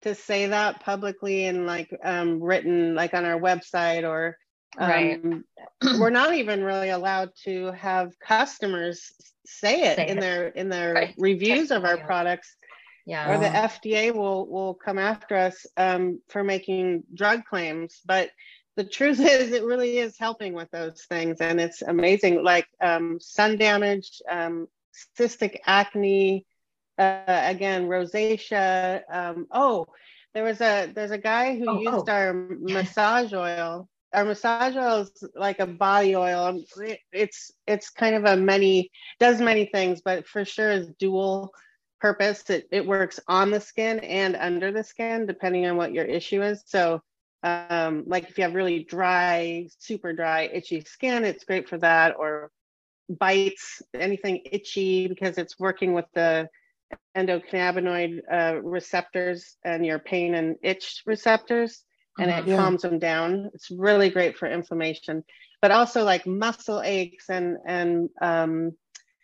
to 0.03 0.15
say 0.15 0.49
that 0.49 0.81
publicly 0.81 1.47
and 1.47 1.67
like 1.67 1.89
um, 2.05 2.39
written 2.43 2.95
like 2.95 3.15
on 3.15 3.25
our 3.25 3.41
website 3.41 4.07
or 4.07 4.37
um, 4.77 4.91
right. 4.91 5.99
we're 5.99 6.11
not 6.11 6.35
even 6.35 6.63
really 6.63 6.91
allowed 6.91 7.31
to 7.45 7.73
have 7.73 8.19
customers 8.19 9.13
say 9.47 9.83
it 9.83 9.97
say 9.97 10.09
in 10.09 10.19
it. 10.19 10.21
their 10.21 10.49
in 10.49 10.69
their 10.69 10.93
right. 10.93 11.15
reviews 11.17 11.71
of 11.71 11.85
our 11.85 11.97
products 11.97 12.55
yeah 13.07 13.33
or 13.33 13.39
the 13.39 13.47
fda 13.47 14.15
will 14.15 14.47
will 14.47 14.75
come 14.75 14.99
after 14.99 15.37
us 15.37 15.65
um, 15.77 16.21
for 16.29 16.45
making 16.45 17.03
drug 17.15 17.45
claims 17.47 18.01
but 18.05 18.31
the 18.77 18.85
truth 18.85 19.21
is 19.21 19.53
it 19.53 19.65
really 19.65 19.99
is 19.99 20.19
helping 20.19 20.53
with 20.53 20.71
those 20.71 21.05
things 21.09 21.41
and 21.41 21.61
it's 21.61 21.83
amazing 21.83 22.43
like 22.43 22.67
um, 22.81 23.19
sun 23.21 23.57
damage 23.57 24.21
um, 24.29 24.69
cystic 25.19 25.57
acne 25.67 26.45
uh, 26.99 27.23
again 27.27 27.89
rosacea 27.89 29.03
um, 29.11 29.47
oh 29.51 29.87
there 30.35 30.45
was 30.45 30.61
a 30.61 30.93
there's 30.95 31.11
a 31.11 31.19
guy 31.19 31.57
who 31.57 31.65
oh, 31.69 31.81
used 31.81 32.09
oh. 32.09 32.13
our 32.13 32.35
massage 32.35 33.33
oil 33.33 33.89
our 34.13 34.25
massage 34.25 34.77
oil 34.77 35.01
is 35.01 35.25
like 35.35 35.59
a 35.61 35.67
body 35.67 36.17
oil. 36.17 36.63
It's 37.13 37.51
it's 37.67 37.91
kind 37.91 38.15
of 38.15 38.25
a 38.25 38.37
many 38.37 38.91
does 39.21 39.41
many 39.41 39.67
things 39.67 40.01
but 40.01 40.27
for 40.27 40.45
sure 40.45 40.71
is 40.71 40.89
dual 40.99 41.53
purpose. 42.01 42.49
It, 42.49 42.69
it 42.71 42.87
works 42.87 43.21
on 43.29 43.51
the 43.51 43.61
skin 43.61 43.99
and 44.01 44.37
under 44.37 44.73
the 44.73 44.85
skin 44.85 45.27
depending 45.27 45.67
on 45.67 45.77
what 45.77 45.93
your 45.93 46.05
issue 46.05 46.43
is. 46.43 46.63
So 46.67 47.03
um, 47.43 48.05
like 48.07 48.29
if 48.29 48.39
you 48.39 48.45
have 48.45 48.55
really 48.55 48.85
dry, 48.85 49.69
super 49.79 50.13
dry, 50.13 50.51
itchy 50.53 50.81
skin, 50.83 51.25
it's 51.25 51.45
great 51.45 51.69
for 51.69 51.79
that. 51.79 52.17
Or 52.19 52.51
bites, 53.09 53.83
anything 53.95 54.43
itchy 54.45 55.07
because 55.07 55.39
it's 55.39 55.59
working 55.59 55.93
with 55.93 56.07
the 56.15 56.49
endocannabinoid 57.17 58.21
uh, 58.31 58.61
receptors 58.63 59.57
and 59.65 59.85
your 59.85 59.99
pain 59.99 60.35
and 60.35 60.57
itch 60.63 61.03
receptors, 61.07 61.85
and 62.19 62.31
it 62.31 62.47
yeah. 62.47 62.57
calms 62.57 62.83
them 62.83 62.99
down. 62.99 63.51
It's 63.55 63.71
really 63.71 64.11
great 64.11 64.37
for 64.37 64.49
inflammation, 64.49 65.25
but 65.63 65.71
also 65.71 66.05
like 66.05 66.27
muscle 66.27 66.83
aches 66.83 67.31
and 67.31 67.59
and 67.65 68.11
um, 68.21 68.73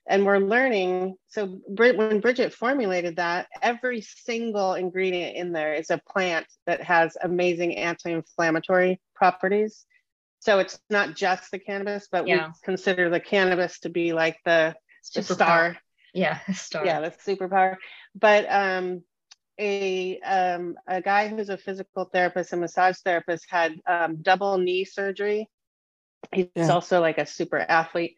and 0.06 0.24
we're 0.24 0.38
learning. 0.38 1.16
So 1.28 1.60
when 1.66 2.20
bridget 2.20 2.52
formulated 2.52 3.16
that 3.16 3.48
every 3.62 4.00
single 4.00 4.74
ingredient 4.74 5.36
in 5.36 5.52
there 5.52 5.74
is 5.74 5.90
a 5.90 6.00
plant 6.10 6.46
that 6.66 6.82
has 6.82 7.16
amazing 7.22 7.76
anti-inflammatory 7.76 9.00
properties. 9.14 9.84
So 10.40 10.58
it's 10.58 10.78
not 10.90 11.16
just 11.16 11.50
the 11.50 11.58
cannabis 11.58 12.08
but 12.12 12.28
yeah. 12.28 12.48
we 12.48 12.52
consider 12.64 13.08
the 13.08 13.20
cannabis 13.20 13.80
to 13.80 13.88
be 13.88 14.12
like 14.12 14.38
the, 14.44 14.74
the 15.14 15.22
star. 15.22 15.78
Yeah 16.12 16.38
star. 16.52 16.84
Yeah 16.84 17.00
the 17.00 17.10
superpower. 17.10 17.76
But 18.14 18.46
um 18.50 19.02
a 19.58 20.18
um 20.20 20.76
a 20.86 21.00
guy 21.00 21.28
who's 21.28 21.48
a 21.48 21.56
physical 21.56 22.04
therapist 22.06 22.52
and 22.52 22.60
massage 22.60 22.96
therapist 23.04 23.46
had 23.48 23.74
um, 23.86 24.16
double 24.20 24.58
knee 24.58 24.84
surgery 24.84 25.48
he's 26.32 26.48
yeah. 26.56 26.68
also 26.68 27.00
like 27.00 27.18
a 27.18 27.26
super 27.26 27.58
athlete 27.58 28.16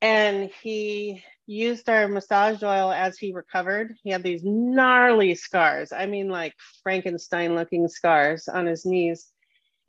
and 0.00 0.50
he 0.62 1.24
used 1.46 1.88
our 1.88 2.06
massage 2.08 2.62
oil 2.62 2.92
as 2.92 3.18
he 3.18 3.32
recovered. 3.32 3.96
He 4.04 4.10
had 4.10 4.22
these 4.22 4.42
gnarly 4.44 5.34
scars. 5.34 5.92
I 5.92 6.06
mean, 6.06 6.28
like 6.28 6.54
Frankenstein 6.82 7.54
looking 7.54 7.88
scars 7.88 8.48
on 8.48 8.66
his 8.66 8.84
knees. 8.84 9.26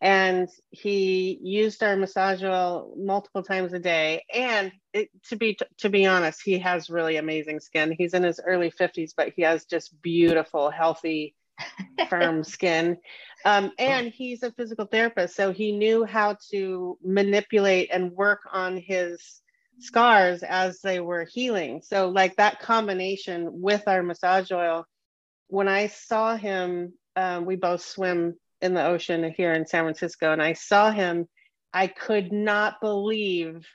And 0.02 0.48
he 0.70 1.38
used 1.42 1.84
our 1.84 1.98
massage 1.98 2.42
oil 2.42 2.94
multiple 2.98 3.44
times 3.44 3.74
a 3.74 3.80
day. 3.80 4.24
And 4.34 4.72
it, 4.94 5.10
to 5.30 5.36
be 5.36 5.58
to 5.80 5.90
be 5.90 6.06
honest, 6.06 6.42
he 6.44 6.60
has 6.60 6.90
really 6.90 7.18
amazing 7.18 7.60
skin. 7.60 7.96
He's 7.98 8.14
in 8.14 8.24
his 8.24 8.40
early 8.44 8.72
50s, 8.72 9.12
but 9.16 9.34
he 9.36 9.42
has 9.42 9.66
just 9.66 10.02
beautiful, 10.02 10.70
healthy, 10.70 11.36
firm 12.10 12.44
skin. 12.44 12.98
Um, 13.46 13.72
and 13.78 14.08
he's 14.08 14.44
a 14.44 14.52
physical 14.52 14.86
therapist, 14.86 15.36
so 15.36 15.52
he 15.52 15.72
knew 15.72 16.04
how 16.04 16.38
to 16.52 16.98
manipulate 17.04 17.90
and 17.92 18.12
work 18.12 18.42
on 18.52 18.78
his 18.78 19.42
scars 19.80 20.44
as 20.44 20.82
they 20.82 21.00
were 21.00 21.26
healing. 21.26 21.82
So, 21.84 22.10
like 22.10 22.36
that 22.36 22.60
combination 22.60 23.62
with 23.62 23.88
our 23.88 24.04
massage 24.04 24.52
oil, 24.52 24.86
when 25.48 25.68
I 25.68 25.88
saw 25.88 26.36
him, 26.36 26.94
um, 27.16 27.46
we 27.46 27.56
both 27.56 27.82
swim 27.82 28.36
in 28.62 28.74
the 28.74 28.86
ocean 28.86 29.34
here 29.36 29.54
in 29.54 29.66
San 29.68 29.84
Francisco, 29.84 30.32
and 30.32 30.42
I 30.42 30.54
saw 30.54 30.92
him, 30.92 31.28
I 31.74 31.88
could 31.88 32.32
not 32.32 32.82
believe 32.82 33.66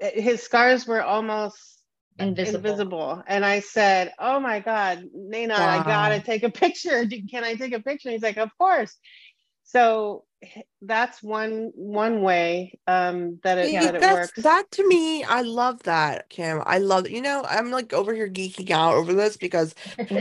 eh, 0.00 0.20
his 0.20 0.42
scars 0.42 0.86
were 0.86 1.02
almost 1.02 1.82
invisible. 2.18 2.70
invisible. 2.70 3.22
And 3.26 3.44
I 3.44 3.60
said, 3.60 4.12
"Oh 4.18 4.40
my 4.40 4.60
God, 4.60 5.04
Nana, 5.14 5.54
I 5.54 5.80
gotta 5.80 6.20
take 6.20 6.42
a 6.42 6.50
picture. 6.50 7.06
Can 7.30 7.44
I 7.44 7.54
take 7.54 7.72
a 7.72 7.80
picture?" 7.82 8.10
He's 8.10 8.22
like, 8.22 8.38
"Of 8.38 8.50
course." 8.58 8.96
So 9.68 10.24
that's 10.82 11.22
one 11.22 11.72
one 11.74 12.22
way 12.22 12.78
um, 12.86 13.38
that 13.42 13.58
it 13.58 13.72
Yeah, 13.72 13.80
that 13.80 13.94
it 13.96 14.00
that's 14.00 14.08
works. 14.08 14.42
that 14.42 14.70
to 14.72 14.86
me. 14.88 15.24
I 15.24 15.40
love 15.42 15.82
that, 15.82 16.30
Kim. 16.30 16.62
I 16.64 16.78
love 16.78 17.08
You 17.10 17.20
know, 17.20 17.44
I'm 17.48 17.70
like 17.72 17.92
over 17.92 18.14
here 18.14 18.28
geeking 18.28 18.70
out 18.70 18.94
over 18.94 19.12
this 19.12 19.36
because 19.36 19.74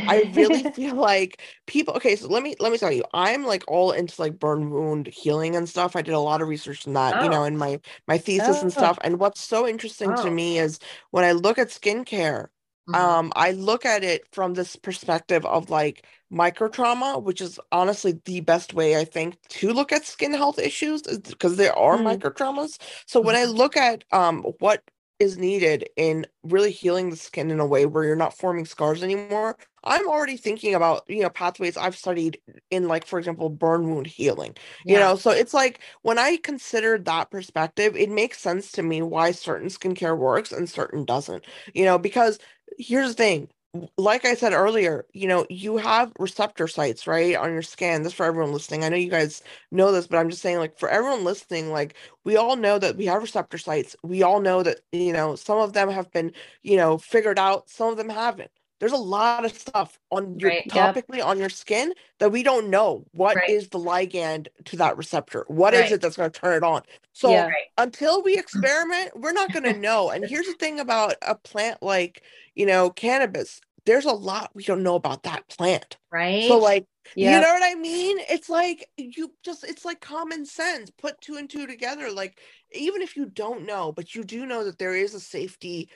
I 0.08 0.22
really 0.34 0.64
feel 0.74 0.96
like 0.96 1.42
people. 1.68 1.94
Okay, 1.96 2.16
so 2.16 2.28
let 2.30 2.42
me 2.44 2.56
let 2.60 2.72
me 2.72 2.80
tell 2.80 2.92
you, 2.92 3.04
I'm 3.14 3.46
like 3.46 3.64
all 3.68 3.92
into 3.92 4.20
like 4.20 4.40
burn 4.40 4.72
wound 4.72 5.08
healing 5.08 5.56
and 5.56 5.70
stuff. 5.70 5.96
I 5.96 6.02
did 6.02 6.14
a 6.16 6.20
lot 6.20 6.42
of 6.42 6.48
research 6.48 6.88
in 6.88 6.94
that, 6.94 7.22
you 7.22 7.30
know, 7.30 7.44
Oh. 7.44 7.44
in 7.44 7.58
my 7.58 7.80
my 8.08 8.18
thesis 8.18 8.62
and 8.64 8.74
Oh. 8.74 8.74
stuff. 8.74 8.98
And 9.04 9.20
what's 9.20 9.42
so 9.42 9.68
interesting 9.68 10.16
to 10.16 10.30
Oh. 10.30 10.32
me 10.32 10.58
is 10.60 10.80
when 11.12 11.24
I 11.24 11.34
look 11.34 11.60
at 11.60 11.68
skincare, 11.70 12.48
Mhm. 12.88 13.18
um, 13.18 13.32
I 13.36 13.52
look 13.52 13.86
at 13.86 14.04
it 14.04 14.24
from 14.34 14.54
this 14.54 14.76
perspective 14.76 15.46
of 15.46 15.70
like 15.70 16.06
micro 16.30 16.70
trauma, 16.70 17.20
which 17.20 17.42
is 17.42 17.60
honestly 17.72 18.20
the 18.26 18.42
best 18.42 18.74
way 18.74 18.98
I 18.98 19.06
think 19.06 19.38
to 19.50 19.74
look 19.74 19.92
at 19.92 20.06
skin 20.06 20.34
health 20.34 20.58
issues 20.60 21.02
because 21.04 21.58
there 21.58 21.78
are 21.78 21.98
Mm. 21.98 22.04
micro 22.04 22.32
traumas. 22.32 22.80
So 23.06 23.20
when 23.22 23.36
I 23.36 23.46
look 23.46 23.78
at 23.78 24.04
um 24.12 24.44
what 24.60 24.84
is 25.20 25.38
needed 25.38 25.90
in 25.98 26.28
really 26.44 26.72
healing 26.72 27.10
the 27.10 27.16
skin 27.16 27.50
in 27.50 27.60
a 27.60 27.66
way 27.66 27.88
where 27.88 28.04
you're 28.04 28.16
not 28.16 28.38
forming 28.38 28.66
scars 28.66 29.02
anymore, 29.02 29.58
I'm 29.84 30.08
already 30.08 30.38
thinking 30.38 30.76
about, 30.76 31.04
you 31.10 31.22
know, 31.24 31.30
pathways 31.30 31.76
I've 31.76 31.98
studied 31.98 32.40
in 32.70 32.88
like 32.88 33.06
for 33.06 33.18
example 33.20 33.50
burn 33.50 33.90
wound 33.90 34.08
healing. 34.08 34.56
You 34.88 35.00
know, 35.00 35.16
so 35.16 35.32
it's 35.32 35.54
like 35.54 35.82
when 36.04 36.20
I 36.20 36.38
consider 36.38 36.98
that 37.00 37.32
perspective, 37.32 37.96
it 37.96 38.10
makes 38.10 38.40
sense 38.40 38.72
to 38.74 38.84
me 38.84 39.02
why 39.02 39.32
certain 39.32 39.70
skincare 39.70 40.18
works 40.18 40.52
and 40.52 40.70
certain 40.70 41.06
doesn't. 41.06 41.46
You 41.74 41.86
know, 41.86 41.98
because 41.98 42.40
here's 42.78 43.10
the 43.10 43.14
thing 43.16 43.50
like 43.98 44.26
I 44.26 44.36
said 44.36 44.54
earlier, 44.54 45.06
you 45.14 45.28
know, 45.28 45.46
you 45.50 45.78
have 45.78 46.12
receptor 46.20 46.68
sites, 46.68 47.08
right, 47.08 47.36
on 47.36 47.52
your 47.54 47.62
skin. 47.62 48.04
This 48.04 48.14
for 48.14 48.26
everyone 48.26 48.54
listening. 48.54 48.84
I 48.84 48.90
know 48.90 48.96
you 48.98 49.10
guys 49.10 49.44
know 49.72 49.92
this, 49.92 50.08
but 50.08 50.18
I'm 50.18 50.30
just 50.30 50.42
saying, 50.42 50.58
like, 50.58 50.80
for 50.80 50.90
everyone 50.90 51.24
listening, 51.24 51.72
like, 51.72 51.96
we 52.24 52.38
all 52.38 52.56
know 52.56 52.80
that 52.80 52.98
we 52.98 53.06
have 53.06 53.22
receptor 53.22 53.58
sites. 53.58 53.96
We 54.04 54.24
all 54.24 54.40
know 54.40 54.64
that, 54.64 54.80
you 54.92 55.14
know, 55.14 55.36
some 55.36 55.60
of 55.60 55.74
them 55.74 55.90
have 55.90 56.12
been, 56.12 56.34
you 56.64 56.78
know, 56.78 56.98
figured 56.98 57.40
out, 57.40 57.70
some 57.70 57.90
of 57.90 57.98
them 57.98 58.10
haven't. 58.10 58.52
There's 58.80 58.92
a 58.92 58.98
lot 58.98 59.46
of 59.46 59.58
stuff 59.58 60.00
on 60.12 60.40
your 60.40 60.52
Right, 60.52 60.66
yep. 60.66 60.96
topically 60.96 61.24
on 61.26 61.40
your 61.40 61.50
skin 61.50 61.94
that 62.20 62.32
we 62.32 62.44
don't 62.44 62.70
know. 62.70 63.06
What 63.14 63.44
is 63.48 63.64
Right. 63.64 63.72
the 63.72 63.80
ligand 63.80 64.48
to 64.66 64.78
that 64.78 64.98
receptor? 64.98 65.46
What 65.48 65.74
is 65.74 65.80
Right. 65.80 65.92
it 65.92 66.02
that's 66.02 66.18
going 66.18 66.32
to 66.32 66.40
turn 66.40 66.56
it 66.58 66.64
on? 66.64 66.84
So 67.14 67.32
Yeah. 67.32 67.50
Until 67.80 68.24
we 68.24 68.38
experiment, 68.40 69.12
we're 69.20 69.32
not 69.34 69.52
going 69.52 69.64
to 69.64 69.74
know. 69.74 70.10
And 70.10 70.26
here's 70.26 70.48
the 70.48 70.54
thing 70.54 70.80
about 70.80 71.16
a 71.22 71.36
plant 71.36 71.82
like, 71.84 72.24
you 72.56 72.66
know, 72.66 72.90
cannabis. 72.90 73.62
There's 73.86 74.06
a 74.06 74.12
lot 74.14 74.52
we 74.54 74.64
don't 74.64 74.84
know 74.84 74.96
about 74.96 75.24
that 75.24 75.48
plant. 75.48 75.98
Right. 76.12 76.42
So 76.42 76.58
like, 76.60 76.86
you 77.22 77.40
know 77.40 77.54
what 77.54 77.64
I 77.64 77.76
mean? 77.76 78.18
It's 78.30 78.50
like 78.50 78.90
you 78.98 79.34
just 79.44 79.64
it's 79.64 79.86
like 79.86 80.02
common 80.02 80.46
sense. 80.46 80.92
Put 80.92 81.22
two 81.22 81.36
and 81.38 81.50
two 81.50 81.66
together. 81.68 82.12
Like 82.12 82.40
even 82.74 83.02
if 83.02 83.16
you 83.16 83.26
don't 83.28 83.66
know, 83.66 83.92
but 83.92 84.14
you 84.16 84.24
do 84.24 84.46
know 84.46 84.64
that 84.66 84.78
there 84.78 84.96
is 84.96 85.14
a 85.14 85.20
safety 85.20 85.90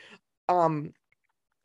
um 0.49 0.93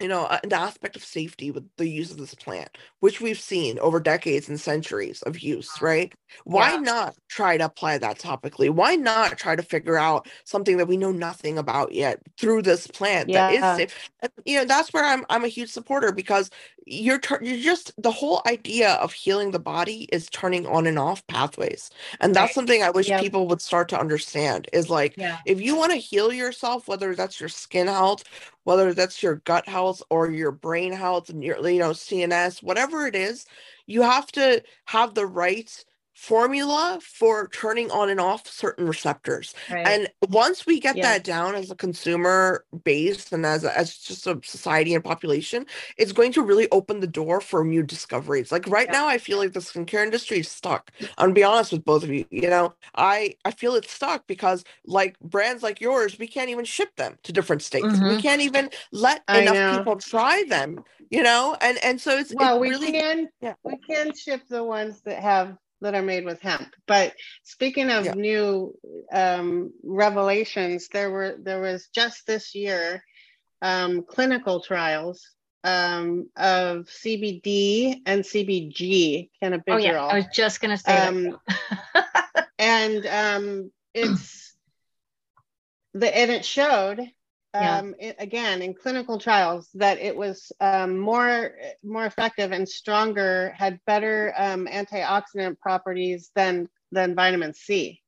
you 0.00 0.08
know, 0.08 0.24
uh, 0.24 0.38
an 0.44 0.52
aspect 0.52 0.96
of 0.96 1.04
safety 1.04 1.50
with 1.50 1.64
the 1.76 1.88
use 1.88 2.10
of 2.10 2.18
this 2.18 2.34
plant, 2.34 2.76
which 3.00 3.20
we've 3.20 3.38
seen 3.40 3.78
over 3.78 3.98
decades 4.00 4.48
and 4.48 4.60
centuries 4.60 5.22
of 5.22 5.40
use, 5.40 5.68
uh-huh. 5.76 5.86
right? 5.86 6.14
Why 6.44 6.72
Yeah. 6.74 6.80
not 6.80 7.16
try 7.28 7.56
to 7.56 7.64
apply 7.64 7.98
that 7.98 8.18
topically? 8.18 8.70
Why 8.70 8.96
not 8.96 9.38
try 9.38 9.56
to 9.56 9.62
figure 9.62 9.96
out 9.96 10.28
something 10.44 10.76
that 10.76 10.86
we 10.88 10.96
know 10.96 11.12
nothing 11.12 11.56
about 11.58 11.92
yet 11.92 12.20
through 12.38 12.62
this 12.62 12.86
plant 12.86 13.32
that 13.32 13.52
is 13.52 13.70
safe? 13.76 14.10
You 14.44 14.58
know, 14.58 14.64
that's 14.64 14.92
where 14.92 15.04
I'm 15.04 15.24
I'm 15.30 15.44
a 15.44 15.48
huge 15.48 15.70
supporter 15.70 16.12
because 16.12 16.50
you're 16.86 17.18
tur- 17.20 17.40
you're 17.42 17.58
just 17.62 17.92
the 18.02 18.12
whole 18.12 18.42
idea 18.46 18.94
of 18.94 19.12
healing 19.12 19.50
the 19.52 19.58
body 19.60 20.04
is 20.12 20.30
turning 20.30 20.66
on 20.66 20.86
and 20.86 20.98
off 20.98 21.26
pathways. 21.28 21.90
And 22.20 22.34
that's 22.36 22.52
Right. 22.52 22.54
something 22.54 22.82
I 22.82 22.90
wish 22.90 23.14
Yep. 23.14 23.16
people 23.16 23.48
would 23.48 23.60
start 23.62 23.88
to 23.90 24.00
understand 24.00 24.68
is 24.72 24.90
like 24.90 25.18
Yeah. 25.18 25.38
if 25.44 25.60
you 25.60 25.76
want 25.76 25.92
to 25.92 25.98
heal 25.98 26.32
yourself, 26.32 26.88
whether 26.88 27.14
that's 27.14 27.40
your 27.40 27.50
skin 27.50 27.88
health, 27.88 28.24
whether 28.64 28.94
that's 28.94 29.22
your 29.22 29.36
gut 29.36 29.68
health 29.68 30.02
or 30.10 30.30
your 30.30 30.52
brain 30.52 30.92
health 30.92 31.28
and 31.30 31.44
your 31.44 31.56
you 31.68 31.80
know 31.80 31.92
CNS, 31.92 32.62
whatever 32.62 33.06
it 33.06 33.16
is, 33.16 33.46
you 33.86 34.02
have 34.02 34.32
to 34.32 34.62
have 34.86 35.14
the 35.14 35.26
right 35.26 35.84
formula 36.16 36.98
for 37.02 37.48
turning 37.48 37.90
on 37.90 38.08
and 38.08 38.18
off 38.18 38.46
certain 38.48 38.86
receptors. 38.88 39.54
Right. 39.68 39.86
And 39.86 40.08
once 40.30 40.66
we 40.66 40.80
get 40.80 40.96
Yeah. 40.96 41.02
that 41.02 41.24
down 41.24 41.54
as 41.54 41.70
a 41.70 41.76
consumer 41.76 42.64
base 42.84 43.30
and 43.32 43.44
as 43.44 43.64
a, 43.64 43.78
as 43.78 43.98
just 43.98 44.26
a 44.26 44.40
society 44.42 44.94
and 44.94 45.04
population, 45.04 45.66
it's 45.98 46.12
going 46.12 46.32
to 46.32 46.42
really 46.42 46.68
open 46.72 47.00
the 47.00 47.06
door 47.06 47.40
for 47.42 47.62
new 47.64 47.82
discoveries. 47.82 48.50
Like 48.50 48.66
right 48.66 48.88
Yeah. 48.88 48.92
now, 48.94 49.06
I 49.06 49.18
feel 49.18 49.36
like 49.38 49.52
the 49.52 49.60
skincare 49.60 50.02
industry 50.02 50.38
is 50.38 50.48
stuck. 50.50 50.90
I'm 51.18 51.26
gonna 51.26 51.34
be 51.34 51.44
honest 51.44 51.70
with 51.72 51.84
both 51.84 52.02
of 52.02 52.10
you. 52.10 52.24
You 52.30 52.48
know, 52.48 52.74
I 52.96 53.34
I 53.44 53.50
feel 53.50 53.74
it's 53.74 53.92
stuck 53.92 54.26
because 54.26 54.64
like 54.86 55.18
brands 55.20 55.62
like 55.62 55.80
yours, 55.82 56.18
we 56.18 56.26
can't 56.26 56.48
even 56.50 56.64
ship 56.64 56.96
them 56.96 57.18
to 57.24 57.32
different 57.32 57.62
states. 57.62 58.02
We 58.02 58.16
Mhm. 58.16 58.22
can't 58.22 58.40
even 58.40 58.70
let 58.90 59.22
I 59.28 59.40
enough 59.40 59.56
know. 59.56 59.68
people 59.68 59.96
try 59.96 60.44
them. 60.48 60.82
You 61.10 61.22
know, 61.22 61.56
and 61.60 61.78
and 61.84 62.00
so 62.00 62.18
it's 62.18 62.32
Well, 62.32 62.58
it 62.58 62.60
we 62.60 62.70
really 62.70 62.92
can 62.92 63.28
yeah. 63.40 63.54
we 63.64 63.76
can 63.78 64.12
ship 64.14 64.42
the 64.48 64.64
ones 64.64 65.02
that 65.02 65.22
have 65.22 65.56
that 65.80 65.94
are 65.94 66.02
made 66.02 66.24
with 66.24 66.40
hemp. 66.40 66.74
But 66.86 67.14
speaking 67.42 67.90
of 67.90 68.04
Yeah. 68.04 68.12
new 68.14 68.74
um, 69.12 69.72
revelations, 69.82 70.88
there 70.88 71.10
were 71.10 71.36
there 71.40 71.60
was 71.60 71.88
just 71.88 72.26
this 72.26 72.54
year 72.54 73.02
um, 73.62 74.02
clinical 74.02 74.60
trials 74.60 75.34
um, 75.64 76.28
of 76.36 76.86
CBD 76.86 78.00
and 78.06 78.22
CBG 78.22 79.30
oh 79.68 79.76
yeah. 79.76 80.00
I 80.00 80.16
was 80.16 80.26
just 80.32 80.60
gonna 80.60 80.76
say 80.78 81.08
Um, 81.08 81.38
and 82.58 83.06
um, 83.06 83.70
it's 83.94 84.54
the 85.94 86.16
and 86.16 86.30
it 86.30 86.44
showed 86.44 87.00
Yeah. 87.62 87.78
um, 87.78 87.94
it, 87.98 88.16
again 88.18 88.62
in 88.62 88.74
clinical 88.74 89.18
trials 89.18 89.68
that 89.74 89.98
it 89.98 90.16
was 90.16 90.52
um, 90.60 90.98
more 90.98 91.56
more 91.84 92.06
effective 92.06 92.52
and 92.52 92.68
stronger, 92.68 93.54
had 93.56 93.80
better 93.86 94.34
um, 94.36 94.66
antioxidant 94.66 95.58
properties 95.60 96.30
than 96.34 96.68
than 96.92 97.14
vitamin 97.14 97.52
C. 97.54 98.00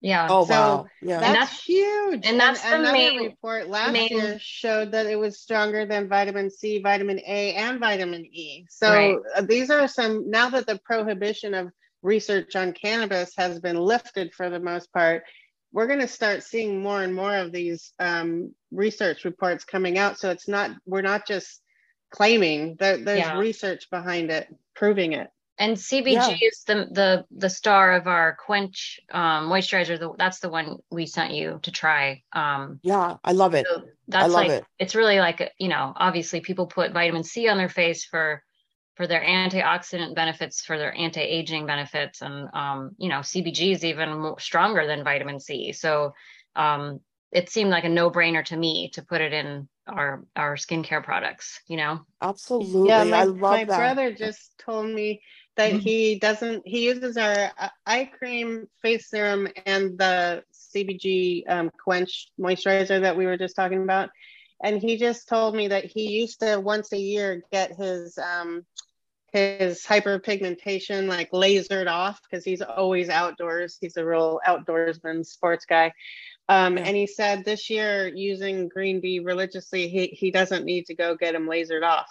yeah. 0.00 0.26
oh 0.30 0.44
so 0.44 0.50
wow. 0.54 0.86
Yeah. 1.02 1.20
That's, 1.20 1.32
that's- 1.32 1.62
huge. 1.64 2.26
and 2.26 2.38
that's 2.38 2.62
the 2.62 2.74
another 2.74 2.92
main- 2.92 3.22
report 3.22 3.68
last 3.68 3.92
main- 3.92 4.08
year 4.10 4.38
showed 4.40 4.92
that 4.92 5.06
it 5.06 5.18
was 5.18 5.40
stronger 5.40 5.86
than 5.86 6.08
vitamin 6.08 6.50
C, 6.50 6.80
vitamin 6.80 7.18
A, 7.26 7.54
and 7.54 7.78
vitamin 7.80 8.24
E. 8.26 8.66
So 8.70 8.88
Right. 8.92 9.16
uh, 9.36 9.42
these 9.42 9.70
are 9.70 9.86
some 9.88 10.30
now 10.30 10.50
that 10.50 10.66
the 10.66 10.78
prohibition 10.84 11.54
of 11.54 11.70
research 12.02 12.54
on 12.54 12.72
cannabis 12.72 13.32
has 13.36 13.58
been 13.60 13.76
lifted 13.76 14.32
for 14.32 14.48
the 14.50 14.60
most 14.60 14.92
part. 14.92 15.22
We're 15.72 15.86
going 15.86 16.00
to 16.00 16.08
start 16.08 16.42
seeing 16.42 16.82
more 16.82 17.02
and 17.02 17.14
more 17.14 17.36
of 17.36 17.52
these 17.52 17.92
um, 17.98 18.54
research 18.70 19.24
reports 19.24 19.64
coming 19.64 19.98
out. 19.98 20.18
So 20.18 20.30
it's 20.30 20.48
not 20.48 20.70
we're 20.86 21.02
not 21.02 21.26
just 21.26 21.62
claiming 22.10 22.76
that 22.80 23.04
there's 23.04 23.18
Yeah. 23.18 23.38
research 23.38 23.90
behind 23.90 24.30
it 24.30 24.48
proving 24.74 25.12
it. 25.12 25.28
And 25.60 25.76
CBG 25.76 26.12
Yeah. 26.12 26.36
is 26.40 26.62
the 26.66 26.74
the 26.90 27.24
the 27.36 27.50
star 27.50 27.92
of 27.94 28.06
our 28.06 28.36
quench 28.36 29.00
um, 29.10 29.50
moisturizer. 29.50 29.98
The, 29.98 30.12
that's 30.16 30.38
the 30.38 30.48
one 30.48 30.76
we 30.90 31.06
sent 31.06 31.34
you 31.34 31.58
to 31.62 31.72
try. 31.72 32.22
Um, 32.32 32.78
yeah, 32.82 33.16
I 33.24 33.32
love 33.32 33.54
it. 33.54 33.66
so 33.68 33.82
that's 34.06 34.32
love 34.32 34.46
like 34.46 34.50
it. 34.50 34.64
it's 34.78 34.94
really 34.94 35.18
like 35.18 35.52
you 35.58 35.68
know 35.68 35.92
obviously 35.96 36.40
people 36.40 36.66
put 36.66 36.92
vitamin 36.92 37.24
C 37.24 37.48
on 37.48 37.58
their 37.58 37.68
face 37.68 38.04
for 38.04 38.42
for 38.98 39.06
their 39.06 39.22
antioxidant 39.22 40.16
benefits, 40.16 40.64
for 40.64 40.76
their 40.76 40.92
anti-aging 40.94 41.66
benefits, 41.66 42.20
and 42.20 42.48
um, 42.52 42.90
you 42.98 43.08
know 43.08 43.20
CBG 43.20 43.70
is 43.72 43.84
even 43.84 44.18
more 44.20 44.40
stronger 44.40 44.86
than 44.86 45.04
vitamin 45.04 45.38
C. 45.40 45.72
So 45.72 46.14
um, 46.56 47.00
it 47.32 47.48
seemed 47.48 47.70
like 47.70 47.84
a 47.84 47.88
no-brainer 47.88 48.44
to 48.46 48.56
me 48.56 48.90
to 48.94 49.02
put 49.02 49.20
it 49.20 49.32
in 49.32 49.68
our 49.86 50.24
our 50.36 50.56
skincare 50.56 51.02
products. 51.02 51.60
You 51.68 51.76
know. 51.78 52.00
Absolutely. 52.20 52.88
Yeah, 52.88 53.04
my, 53.04 53.20
I 53.20 53.24
love 53.24 53.40
my 53.40 53.64
that. 53.64 53.78
brother 53.78 54.12
just 54.12 54.58
told 54.58 54.86
me 54.86 55.22
that 55.56 55.72
Mhm. 55.74 55.82
he 55.82 56.18
doesn't, 56.18 56.62
he 56.66 56.86
uses 56.86 57.16
our 57.16 57.52
uh, 57.58 57.68
eye 57.86 58.10
cream, 58.18 58.66
face 58.82 59.08
serum, 59.08 59.48
and 59.66 59.96
the 59.96 60.42
CBG 60.52 61.44
um, 61.48 61.70
quench 61.84 62.28
moisturizer 62.40 63.00
that 63.00 63.16
we 63.16 63.26
were 63.26 63.36
just 63.36 63.54
talking 63.54 63.82
about. 63.84 64.10
And 64.64 64.80
he 64.80 64.96
just 64.96 65.28
told 65.28 65.54
me 65.54 65.68
that 65.68 65.84
he 65.84 66.10
used 66.10 66.40
to 66.40 66.58
once 66.58 66.92
a 66.92 66.98
year 66.98 67.42
get 67.52 67.76
his 67.76 68.18
um, 68.18 68.66
his 69.32 69.84
hyperpigmentation 69.84 71.06
like 71.06 71.30
lasered 71.32 71.90
off 71.90 72.20
because 72.22 72.44
he's 72.44 72.62
always 72.62 73.08
outdoors. 73.08 73.76
He's 73.80 73.96
a 73.96 74.04
real 74.04 74.40
outdoorsman, 74.46 75.24
sports 75.26 75.66
guy. 75.66 75.92
Um, 76.48 76.78
Yeah. 76.78 76.84
And 76.84 76.96
he 76.96 77.06
said 77.06 77.44
this 77.44 77.68
year 77.68 78.08
using 78.08 78.68
Green 78.68 79.00
Bee 79.00 79.20
religiously, 79.20 79.88
he, 79.88 80.06
he 80.06 80.30
doesn't 80.30 80.64
need 80.64 80.86
to 80.86 80.94
go 80.94 81.14
get 81.14 81.34
him 81.34 81.46
lasered 81.46 81.84
off. 81.84 82.08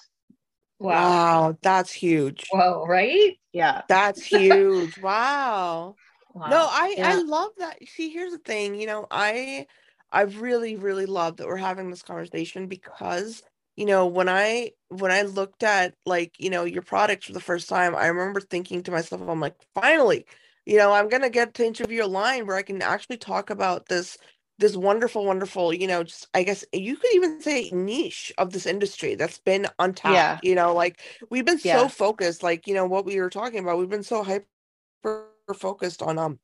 Wow, 0.80 1.58
that's 1.64 1.92
huge. 1.92 2.48
Whoa! 2.52 2.86
Right? 2.86 3.40
Yeah. 3.52 3.82
That's 3.88 4.24
huge. 4.26 4.98
Wow. 5.00 5.96
Wow. 6.34 6.50
No, 6.50 6.68
I 6.70 6.96
I 7.02 7.22
love 7.24 7.50
that. 7.58 7.78
See, 7.88 8.10
here's 8.10 8.32
the 8.32 8.38
thing, 8.38 8.76
you 8.80 8.86
know, 8.86 9.08
I 9.10 9.66
I've 10.12 10.40
really, 10.40 10.76
really 10.76 11.08
love 11.08 11.38
that 11.38 11.48
we're 11.48 11.58
having 11.58 11.90
this 11.90 12.04
conversation 12.04 12.68
because, 12.68 13.42
you 13.78 13.86
know, 13.86 14.08
when 14.08 14.28
I 14.28 14.72
when 14.90 15.12
I 15.12 15.22
looked 15.22 15.64
at 15.64 15.94
like, 16.06 16.34
you 16.40 16.50
know, 16.50 16.66
your 16.66 16.82
products 16.82 17.28
for 17.28 17.34
the 17.34 17.40
first 17.40 17.70
time, 17.70 17.96
I 17.96 18.08
remember 18.08 18.42
thinking 18.42 18.84
to 18.84 18.92
myself, 18.92 19.22
I'm 19.22 19.40
like, 19.40 19.56
finally, 19.76 20.26
you 20.66 20.78
know, 20.78 20.92
I'm 20.92 21.08
gonna 21.10 21.30
get 21.30 21.54
to 21.56 21.66
interview 21.66 22.04
a 22.04 22.08
line 22.08 22.48
where 22.48 22.58
I 22.58 22.64
can 22.64 22.82
actually 22.82 23.18
talk 23.18 23.52
about 23.52 23.88
this 23.88 24.18
this 24.60 24.76
wonderful, 24.76 25.24
wonderful, 25.24 25.72
you 25.72 25.86
know, 25.86 26.04
just 26.04 26.28
I 26.34 26.42
guess 26.42 26.66
you 26.74 26.98
could 26.98 27.14
even 27.14 27.40
say 27.40 27.70
niche 27.72 28.34
of 28.40 28.52
this 28.52 28.66
industry 28.66 29.14
that's 29.14 29.38
been 29.38 29.68
untapped. 29.78 30.16
Yeah. 30.16 30.40
You 30.42 30.56
know, 30.56 30.74
like 30.74 31.00
we've 31.30 31.46
been 31.46 31.60
yeah. 31.64 31.80
so 31.82 31.88
focused, 31.88 32.42
like, 32.42 32.66
you 32.68 32.74
know, 32.74 32.88
what 32.88 33.06
we 33.06 33.20
were 33.22 33.30
talking 33.30 33.60
about, 33.60 33.78
we've 33.78 33.90
been 33.90 34.02
so 34.02 34.24
hyper 34.24 35.28
focused 35.54 36.02
on 36.02 36.18
um 36.18 36.40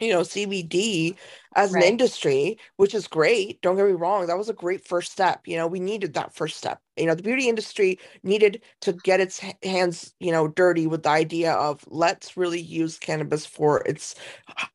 you 0.00 0.10
know 0.12 0.20
CBD 0.20 1.16
as 1.54 1.72
right. 1.72 1.82
an 1.82 1.88
industry, 1.88 2.58
which 2.76 2.94
is 2.94 3.06
great. 3.06 3.60
Don't 3.62 3.76
get 3.76 3.86
me 3.86 3.92
wrong, 3.92 4.26
that 4.26 4.38
was 4.38 4.48
a 4.48 4.54
great 4.54 4.86
first 4.86 5.12
step. 5.12 5.42
You 5.46 5.56
know, 5.56 5.66
we 5.66 5.80
needed 5.80 6.14
that 6.14 6.34
first 6.34 6.56
step. 6.56 6.80
You 6.96 7.06
know, 7.06 7.14
the 7.14 7.22
beauty 7.22 7.48
industry 7.48 7.98
needed 8.22 8.60
to 8.82 8.92
get 8.92 9.18
its 9.18 9.40
hands, 9.62 10.14
you 10.20 10.30
know, 10.30 10.48
dirty 10.48 10.86
with 10.86 11.04
the 11.04 11.08
idea 11.08 11.52
of 11.52 11.82
let's 11.88 12.36
really 12.36 12.60
use 12.60 12.98
cannabis 12.98 13.46
for 13.46 13.80
its 13.86 14.14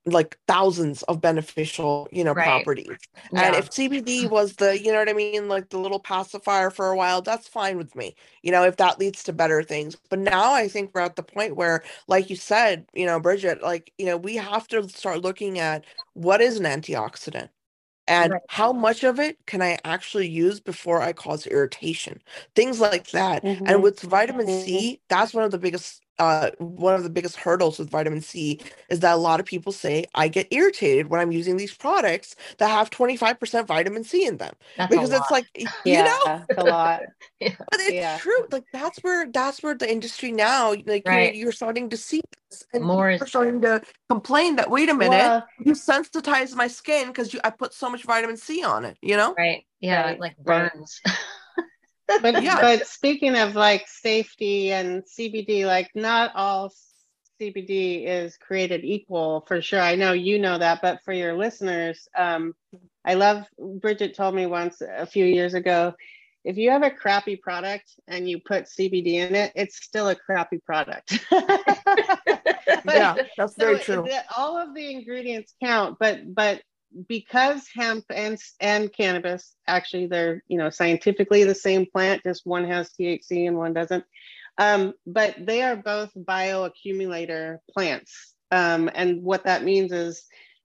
like 0.08 0.38
thousands 0.48 1.04
of 1.04 1.22
beneficial, 1.22 2.08
you 2.12 2.24
know, 2.24 2.34
right. 2.34 2.46
properties. 2.46 2.88
Yeah. 3.32 3.42
And 3.42 3.56
if 3.56 3.70
CBD 3.70 4.28
was 4.30 4.56
the, 4.56 4.82
you 4.82 4.92
know 4.92 4.98
what 4.98 5.10
I 5.10 5.14
mean, 5.14 5.48
like 5.48 5.70
the 5.70 5.78
little 5.78 6.00
pacifier 6.00 6.72
for 6.72 6.90
a 6.90 6.98
while, 6.98 7.22
that's 7.22 7.48
fine 7.48 7.78
with 7.78 7.96
me. 7.96 8.16
You 8.42 8.52
know, 8.52 8.64
if 8.64 8.78
that 8.78 9.00
leads 9.00 9.22
to 9.24 9.34
better 9.34 9.62
things. 9.62 9.96
But 10.10 10.20
now 10.20 10.54
I 10.54 10.68
think 10.68 10.92
we're 10.96 11.02
at 11.02 11.18
the 11.18 11.24
point 11.24 11.56
where, 11.56 11.84
like 12.08 12.32
you 12.32 12.36
said, 12.36 12.88
you 12.94 13.06
know, 13.06 13.20
Bridget, 13.20 13.62
like, 13.62 13.94
you 14.00 14.08
know, 14.08 14.18
we 14.18 14.38
have 14.38 14.68
to 14.70 14.90
start 14.90 15.22
looking 15.22 15.60
at 15.60 15.86
what 16.18 16.42
is 16.42 16.58
an 16.58 16.66
antioxidant 16.66 17.50
and 18.08 18.34
right. 18.34 18.42
how 18.48 18.74
much 18.74 19.04
of 19.04 19.20
it 19.20 19.38
can 19.46 19.62
I 19.62 19.78
actually 19.84 20.28
use 20.28 20.60
before 20.60 21.02
I 21.02 21.14
cause 21.14 21.46
irritation? 21.46 22.22
Things 22.56 22.80
like 22.80 23.12
that. 23.12 23.44
Mm-hmm. 23.44 23.66
And 23.68 23.84
with 23.84 24.00
vitamin 24.00 24.48
mm-hmm. 24.48 24.66
C, 24.66 25.02
that's 25.10 25.34
one 25.34 25.44
of 25.44 25.52
the 25.52 25.58
biggest 25.58 26.02
uh, 26.20 26.52
one 26.58 26.96
of 26.96 27.04
the 27.04 27.10
biggest 27.10 27.36
hurdles 27.36 27.80
with 27.80 27.90
vitamin 27.90 28.22
C 28.22 28.60
is 28.90 29.02
that 29.02 29.14
a 29.14 29.18
lot 29.18 29.40
of 29.40 29.46
people 29.46 29.72
say 29.72 30.06
I 30.16 30.28
get 30.28 30.48
irritated 30.52 31.08
when 31.08 31.20
I'm 31.20 31.32
using 31.32 31.58
these 31.58 31.74
products 31.74 32.36
that 32.58 32.70
have 32.70 32.90
25% 32.90 33.68
vitamin 33.68 34.04
C 34.04 34.26
in 34.26 34.38
them 34.38 34.54
that's 34.78 34.90
because 34.90 35.12
it's 35.12 35.30
like 35.32 35.46
you 35.56 35.68
yeah, 35.86 36.04
know 36.04 36.46
a 36.58 36.64
lot. 36.64 37.02
yeah. 37.40 37.56
But 37.58 37.80
it's 37.82 37.94
yeah. 37.94 38.18
true. 38.18 38.48
Like 38.52 38.66
that's 38.74 39.00
where 39.00 39.28
that's 39.32 39.62
where 39.62 39.76
the 39.76 39.90
industry 39.90 40.32
now 40.32 40.74
like 40.86 41.04
right. 41.06 41.36
you're, 41.36 41.46
you're, 41.46 41.52
starting 41.52 41.90
to 41.90 41.98
see 41.98 42.22
this 42.50 42.64
and 42.74 42.84
more 42.84 43.10
you're 43.12 43.26
starting 43.28 43.62
to 43.62 43.82
complain 44.10 44.56
that 44.58 44.70
wait 44.70 44.90
a 44.90 44.94
minute 44.94 45.18
well, 45.18 45.48
you 45.60 45.74
sensitize 45.74 46.56
my 46.56 46.68
skin 46.68 47.08
because 47.08 47.34
you 47.34 47.40
I 47.44 47.50
put 47.50 47.74
so 47.74 47.90
much 47.90 48.04
vitamin 48.04 48.38
C 48.38 48.64
on 48.64 48.86
it. 48.86 48.98
You 49.02 49.18
know 49.18 49.36
right 49.38 49.66
yeah 49.80 50.04
right. 50.04 50.20
like 50.20 50.38
burns. 50.38 51.02
Right. 51.06 51.16
but 52.08 52.24
yeah. 52.44 52.62
but 52.62 52.88
speaking 52.88 53.36
of 53.36 53.56
like 53.56 53.88
safety 53.88 54.72
and 54.72 55.04
CBD, 55.04 55.66
like 55.66 55.92
not 55.96 56.32
all 56.36 56.72
CBD 57.40 58.08
is 58.08 58.38
created 58.38 58.84
equal 58.84 59.44
for 59.48 59.62
sure. 59.62 59.82
I 59.82 59.96
know 59.96 60.14
you 60.14 60.40
know 60.40 60.58
that, 60.58 60.82
but 60.82 61.04
for 61.04 61.14
your 61.14 61.38
listeners, 61.38 62.08
um, 62.16 62.56
I 63.06 63.14
love 63.14 63.46
Bridget 63.58 64.16
told 64.16 64.36
me 64.36 64.46
once 64.46 64.82
a 64.82 65.06
few 65.06 65.26
years 65.26 65.54
ago, 65.54 65.94
if 66.44 66.58
you 66.58 66.72
have 66.72 66.84
a 66.84 66.90
crappy 66.90 67.36
product 67.36 68.00
and 68.08 68.30
you 68.30 68.40
put 68.40 68.66
CBD 68.66 69.16
in 69.16 69.36
it, 69.36 69.52
it's 69.56 69.84
still 69.84 70.10
a 70.10 70.16
crappy 70.16 70.60
product. 70.60 71.20
yeah, 71.32 73.16
that's 73.38 73.56
so 73.56 73.60
very 73.60 73.80
true. 73.80 74.08
all 74.36 74.58
of 74.58 74.74
the 74.74 74.92
ingredients 74.92 75.54
count, 75.62 75.98
but 76.00 76.34
but 76.34 76.62
because 77.08 77.68
hemp 77.74 78.06
and 78.10 78.38
and 78.60 78.92
cannabis 78.94 79.56
actually 79.68 80.08
they're 80.08 80.44
you 80.48 80.58
know 80.58 80.70
scientifically 80.70 81.44
the 81.44 81.56
same 81.56 81.86
plant 81.86 82.24
just 82.24 82.46
one 82.46 82.66
has 82.66 82.92
thc 83.00 83.48
and 83.48 83.58
one 83.58 83.74
doesn't. 83.74 84.04
Um, 84.60 84.94
but 85.06 85.36
they 85.40 85.62
are 85.62 85.76
both 85.76 86.12
bioaccumulator 86.16 87.60
plants. 87.72 88.34
Um, 88.50 88.90
and 88.96 89.22
what 89.22 89.44
that 89.44 89.64
means 89.64 89.92
is 89.92 90.24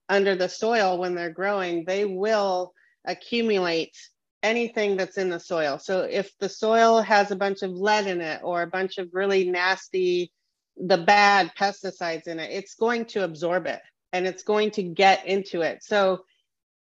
under 0.09 0.35
the 0.35 0.49
soil 0.49 0.97
when 0.97 1.13
they're 1.13 1.29
growing 1.29 1.85
they 1.85 2.05
will 2.05 2.73
accumulate 3.05 3.95
anything 4.41 4.97
that's 4.97 5.17
in 5.17 5.29
the 5.29 5.39
soil. 5.39 5.77
So 5.77 6.01
if 6.01 6.31
the 6.39 6.49
soil 6.49 7.01
has 7.01 7.31
a 7.31 7.35
bunch 7.35 7.61
of 7.61 7.71
lead 7.71 8.07
in 8.07 8.19
it 8.19 8.41
or 8.43 8.61
a 8.61 8.67
bunch 8.67 8.97
of 8.97 9.09
really 9.13 9.49
nasty 9.49 10.31
the 10.77 10.97
bad 10.97 11.51
pesticides 11.57 12.27
in 12.27 12.39
it 12.39 12.51
it's 12.51 12.75
going 12.75 13.05
to 13.05 13.23
absorb 13.23 13.67
it 13.67 13.81
and 14.13 14.27
it's 14.27 14.43
going 14.43 14.71
to 14.71 14.83
get 14.83 15.25
into 15.25 15.61
it. 15.61 15.83
So 15.83 16.23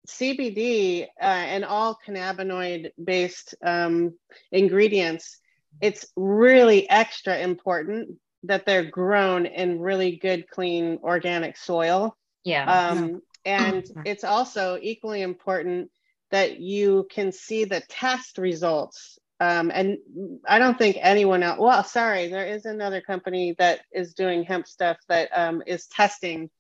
CBD 0.08 1.04
uh, 1.04 1.24
and 1.24 1.64
all 1.64 1.98
cannabinoid 2.04 2.90
based 3.02 3.54
um, 3.62 4.14
ingredients, 4.50 5.38
it's 5.80 6.06
really 6.16 6.88
extra 6.88 7.38
important 7.38 8.18
that 8.44 8.64
they're 8.64 8.90
grown 8.90 9.44
in 9.44 9.80
really 9.80 10.16
good, 10.16 10.48
clean, 10.48 10.98
organic 11.02 11.58
soil. 11.58 12.16
Yeah. 12.42 12.64
Um, 12.64 13.20
and 13.44 13.84
it's 14.06 14.24
also 14.24 14.78
equally 14.80 15.20
important 15.20 15.90
that 16.30 16.58
you 16.58 17.06
can 17.10 17.32
see 17.32 17.64
the 17.64 17.82
test 17.88 18.38
results. 18.38 19.18
Um, 19.40 19.70
and 19.72 19.98
I 20.46 20.58
don't 20.58 20.78
think 20.78 20.96
anyone 21.00 21.42
else, 21.42 21.58
well, 21.58 21.84
sorry, 21.84 22.28
there 22.28 22.46
is 22.46 22.64
another 22.64 23.00
company 23.00 23.54
that 23.58 23.80
is 23.92 24.14
doing 24.14 24.42
hemp 24.42 24.66
stuff 24.66 24.98
that 25.08 25.30
um, 25.34 25.62
is 25.66 25.86
testing 25.86 26.50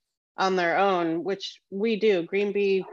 on 0.40 0.56
their 0.56 0.78
own, 0.78 1.22
which 1.22 1.60
we 1.70 1.96
do. 1.96 2.22
Green 2.22 2.50
Bee, 2.50 2.84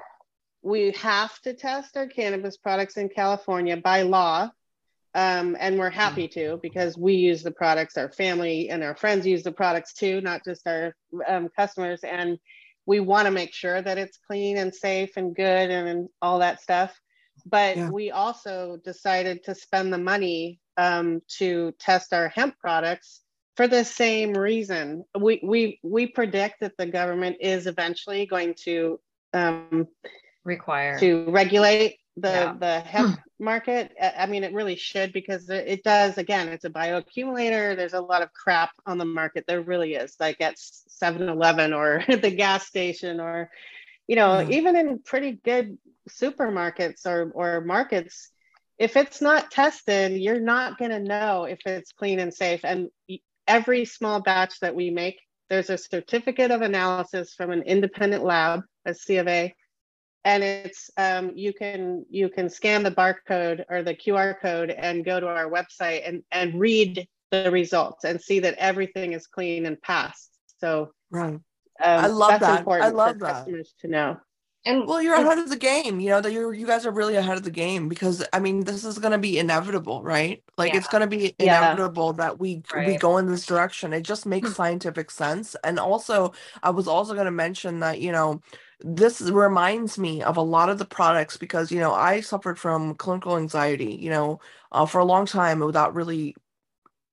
we 0.61 0.91
have 0.91 1.39
to 1.41 1.53
test 1.53 1.95
our 1.95 2.05
cannabis 2.05 2.57
products 2.57 2.97
in 2.97 3.07
California 3.07 3.77
by 3.77 4.01
law. 4.01 4.51
Um, 5.15 5.55
and 5.59 5.79
we're 5.79 5.89
happy 5.89 6.27
to 6.27 6.59
because 6.61 6.97
we 6.97 7.13
use 7.13 7.41
the 7.41 7.51
products, 7.51 7.97
our 7.97 8.11
family 8.11 8.69
and 8.69 8.83
our 8.83 8.95
friends 8.95 9.25
use 9.25 9.41
the 9.41 9.51
products 9.51 9.93
too, 9.93 10.19
not 10.21 10.43
just 10.43 10.67
our 10.67 10.93
um, 11.27 11.49
customers. 11.55 12.01
And 12.03 12.37
we 12.85 12.99
want 12.99 13.25
to 13.25 13.31
make 13.31 13.53
sure 13.53 13.81
that 13.81 13.97
it's 13.97 14.19
clean 14.27 14.57
and 14.57 14.75
safe 14.75 15.15
and 15.15 15.33
good 15.33 15.71
and, 15.71 15.87
and 15.87 16.09
all 16.21 16.39
that 16.39 16.61
stuff. 16.61 16.99
But 17.45 17.77
yeah. 17.77 17.89
we 17.89 18.11
also 18.11 18.77
decided 18.83 19.45
to 19.45 19.55
spend 19.55 19.91
the 19.91 19.97
money 19.97 20.59
um, 20.75 21.21
to 21.37 21.73
test 21.79 22.13
our 22.13 22.27
hemp 22.27 22.59
products 22.59 23.21
for 23.57 23.67
the 23.67 23.83
same 23.83 24.33
reason. 24.33 25.03
We 25.19 25.41
we 25.43 25.79
we 25.83 26.07
predict 26.07 26.61
that 26.61 26.77
the 26.77 26.85
government 26.85 27.37
is 27.41 27.65
eventually 27.65 28.27
going 28.27 28.53
to 28.63 28.99
um, 29.33 29.87
require 30.45 30.97
to 30.99 31.29
regulate 31.29 31.97
the 32.15 32.29
yeah. 32.29 32.55
the 32.59 32.79
hemp 32.81 33.19
market. 33.39 33.91
I 33.99 34.27
mean, 34.27 34.43
it 34.43 34.53
really 34.53 34.75
should 34.75 35.11
because 35.11 35.49
it 35.49 35.83
does. 35.83 36.19
Again, 36.19 36.49
it's 36.49 36.65
a 36.65 36.69
bioaccumulator. 36.69 37.75
There's 37.75 37.95
a 37.95 38.01
lot 38.01 38.21
of 38.21 38.31
crap 38.31 38.69
on 38.85 38.99
the 38.99 39.05
market. 39.05 39.45
There 39.47 39.61
really 39.61 39.95
is, 39.95 40.15
like 40.19 40.39
at 40.39 40.55
7-Eleven 40.55 41.73
or 41.73 42.03
the 42.07 42.31
gas 42.31 42.67
station, 42.67 43.19
or 43.19 43.49
you 44.07 44.15
know, 44.15 44.45
mm. 44.45 44.51
even 44.51 44.75
in 44.75 44.99
pretty 44.99 45.31
good 45.43 45.79
supermarkets 46.09 47.07
or 47.07 47.31
or 47.33 47.61
markets. 47.61 48.29
If 48.77 48.95
it's 48.95 49.21
not 49.21 49.49
tested, 49.49 50.11
you're 50.11 50.39
not 50.39 50.77
going 50.77 50.91
to 50.91 50.99
know 50.99 51.45
if 51.45 51.57
it's 51.65 51.93
clean 51.93 52.19
and 52.19 52.31
safe. 52.31 52.63
And 52.63 52.91
every 53.47 53.85
small 53.85 54.21
batch 54.21 54.59
that 54.59 54.75
we 54.75 54.89
make, 54.89 55.19
there's 55.49 55.69
a 55.69 55.77
certificate 55.77 56.51
of 56.51 56.61
analysis 56.61 57.33
from 57.33 57.51
an 57.51 57.61
independent 57.63 58.23
lab, 58.23 58.61
a 58.85 58.93
C 58.93 59.17
of 59.17 59.27
A, 59.27 59.53
and 60.25 60.43
it's 60.43 60.89
um, 60.97 61.31
you 61.35 61.53
can 61.53 62.05
you 62.09 62.29
can 62.29 62.49
scan 62.49 62.83
the 62.83 62.91
barcode 62.91 63.63
or 63.69 63.81
the 63.81 63.95
QR 63.95 64.39
code 64.39 64.71
and 64.71 65.05
go 65.05 65.19
to 65.19 65.27
our 65.27 65.49
website 65.49 66.07
and 66.07 66.21
and 66.31 66.59
read 66.59 67.07
the 67.31 67.49
results 67.49 68.03
and 68.03 68.21
see 68.21 68.39
that 68.39 68.55
everything 68.55 69.13
is 69.13 69.27
clean 69.27 69.65
and 69.65 69.81
passed. 69.81 70.31
So 70.59 70.91
right. 71.11 71.33
Um, 71.33 71.41
I 71.79 72.07
love 72.07 72.39
that. 72.39 72.67
I 72.67 72.89
love 72.89 73.19
that. 73.19 73.33
Customers 73.33 73.73
to 73.81 73.87
know. 73.87 74.17
And 74.68 74.86
well, 74.86 75.01
you're 75.01 75.15
ahead 75.15 75.38
of 75.38 75.49
the 75.49 75.55
game. 75.55 76.01
You 76.01 76.09
know 76.09 76.20
that 76.20 76.34
you 76.34 76.51
you 76.51 76.68
guys 76.68 76.86
are 76.86 76.91
really 76.91 77.15
ahead 77.15 77.38
of 77.38 77.43
the 77.43 77.51
game 77.51 77.88
because 77.88 78.22
I 78.34 78.39
mean 78.41 78.65
this 78.65 78.84
is 78.84 78.99
going 78.99 79.13
to 79.13 79.18
be 79.18 79.39
inevitable, 79.39 80.03
right? 80.03 80.43
Like 80.57 80.74
yeah. 80.74 80.80
it's 80.80 80.89
going 80.89 81.01
to 81.01 81.07
be 81.07 81.34
inevitable 81.39 82.13
yeah. 82.18 82.26
that 82.26 82.39
we 82.39 82.61
right. 82.74 82.86
we 82.86 82.97
go 82.97 83.18
in 83.18 83.28
this 83.28 83.45
direction. 83.45 83.93
It 83.93 84.01
just 84.01 84.26
makes 84.26 84.53
scientific 84.55 85.09
sense. 85.09 85.55
And 85.63 85.80
also, 85.80 86.34
I 86.63 86.72
was 86.72 86.86
also 86.86 87.13
going 87.13 87.26
to 87.28 87.32
mention 87.32 87.80
that 87.80 88.01
you 88.01 88.11
know 88.11 88.41
this 88.82 89.22
reminds 89.22 89.97
me 89.97 90.22
of 90.22 90.36
a 90.36 90.41
lot 90.41 90.70
of 90.70 90.80
the 90.80 90.86
products 90.86 91.38
because 91.38 91.72
you 91.72 91.80
know 91.80 91.93
I 91.93 92.20
suffered 92.20 92.59
from 92.59 92.95
clinical 92.95 93.38
anxiety. 93.38 93.95
You 93.95 94.09
know, 94.09 94.41
uh, 94.74 94.86
for 94.86 94.99
a 94.99 95.05
long 95.05 95.26
time 95.26 95.59
without 95.59 95.95
really 95.95 96.36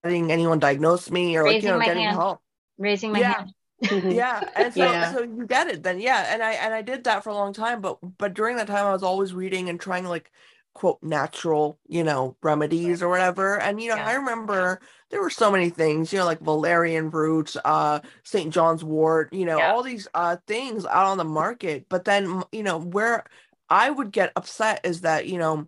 getting 0.03 0.33
anyone 0.33 0.59
diagnose 0.59 1.09
me 1.09 1.37
or 1.37 1.45
Raising 1.45 1.55
like 1.55 1.63
you 1.63 1.71
know 1.71 1.85
getting 1.85 2.03
hand. 2.03 2.17
help. 2.17 2.41
Raising 2.79 3.13
my 3.13 3.21
yeah. 3.21 3.33
hand 3.35 3.55
yeah 3.91 4.41
and 4.57 4.73
so 4.73 4.81
yeah. 4.81 5.13
so 5.13 5.23
you 5.23 5.47
get 5.47 5.69
it 5.69 5.83
then 5.83 6.01
yeah 6.01 6.33
and 6.33 6.43
i 6.43 6.53
and 6.53 6.73
i 6.73 6.81
did 6.81 7.05
that 7.05 7.25
for 7.25 7.31
a 7.31 7.35
long 7.35 7.53
time 7.53 7.81
but 7.81 7.99
but 8.19 8.35
during 8.35 8.57
that 8.57 8.67
time 8.67 8.87
i 8.87 8.93
was 8.93 9.03
always 9.03 9.35
reading 9.35 9.69
and 9.69 9.81
trying 9.81 10.05
like 10.05 10.31
quote 10.75 10.99
natural 11.03 11.79
you 11.87 12.03
know 12.03 12.37
remedies 12.43 13.03
or 13.03 13.09
whatever 13.09 13.61
and 13.61 13.81
you 13.81 13.89
know 13.89 13.97
yeah. 13.97 14.09
i 14.09 14.15
remember 14.15 14.81
there 15.11 15.21
were 15.21 15.31
so 15.31 15.51
many 15.51 15.71
things 15.71 16.13
you 16.13 16.19
know 16.19 16.25
like 16.25 16.41
valerian 16.41 17.11
root 17.11 17.55
uh 17.65 18.01
st 18.25 18.53
john's 18.53 18.83
wort 18.83 19.33
you 19.33 19.45
know 19.45 19.59
yeah. 19.59 19.73
all 19.73 19.83
these 19.83 20.09
uh 20.15 20.37
things 20.47 20.85
out 20.87 21.07
on 21.07 21.19
the 21.19 21.25
market 21.25 21.87
but 21.89 22.05
then 22.05 22.43
you 22.51 22.63
know 22.63 22.79
where 22.79 23.25
I 23.69 23.91
would 23.91 24.13
get 24.13 24.33
upset 24.37 24.81
is 24.85 25.03
that, 25.03 25.27
you 25.27 25.39
know, 25.39 25.67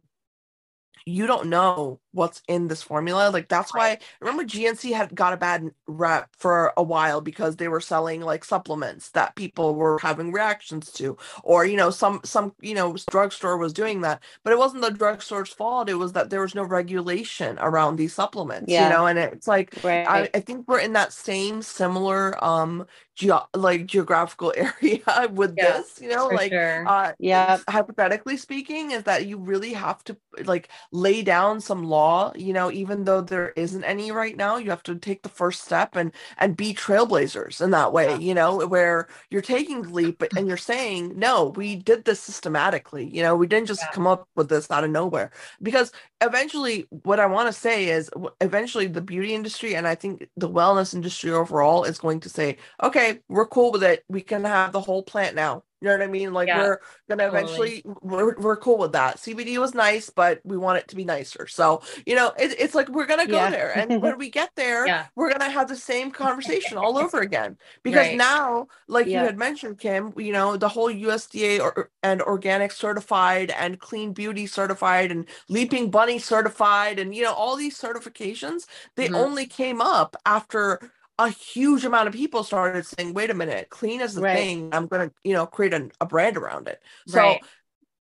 you 1.05 1.27
don't 1.27 1.49
know 1.49 2.01
what's 2.17 2.43
in 2.49 2.69
this 2.69 2.83
formula. 2.83 3.31
Like 3.31 3.49
that's 3.49 3.73
why 3.75 3.99
remember 4.21 4.45
GNC 4.45 4.93
had 4.95 5.15
got 5.15 5.33
a 5.33 5.37
bad 5.37 5.71
rep 5.87 6.31
for 6.37 6.73
a 6.77 6.83
while 6.83 7.21
because 7.21 7.57
they 7.57 7.69
were 7.69 7.81
selling 7.81 8.23
like 8.23 8.45
supplements 8.45 9.11
that 9.11 9.37
people 9.37 9.75
were 9.75 9.99
having 10.01 10.33
reactions 10.33 10.91
to, 10.93 11.17
or 11.45 11.65
you 11.67 11.77
know 11.77 11.91
some 11.91 12.21
some 12.25 12.55
you 12.61 12.75
know 12.75 12.97
drugstore 13.11 13.59
was 13.59 13.73
doing 13.73 14.01
that, 14.01 14.23
but 14.43 14.53
it 14.53 14.59
wasn't 14.59 14.83
the 14.83 14.91
drugstore's 14.91 15.53
fault. 15.53 15.89
It 15.89 15.95
was 15.95 16.13
that 16.15 16.31
there 16.31 16.41
was 16.41 16.55
no 16.55 16.65
regulation 16.65 17.59
around 17.61 17.97
these 17.97 18.15
supplements. 18.15 18.73
Yeah. 18.73 18.89
You 18.89 18.95
know, 18.95 19.07
and 19.07 19.19
it's 19.19 19.47
like 19.47 19.75
right. 19.85 20.09
I, 20.09 20.31
I 20.35 20.41
think 20.41 20.67
we're 20.67 20.81
in 20.81 20.95
that 20.95 21.13
same 21.13 21.63
similar 21.63 22.43
um 22.43 22.87
ge- 23.17 23.31
like 23.55 23.87
geographical 23.87 24.53
area 24.57 25.29
with 25.31 25.55
yeah, 25.57 25.79
this. 25.79 26.01
You 26.01 26.11
know, 26.11 26.29
like 26.29 26.53
sure. 26.53 26.89
uh, 26.89 27.13
yeah, 27.19 27.59
hypothetically 27.69 28.37
speaking, 28.37 28.93
is 28.93 29.03
that 29.05 29.27
you 29.27 29.39
really 29.39 29.73
have 29.73 30.05
to 30.05 30.17
like 30.45 30.69
lay 30.93 31.23
down 31.23 31.61
some 31.61 31.85
law 31.85 32.06
law 32.07 32.33
you 32.37 32.53
know 32.53 32.71
even 32.71 33.05
though 33.05 33.21
there 33.21 33.51
isn't 33.57 33.85
any 33.85 34.11
right 34.11 34.37
now 34.37 34.57
you 34.57 34.71
have 34.71 34.83
to 34.83 34.95
take 34.95 35.23
the 35.23 35.29
first 35.29 35.65
step 35.65 35.97
and 35.97 36.13
and 36.39 36.57
be 36.57 36.73
trailblazers 36.73 37.61
in 37.61 37.71
that 37.71 37.93
way 37.93 38.17
you 38.19 38.35
know 38.35 38.67
where 38.67 39.09
you're 39.31 39.43
taking 39.43 39.83
the 39.83 39.93
leap 39.99 40.23
and 40.37 40.47
you're 40.47 40.57
saying 40.73 41.13
no 41.17 41.35
we 41.57 41.75
did 41.75 42.05
this 42.05 42.21
systematically 42.21 43.05
you 43.17 43.23
know 43.23 43.35
we 43.35 43.47
didn't 43.47 43.67
just 43.67 43.83
yeah. 43.83 43.93
come 43.93 44.07
up 44.07 44.29
with 44.37 44.49
this 44.49 44.71
out 44.71 44.85
of 44.85 44.91
nowhere 44.91 45.31
because 45.63 45.91
eventually 46.23 46.87
what 46.91 47.21
i 47.21 47.27
want 47.27 47.47
to 47.47 47.53
say 47.53 47.89
is 47.89 48.11
eventually 48.41 48.87
the 48.87 49.01
beauty 49.01 49.35
industry 49.35 49.75
and 49.75 49.87
i 49.87 49.95
think 49.95 50.29
the 50.37 50.49
wellness 50.49 50.95
industry 50.95 51.31
overall 51.31 51.85
is 51.85 51.99
going 51.99 52.21
to 52.21 52.29
say 52.29 52.57
okay 52.83 53.21
we're 53.29 53.47
cool 53.47 53.71
with 53.71 53.83
it 53.83 54.05
we 54.09 54.23
can 54.23 54.45
have 54.45 54.73
the 54.73 54.81
whole 54.81 55.03
plant 55.03 55.35
now 55.35 55.63
you 55.81 55.89
know 55.89 55.99
what 55.99 56.05
I 56.05 56.07
mean? 56.07 56.33
Like 56.33 56.49
yeah, 56.49 56.63
we're 56.63 56.79
gonna 57.09 57.29
eventually 57.29 57.83
totally. 57.83 57.97
we're 58.01 58.39
we're 58.39 58.57
cool 58.57 58.79
with 58.79 58.93
that. 58.93 59.19
CBD 59.19 59.59
was 59.59 59.75
nice, 59.75 60.09
but 60.09 60.41
we 60.43 60.57
want 60.57 60.79
it 60.79 60.89
to 60.89 60.97
be 60.97 61.05
nicer. 61.05 61.47
So 61.47 61.83
you 62.07 62.15
know, 62.15 62.33
it, 62.39 62.57
it's 62.59 62.75
like 62.75 62.89
we're 62.89 63.05
gonna 63.05 63.27
go 63.27 63.37
yeah. 63.37 63.51
there, 63.51 63.77
and 63.77 64.01
when 64.03 64.17
we 64.17 64.31
get 64.31 64.51
there, 64.57 64.87
yeah. 64.87 65.07
we're 65.17 65.31
gonna 65.31 65.51
have 65.51 65.69
the 65.69 65.77
same 65.77 66.11
conversation 66.11 66.79
all 66.79 66.97
over 67.03 67.21
again. 67.21 67.59
Because 67.83 68.07
right. 68.07 68.17
now, 68.17 68.69
like 68.89 69.07
you 69.07 69.19
had 69.19 69.37
mentioned, 69.37 69.79
Kim, 69.79 70.15
you 70.17 70.33
know, 70.33 70.57
the 70.57 70.69
whole 70.69 70.91
USDA 70.91 71.61
or, 71.61 71.91
and 72.03 72.23
organic 72.23 72.73
certified 72.73 73.51
and 73.51 73.79
clean 73.79 74.15
beauty 74.15 74.47
certified 74.47 75.13
and 75.13 75.27
Leaping 75.51 75.91
Bunny 75.91 76.06
certified, 76.19 76.99
and 76.99 77.15
you 77.15 77.23
know, 77.23 77.33
all 77.33 77.57
these 77.57 77.79
certifications 77.79 78.67
they 78.95 79.07
mm-hmm. 79.07 79.15
only 79.15 79.47
came 79.47 79.81
up 79.81 80.17
after 80.25 80.91
a 81.19 81.31
huge 81.31 81.85
amount 81.85 82.09
of 82.09 82.15
people 82.15 82.45
started 82.45 82.85
saying, 82.85 83.15
wait 83.15 83.31
a 83.31 83.35
minute, 83.35 83.71
clean 83.71 84.01
is 84.01 84.15
the 84.15 84.21
right. 84.21 84.37
thing. 84.37 84.69
I'm 84.73 84.87
going 84.87 85.09
to, 85.09 85.15
you 85.25 85.33
know, 85.33 85.47
create 85.47 85.73
a, 85.73 85.89
a 86.01 86.07
brand 86.07 86.37
around 86.37 86.69
it. 86.69 86.83
So 87.07 87.19
right. 87.19 87.41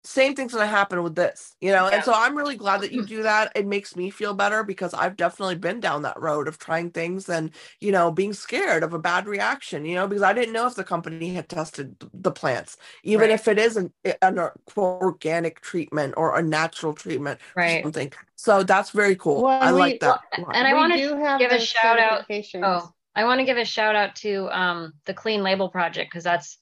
Same 0.08 0.36
thing's 0.36 0.54
going 0.54 0.64
to 0.64 0.68
happen 0.68 1.04
with 1.04 1.16
this, 1.16 1.56
you 1.60 1.72
know? 1.72 1.88
Yeah. 1.88 1.96
And 1.96 2.04
so 2.04 2.14
I'm 2.16 2.38
really 2.38 2.56
glad 2.56 2.82
that 2.82 2.92
you 2.92 3.06
do 3.06 3.24
that. 3.24 3.52
It 3.56 3.68
makes 3.68 3.96
me 3.96 4.10
feel 4.10 4.34
better 4.34 4.64
because 4.64 4.94
I've 4.94 5.18
definitely 5.18 5.56
been 5.56 5.80
down 5.80 6.04
that 6.04 6.20
road 6.20 6.48
of 6.48 6.58
trying 6.58 6.92
things 6.92 7.28
and, 7.28 7.52
you 7.82 7.92
know, 7.92 8.12
being 8.12 8.34
scared 8.34 8.84
of 8.84 8.94
a 8.94 9.00
bad 9.00 9.28
reaction, 9.28 9.86
you 9.86 9.96
know, 9.96 10.08
because 10.08 10.24
I 10.24 10.34
didn't 10.34 10.54
know 10.54 10.66
if 10.66 10.76
the 10.76 10.84
company 10.84 11.34
had 11.34 11.50
tested 11.50 11.96
the 12.14 12.32
plants, 12.32 12.78
even 13.04 13.30
right. 13.30 13.32
if 13.32 13.48
it 13.48 13.60
is 13.60 13.76
an, 13.76 13.92
an 14.22 14.40
organic 14.78 15.60
treatment 15.62 16.14
or 16.16 16.38
a 16.38 16.42
natural 16.42 16.94
treatment 16.94 17.40
right. 17.56 17.80
or 17.80 17.84
something. 17.84 18.14
So 18.36 18.64
that's 18.64 18.92
very 18.92 19.16
cool. 19.16 19.44
Well, 19.44 19.62
I 19.62 19.74
we, 19.74 19.80
like 19.80 20.00
that. 20.00 20.22
Well, 20.38 20.52
and 20.54 20.68
I 20.68 20.74
want 20.74 20.94
to 20.94 21.38
give 21.40 21.52
a 21.52 21.60
shout 21.60 22.00
out. 22.00 22.26
Oh, 22.56 22.94
I 23.16 23.26
want 23.26 23.40
to 23.40 23.46
give 23.46 23.58
a 23.58 23.66
shout 23.66 23.96
out 23.96 24.16
to 24.18 24.48
um, 24.58 24.94
the 25.06 25.14
Clean 25.14 25.44
Label 25.44 25.70
Project 25.70 26.12
because 26.12 26.24
that's 26.24 26.60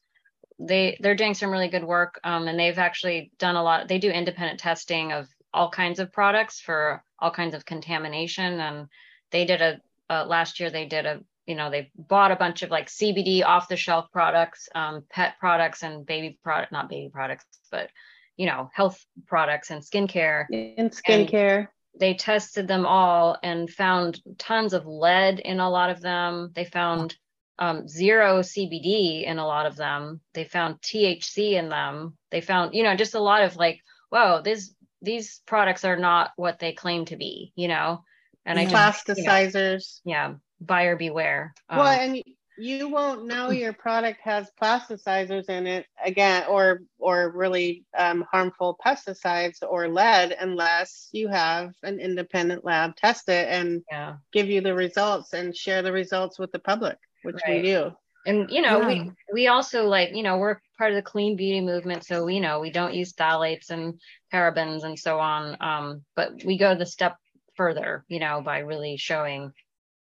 they 0.59 0.97
they're 0.99 1.15
doing 1.15 1.33
some 1.33 1.51
really 1.51 1.67
good 1.67 1.83
work 1.83 2.19
um, 2.23 2.47
and 2.47 2.59
they've 2.59 2.77
actually 2.77 3.31
done 3.39 3.55
a 3.55 3.63
lot. 3.63 3.87
They 3.87 3.99
do 3.99 4.09
independent 4.09 4.59
testing 4.59 5.11
of 5.11 5.27
all 5.53 5.69
kinds 5.69 5.99
of 5.99 6.11
products 6.11 6.59
for 6.59 7.03
all 7.19 7.31
kinds 7.31 7.55
of 7.55 7.65
contamination 7.65 8.59
and 8.59 8.87
they 9.31 9.45
did 9.45 9.61
a 9.61 9.79
uh, 10.09 10.25
last 10.25 10.59
year 10.59 10.69
they 10.69 10.85
did 10.85 11.05
a 11.05 11.21
you 11.45 11.55
know 11.55 11.69
they 11.69 11.91
bought 11.95 12.31
a 12.31 12.35
bunch 12.35 12.61
of 12.61 12.69
like 12.69 12.87
CBD 12.87 13.43
off 13.43 13.67
the 13.67 13.77
shelf 13.77 14.11
products, 14.11 14.67
um, 14.75 15.03
pet 15.09 15.35
products 15.39 15.83
and 15.83 16.05
baby 16.05 16.39
product 16.43 16.71
not 16.71 16.89
baby 16.89 17.09
products 17.11 17.45
but 17.71 17.89
you 18.37 18.45
know 18.45 18.69
health 18.73 19.03
products 19.27 19.71
and 19.71 19.81
skincare 19.81 20.45
and 20.51 20.91
skincare. 20.91 21.57
And 21.59 21.67
they 21.99 22.13
tested 22.13 22.67
them 22.67 22.85
all 22.85 23.37
and 23.41 23.69
found 23.69 24.21
tons 24.37 24.73
of 24.73 24.85
lead 24.85 25.39
in 25.39 25.59
a 25.59 25.69
lot 25.69 25.89
of 25.89 26.01
them. 26.01 26.51
They 26.53 26.65
found 26.65 27.15
um, 27.59 27.87
zero 27.87 28.39
CBD 28.39 29.25
in 29.25 29.37
a 29.37 29.45
lot 29.45 29.65
of 29.65 29.75
them. 29.75 30.19
They 30.33 30.43
found 30.43 30.81
THC 30.81 31.53
in 31.53 31.69
them. 31.69 32.17
They 32.31 32.41
found, 32.41 32.73
you 32.73 32.83
know, 32.83 32.95
just 32.95 33.15
a 33.15 33.19
lot 33.19 33.43
of 33.43 33.55
like, 33.55 33.81
whoa, 34.09 34.41
these 34.43 34.75
these 35.01 35.41
products 35.45 35.85
are 35.85 35.97
not 35.97 36.31
what 36.35 36.59
they 36.59 36.73
claim 36.73 37.05
to 37.05 37.15
be, 37.15 37.51
you 37.55 37.67
know. 37.67 38.03
And 38.45 38.59
I 38.59 38.65
plasticizers. 38.65 40.01
You 40.03 40.13
know, 40.13 40.17
yeah, 40.17 40.33
buyer 40.61 40.95
beware. 40.95 41.53
Um, 41.69 41.79
well, 41.79 41.87
and 41.87 42.23
you 42.57 42.87
won't 42.89 43.25
know 43.25 43.49
your 43.51 43.73
product 43.73 44.19
has 44.21 44.51
plasticizers 44.61 45.49
in 45.49 45.67
it 45.67 45.85
again 46.03 46.43
or 46.49 46.81
or 46.99 47.31
really 47.31 47.85
um, 47.97 48.25
harmful 48.31 48.77
pesticides 48.85 49.57
or 49.67 49.87
lead 49.87 50.35
unless 50.39 51.09
you 51.11 51.27
have 51.27 51.73
an 51.83 51.99
independent 51.99 52.63
lab 52.65 52.95
test 52.95 53.29
it 53.29 53.47
and 53.49 53.83
yeah. 53.91 54.15
give 54.31 54.47
you 54.47 54.61
the 54.61 54.73
results 54.73 55.33
and 55.33 55.55
share 55.55 55.81
the 55.81 55.91
results 55.91 56.39
with 56.39 56.51
the 56.51 56.59
public 56.59 56.97
which 57.26 57.36
right. 57.47 57.61
we 57.61 57.61
do 57.61 57.91
and 58.26 58.49
you 58.49 58.61
know 58.61 58.82
yeah. 58.82 58.88
we 58.88 59.11
we 59.34 59.47
also 59.47 59.86
like 59.86 60.13
you 60.13 60.23
know 60.23 60.38
we're 60.38 60.59
part 60.78 60.91
of 60.91 60.95
the 60.95 61.01
clean 61.01 61.36
beauty 61.36 61.61
movement 61.61 62.05
so 62.05 62.28
you 62.28 62.41
know 62.41 62.59
we 62.59 62.71
don't 62.71 62.93
use 62.93 63.13
phthalates 63.13 63.69
and 63.69 63.99
parabens 64.34 64.84
and 64.84 64.97
so 64.97 65.19
on 65.19 65.57
um, 65.61 66.03
but 66.15 66.32
we 66.43 66.57
go 66.57 66.76
the 66.76 66.86
step 66.86 67.15
further 67.55 68.03
you 68.07 68.19
know 68.19 68.41
by 68.41 68.59
really 68.59 68.97
showing 68.97 69.51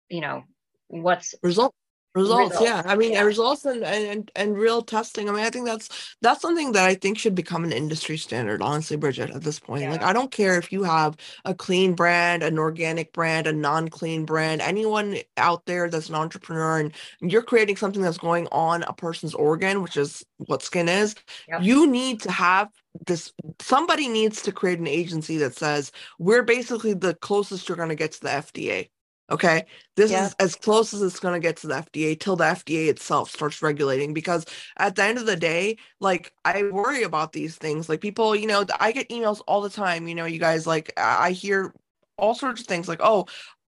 you 0.08 0.20
know 0.20 0.42
what's 0.88 1.34
result 1.42 1.74
results, 2.14 2.60
results. 2.60 2.66
yeah 2.68 2.82
i 2.86 2.96
mean 2.96 3.12
yeah. 3.12 3.22
results 3.22 3.64
and, 3.64 3.84
and 3.84 4.32
and 4.34 4.56
real 4.56 4.82
testing 4.82 5.28
i 5.28 5.32
mean 5.32 5.44
i 5.44 5.50
think 5.50 5.64
that's 5.64 6.16
that's 6.20 6.42
something 6.42 6.72
that 6.72 6.84
i 6.84 6.94
think 6.94 7.16
should 7.16 7.36
become 7.36 7.62
an 7.62 7.72
industry 7.72 8.16
standard 8.16 8.60
honestly 8.60 8.96
bridget 8.96 9.30
at 9.30 9.42
this 9.42 9.60
point 9.60 9.82
yeah. 9.82 9.90
like 9.92 10.02
i 10.02 10.12
don't 10.12 10.32
care 10.32 10.56
if 10.56 10.72
you 10.72 10.82
have 10.82 11.16
a 11.44 11.54
clean 11.54 11.94
brand 11.94 12.42
an 12.42 12.58
organic 12.58 13.12
brand 13.12 13.46
a 13.46 13.52
non-clean 13.52 14.24
brand 14.24 14.60
anyone 14.60 15.18
out 15.36 15.64
there 15.66 15.88
that's 15.88 16.08
an 16.08 16.16
entrepreneur 16.16 16.80
and 16.80 16.92
you're 17.20 17.42
creating 17.42 17.76
something 17.76 18.02
that's 18.02 18.18
going 18.18 18.48
on 18.50 18.82
a 18.84 18.92
person's 18.92 19.34
organ 19.34 19.80
which 19.80 19.96
is 19.96 20.24
what 20.38 20.62
skin 20.62 20.88
is 20.88 21.14
yep. 21.48 21.62
you 21.62 21.86
need 21.86 22.20
to 22.20 22.30
have 22.30 22.68
this 23.06 23.32
somebody 23.60 24.08
needs 24.08 24.42
to 24.42 24.50
create 24.50 24.80
an 24.80 24.88
agency 24.88 25.36
that 25.36 25.56
says 25.56 25.92
we're 26.18 26.42
basically 26.42 26.92
the 26.92 27.14
closest 27.14 27.68
you're 27.68 27.76
going 27.76 27.88
to 27.88 27.94
get 27.94 28.10
to 28.10 28.20
the 28.20 28.28
fda 28.28 28.88
Okay. 29.30 29.64
This 29.96 30.10
yeah. 30.10 30.26
is 30.26 30.34
as 30.40 30.56
close 30.56 30.92
as 30.92 31.02
it's 31.02 31.20
going 31.20 31.34
to 31.34 31.46
get 31.46 31.56
to 31.58 31.68
the 31.68 31.74
FDA 31.74 32.18
till 32.18 32.36
the 32.36 32.44
FDA 32.44 32.88
itself 32.88 33.30
starts 33.30 33.62
regulating. 33.62 34.12
Because 34.12 34.44
at 34.76 34.96
the 34.96 35.04
end 35.04 35.18
of 35.18 35.26
the 35.26 35.36
day, 35.36 35.76
like 36.00 36.32
I 36.44 36.64
worry 36.64 37.04
about 37.04 37.32
these 37.32 37.56
things. 37.56 37.88
Like 37.88 38.00
people, 38.00 38.34
you 38.34 38.46
know, 38.46 38.64
I 38.80 38.92
get 38.92 39.08
emails 39.08 39.40
all 39.46 39.60
the 39.60 39.70
time. 39.70 40.08
You 40.08 40.14
know, 40.14 40.24
you 40.24 40.40
guys, 40.40 40.66
like 40.66 40.92
I 40.96 41.30
hear 41.30 41.72
all 42.18 42.34
sorts 42.34 42.60
of 42.60 42.66
things 42.66 42.88
like, 42.88 43.00
oh, 43.02 43.26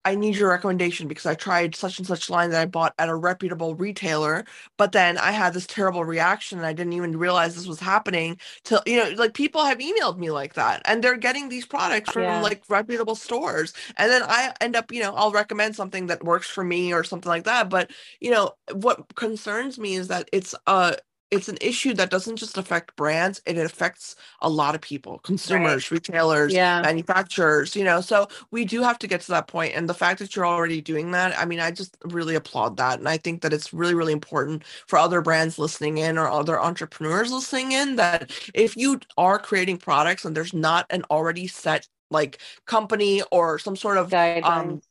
I 0.05 0.15
need 0.15 0.35
your 0.35 0.49
recommendation 0.49 1.07
because 1.07 1.25
I 1.25 1.35
tried 1.35 1.75
such 1.75 1.97
and 1.97 2.07
such 2.07 2.29
line 2.29 2.49
that 2.49 2.61
I 2.61 2.65
bought 2.65 2.93
at 2.99 3.09
a 3.09 3.15
reputable 3.15 3.75
retailer, 3.75 4.45
but 4.77 4.91
then 4.91 5.17
I 5.17 5.31
had 5.31 5.53
this 5.53 5.65
terrible 5.65 6.03
reaction 6.03 6.57
and 6.57 6.67
I 6.67 6.73
didn't 6.73 6.93
even 6.93 7.17
realize 7.17 7.55
this 7.55 7.67
was 7.67 7.79
happening 7.79 8.37
till 8.63 8.81
you 8.85 8.97
know, 8.97 9.09
like 9.15 9.33
people 9.33 9.63
have 9.63 9.77
emailed 9.79 10.17
me 10.17 10.29
like 10.29 10.55
that 10.55 10.81
and 10.85 11.03
they're 11.03 11.17
getting 11.17 11.49
these 11.49 11.65
products 11.65 12.11
from 12.11 12.23
yeah. 12.23 12.41
like 12.41 12.63
reputable 12.67 13.15
stores. 13.15 13.73
And 13.97 14.11
then 14.11 14.23
I 14.23 14.53
end 14.59 14.75
up, 14.75 14.91
you 14.91 15.01
know, 15.01 15.13
I'll 15.15 15.31
recommend 15.31 15.75
something 15.75 16.07
that 16.07 16.23
works 16.23 16.47
for 16.47 16.63
me 16.63 16.93
or 16.93 17.03
something 17.03 17.29
like 17.29 17.45
that. 17.45 17.69
But 17.69 17.91
you 18.19 18.31
know, 18.31 18.51
what 18.73 19.15
concerns 19.15 19.79
me 19.79 19.95
is 19.95 20.09
that 20.09 20.29
it's 20.33 20.53
a 20.67 20.97
it's 21.33 21.49
an 21.49 21.57
issue 21.61 21.93
that 21.93 22.09
doesn't 22.09 22.35
just 22.35 22.57
affect 22.57 22.95
brands 22.95 23.41
it 23.45 23.57
affects 23.57 24.15
a 24.41 24.49
lot 24.49 24.75
of 24.75 24.81
people 24.81 25.19
consumers 25.19 25.89
right. 25.89 25.91
retailers 25.91 26.53
yeah. 26.53 26.81
manufacturers 26.81 27.75
you 27.75 27.83
know 27.83 27.99
so 28.01 28.27
we 28.51 28.63
do 28.63 28.81
have 28.81 28.99
to 28.99 29.07
get 29.07 29.21
to 29.21 29.31
that 29.31 29.47
point 29.47 29.73
and 29.75 29.89
the 29.89 29.93
fact 29.93 30.19
that 30.19 30.35
you're 30.35 30.45
already 30.45 30.79
doing 30.79 31.11
that 31.11 31.37
i 31.37 31.45
mean 31.45 31.59
i 31.59 31.71
just 31.71 31.97
really 32.05 32.35
applaud 32.35 32.77
that 32.77 32.99
and 32.99 33.09
i 33.09 33.17
think 33.17 33.41
that 33.41 33.51
it's 33.51 33.73
really 33.73 33.95
really 33.95 34.13
important 34.13 34.63
for 34.87 34.99
other 34.99 35.21
brands 35.21 35.57
listening 35.57 35.97
in 35.97 36.17
or 36.17 36.29
other 36.29 36.61
entrepreneurs 36.61 37.31
listening 37.31 37.71
in 37.71 37.95
that 37.95 38.31
if 38.53 38.77
you 38.77 38.99
are 39.17 39.39
creating 39.39 39.77
products 39.77 40.25
and 40.25 40.37
there's 40.37 40.53
not 40.53 40.85
an 40.91 41.03
already 41.09 41.47
set 41.47 41.87
like 42.11 42.39
company 42.65 43.23
or 43.31 43.57
some 43.57 43.75
sort 43.75 43.97
of 43.97 44.13
um, 44.13 44.81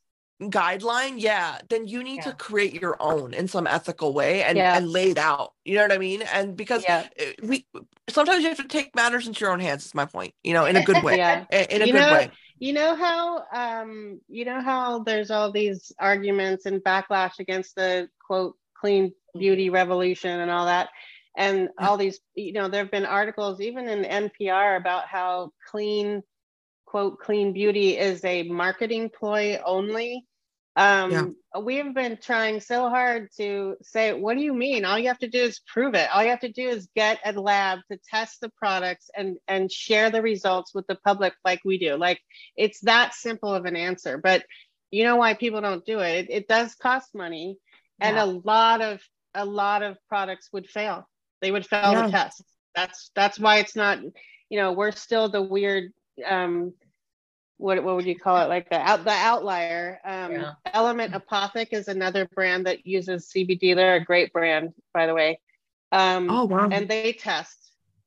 guideline, 0.41 1.15
yeah, 1.17 1.59
then 1.69 1.87
you 1.87 2.03
need 2.03 2.17
yeah. 2.17 2.31
to 2.31 2.33
create 2.33 2.81
your 2.81 2.97
own 3.01 3.35
in 3.35 3.49
some 3.49 3.67
ethical 3.67 4.13
way 4.13 4.43
and, 4.43 4.59
yeah. 4.59 4.77
and 4.77 4.89
lay 4.89 5.11
it 5.11 5.19
out. 5.19 5.53
You 5.65 5.77
know 5.77 5.83
what 5.83 5.93
I 5.93 5.99
mean? 5.99 6.23
And 6.23 6.57
because 6.57 6.83
yeah. 6.83 7.07
Eh, 7.17 7.33
we 7.43 7.67
sometimes 8.09 8.43
you 8.43 8.49
have 8.49 8.59
to 8.59 8.69
take 8.69 8.95
matters 8.97 9.27
into 9.27 9.41
your 9.41 9.53
own 9.53 9.61
hands, 9.61 9.87
is 9.87 9.95
my 9.95 10.05
point, 10.05 10.35
you 10.43 10.53
know, 10.53 10.65
in 10.65 10.77
a 10.77 10.83
good 10.83 11.03
way. 11.05 11.17
yeah. 11.17 11.45
In 11.51 11.83
a 11.83 11.87
you 11.87 11.93
good 11.93 12.01
know, 12.01 12.13
way. 12.13 12.31
You 12.59 12.73
know 12.73 12.95
how 12.95 13.45
um 13.53 14.21
you 14.29 14.45
know 14.45 14.61
how 14.61 15.01
there's 15.01 15.31
all 15.31 15.51
these 15.51 15.93
arguments 15.99 16.67
and 16.67 16.83
backlash 16.83 17.39
against 17.39 17.75
the 17.75 18.09
quote 18.25 18.57
clean 18.75 19.13
beauty 19.39 19.71
revolution 19.71 20.41
and 20.41 20.51
all 20.51 20.67
that. 20.67 20.89
and 21.37 21.71
all 21.79 21.97
these 21.97 22.21
you 22.35 22.53
know 22.53 22.69
there 22.69 22.83
have 22.83 22.91
been 22.91 23.07
articles 23.07 23.61
even 23.61 23.89
in 23.89 24.31
npr 24.31 24.77
about 24.77 25.07
how 25.07 25.51
clean 25.71 26.23
quote 26.93 27.19
clean 27.19 27.55
beauty 27.55 27.97
is 27.97 28.23
a 28.23 28.43
marketing 28.43 29.11
ploy 29.19 29.59
only. 29.65 30.27
Um 30.77 31.11
yeah. 31.11 31.61
we've 31.61 31.95
been 31.95 32.19
trying 32.21 32.61
so 32.61 32.91
hard 32.91 33.29
to 33.39 33.77
say 33.81 34.13
what 34.13 34.37
do 34.37 34.43
you 34.43 34.53
mean? 34.53 34.85
All 34.85 34.99
you 34.99 35.09
have 35.09 35.19
to 35.21 35.29
do 35.29 35.41
is 35.41 35.61
prove 35.73 35.95
it. 35.95 36.09
All 36.13 36.23
you 36.23 36.29
have 36.29 36.41
to 36.41 36.53
do 36.53 36.69
is 36.69 36.91
get 36.95 37.19
a 37.25 37.33
lab 37.33 37.79
to 37.91 37.99
test 38.11 38.43
the 38.43 38.51
products 38.51 39.09
and 39.17 39.39
and 39.49 39.73
share 39.73 40.11
the 40.11 40.21
results 40.21 40.75
with 40.75 40.87
the 40.87 40.97
public 40.97 41.33
like 41.47 41.61
we 41.65 41.79
do. 41.79 41.97
Like 41.97 42.21
it's 42.57 42.81
that 42.81 43.15
simple 43.15 43.55
of 43.55 43.65
an 43.65 43.75
answer 43.75 44.19
but 44.19 44.45
you 44.91 45.05
know 45.05 45.17
why 45.17 45.33
people 45.33 45.63
don't 45.63 45.87
do 45.87 46.01
it? 46.01 46.27
It, 46.27 46.31
it 46.31 46.49
does 46.49 46.75
cost 46.75 47.15
money 47.15 47.57
and 47.99 48.17
yeah. 48.17 48.25
a 48.25 48.27
lot 48.27 48.83
of 48.83 49.01
a 49.35 49.47
lot 49.47 49.83
of 49.83 49.97
products 50.11 50.51
would 50.53 50.69
fail. 50.69 51.09
They 51.41 51.51
would 51.51 51.67
fail 51.67 51.93
yeah. 51.93 52.07
the 52.07 52.13
test. 52.13 52.45
That's 52.75 53.11
that's 53.15 53.41
why 53.41 53.61
it's 53.61 53.77
not 53.77 53.99
you 54.51 54.59
know 54.59 54.73
we're 54.73 54.93
still 54.93 55.31
the 55.31 55.41
weird 55.41 55.93
um 56.27 56.73
what 57.59 57.83
what 57.85 57.97
would 57.97 58.07
you 58.07 58.19
call 58.19 58.43
it? 58.43 58.49
Like 58.49 58.69
the 58.71 58.79
out 58.79 59.05
the 59.05 59.11
outlier. 59.11 60.01
Um 60.05 60.33
yeah. 60.33 60.53
Element 60.67 61.15
Apothec 61.15 61.69
is 61.73 61.89
another 61.89 62.29
brand 62.35 62.67
that 62.67 62.87
uses 62.87 63.31
cbd 63.35 63.75
they're 63.75 63.97
a 63.97 64.05
great 64.05 64.33
brand 64.33 64.73
by 64.93 65.07
the 65.07 65.15
way. 65.15 65.41
Um 65.93 66.29
oh 66.31 66.45
wow. 66.45 66.69
and 66.71 66.89
they 66.89 67.13
test 67.13 67.59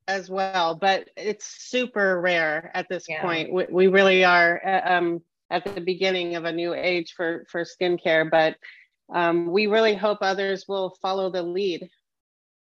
as 0.08 0.30
well 0.30 0.76
but 0.76 1.10
it's 1.18 1.46
super 1.46 2.22
rare 2.22 2.72
at 2.74 2.88
this 2.90 3.06
yeah. 3.08 3.22
point. 3.22 3.52
We, 3.52 3.66
we 3.70 3.88
really 3.88 4.24
are 4.24 4.62
uh, 4.66 4.98
um 4.98 5.22
at 5.50 5.64
the 5.64 5.82
beginning 5.82 6.36
of 6.36 6.46
a 6.46 6.52
new 6.52 6.74
age 6.74 7.14
for 7.16 7.46
for 7.50 7.64
skincare 7.64 8.30
but 8.30 8.56
um, 9.14 9.52
we 9.52 9.68
really 9.68 9.96
hope 9.96 10.20
others 10.22 10.66
will 10.68 10.98
follow 11.02 11.30
the 11.30 11.44
lead 11.44 11.90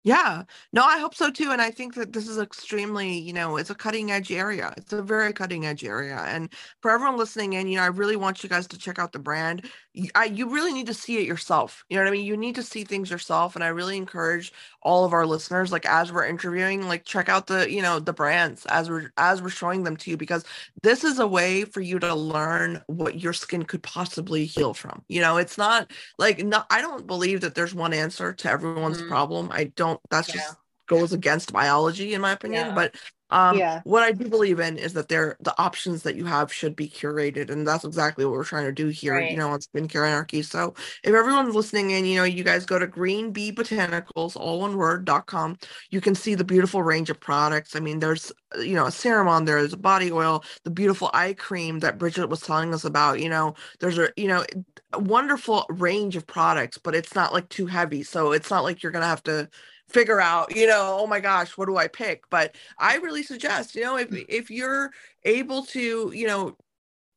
yeah, 0.02 0.44
no, 0.72 0.82
I 0.82 0.98
hope 0.98 1.14
so 1.14 1.30
too. 1.30 1.50
And 1.50 1.60
I 1.60 1.70
think 1.70 1.94
that 1.94 2.12
this 2.14 2.26
is 2.26 2.38
extremely, 2.38 3.18
you 3.18 3.34
know, 3.34 3.58
it's 3.58 3.68
a 3.68 3.74
cutting 3.74 4.10
edge 4.10 4.32
area. 4.32 4.72
It's 4.78 4.92
a 4.94 5.02
very 5.02 5.32
cutting 5.32 5.66
edge 5.66 5.84
area. 5.84 6.16
And 6.26 6.50
for 6.80 6.90
everyone 6.90 7.18
listening 7.18 7.52
in, 7.52 7.68
you 7.68 7.76
know, 7.76 7.82
I 7.82 7.88
really 7.88 8.16
want 8.16 8.42
you 8.42 8.48
guys 8.48 8.66
to 8.68 8.78
check 8.78 8.98
out 8.98 9.12
the 9.12 9.18
brand. 9.18 9.70
You, 9.92 10.08
I, 10.14 10.26
you 10.26 10.48
really 10.48 10.72
need 10.72 10.86
to 10.86 10.94
see 10.94 11.18
it 11.18 11.26
yourself. 11.26 11.84
You 11.90 11.96
know 11.96 12.04
what 12.04 12.08
I 12.08 12.12
mean? 12.12 12.24
You 12.24 12.36
need 12.36 12.54
to 12.54 12.62
see 12.62 12.84
things 12.84 13.10
yourself. 13.10 13.56
And 13.56 13.64
I 13.64 13.68
really 13.68 13.96
encourage 13.96 14.52
all 14.82 15.04
of 15.04 15.12
our 15.12 15.26
listeners, 15.26 15.72
like 15.72 15.84
as 15.84 16.12
we're 16.12 16.26
interviewing, 16.26 16.88
like 16.88 17.04
check 17.04 17.28
out 17.28 17.46
the, 17.46 17.70
you 17.70 17.82
know, 17.82 17.98
the 17.98 18.12
brands 18.12 18.64
as 18.66 18.88
we're 18.88 19.12
as 19.18 19.42
we're 19.42 19.50
showing 19.50 19.82
them 19.82 19.96
to 19.98 20.10
you, 20.10 20.16
because 20.16 20.44
this 20.82 21.04
is 21.04 21.18
a 21.18 21.26
way 21.26 21.64
for 21.64 21.80
you 21.82 21.98
to 21.98 22.14
learn 22.14 22.80
what 22.86 23.20
your 23.20 23.34
skin 23.34 23.64
could 23.64 23.82
possibly 23.82 24.46
heal 24.46 24.72
from. 24.72 25.02
You 25.08 25.20
know, 25.20 25.36
it's 25.36 25.58
not 25.58 25.90
like 26.18 26.42
no, 26.42 26.62
I 26.70 26.80
don't 26.80 27.06
believe 27.06 27.42
that 27.42 27.54
there's 27.54 27.74
one 27.74 27.92
answer 27.92 28.32
to 28.32 28.50
everyone's 28.50 28.98
mm-hmm. 28.98 29.08
problem. 29.08 29.50
I 29.52 29.64
don't 29.64 29.89
don't 29.90 30.00
that's 30.10 30.28
yeah. 30.28 30.34
just 30.34 30.56
goes 30.88 31.12
against 31.12 31.52
biology 31.52 32.14
in 32.14 32.20
my 32.20 32.32
opinion 32.32 32.68
yeah. 32.68 32.74
but 32.74 32.94
um, 33.30 33.56
yeah. 33.56 33.80
What 33.84 34.02
I 34.02 34.12
do 34.12 34.28
believe 34.28 34.58
in 34.58 34.76
is 34.76 34.92
that 34.94 35.08
there 35.08 35.36
the 35.40 35.58
options 35.60 36.02
that 36.02 36.16
you 36.16 36.24
have 36.24 36.52
should 36.52 36.74
be 36.74 36.88
curated, 36.88 37.48
and 37.50 37.66
that's 37.66 37.84
exactly 37.84 38.24
what 38.24 38.32
we're 38.32 38.44
trying 38.44 38.66
to 38.66 38.72
do 38.72 38.88
here. 38.88 39.14
Right. 39.14 39.30
You 39.30 39.36
know, 39.36 39.50
on 39.50 39.60
Skincare 39.60 40.06
Anarchy. 40.06 40.42
So 40.42 40.74
if 41.04 41.14
everyone's 41.14 41.54
listening 41.54 41.92
in, 41.92 42.04
you 42.04 42.16
know, 42.16 42.24
you 42.24 42.42
guys 42.42 42.66
go 42.66 42.78
to 42.78 42.86
Green 42.86 43.30
Bee 43.30 43.52
Botanicals, 43.52 44.36
all 44.36 44.60
one 44.60 44.76
word 44.76 45.04
dot 45.04 45.26
com. 45.26 45.58
You 45.90 46.00
can 46.00 46.14
see 46.14 46.34
the 46.34 46.44
beautiful 46.44 46.82
range 46.82 47.08
of 47.08 47.20
products. 47.20 47.76
I 47.76 47.80
mean, 47.80 48.00
there's 48.00 48.32
you 48.58 48.74
know 48.74 48.86
a 48.86 48.92
serum 48.92 49.28
on 49.28 49.44
there, 49.44 49.60
there's 49.60 49.72
a 49.72 49.78
body 49.78 50.10
oil, 50.10 50.42
the 50.64 50.70
beautiful 50.70 51.10
eye 51.14 51.34
cream 51.34 51.78
that 51.80 51.98
Bridget 51.98 52.28
was 52.28 52.40
telling 52.40 52.74
us 52.74 52.84
about. 52.84 53.20
You 53.20 53.28
know, 53.28 53.54
there's 53.78 53.98
a 53.98 54.10
you 54.16 54.26
know 54.26 54.44
a 54.92 54.98
wonderful 54.98 55.66
range 55.68 56.16
of 56.16 56.26
products, 56.26 56.78
but 56.78 56.96
it's 56.96 57.14
not 57.14 57.32
like 57.32 57.48
too 57.48 57.66
heavy, 57.66 58.02
so 58.02 58.32
it's 58.32 58.50
not 58.50 58.64
like 58.64 58.82
you're 58.82 58.92
gonna 58.92 59.06
have 59.06 59.22
to 59.24 59.48
figure 59.90 60.20
out 60.20 60.54
you 60.54 60.66
know 60.66 60.98
oh 61.00 61.06
my 61.06 61.20
gosh 61.20 61.56
what 61.56 61.66
do 61.66 61.76
i 61.76 61.88
pick? 61.88 62.28
But 62.30 62.56
i 62.78 62.96
really 62.96 63.22
suggest 63.22 63.74
you 63.74 63.82
know 63.82 63.96
if 63.96 64.10
mm. 64.10 64.24
if 64.28 64.50
you're 64.50 64.90
able 65.24 65.64
to 65.66 66.12
you 66.14 66.26
know 66.26 66.56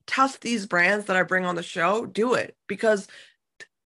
test 0.05 0.41
these 0.41 0.65
brands 0.65 1.05
that 1.05 1.15
i 1.15 1.23
bring 1.23 1.45
on 1.45 1.55
the 1.55 1.63
show 1.63 2.05
do 2.05 2.33
it. 2.33 2.55
Because 2.67 3.07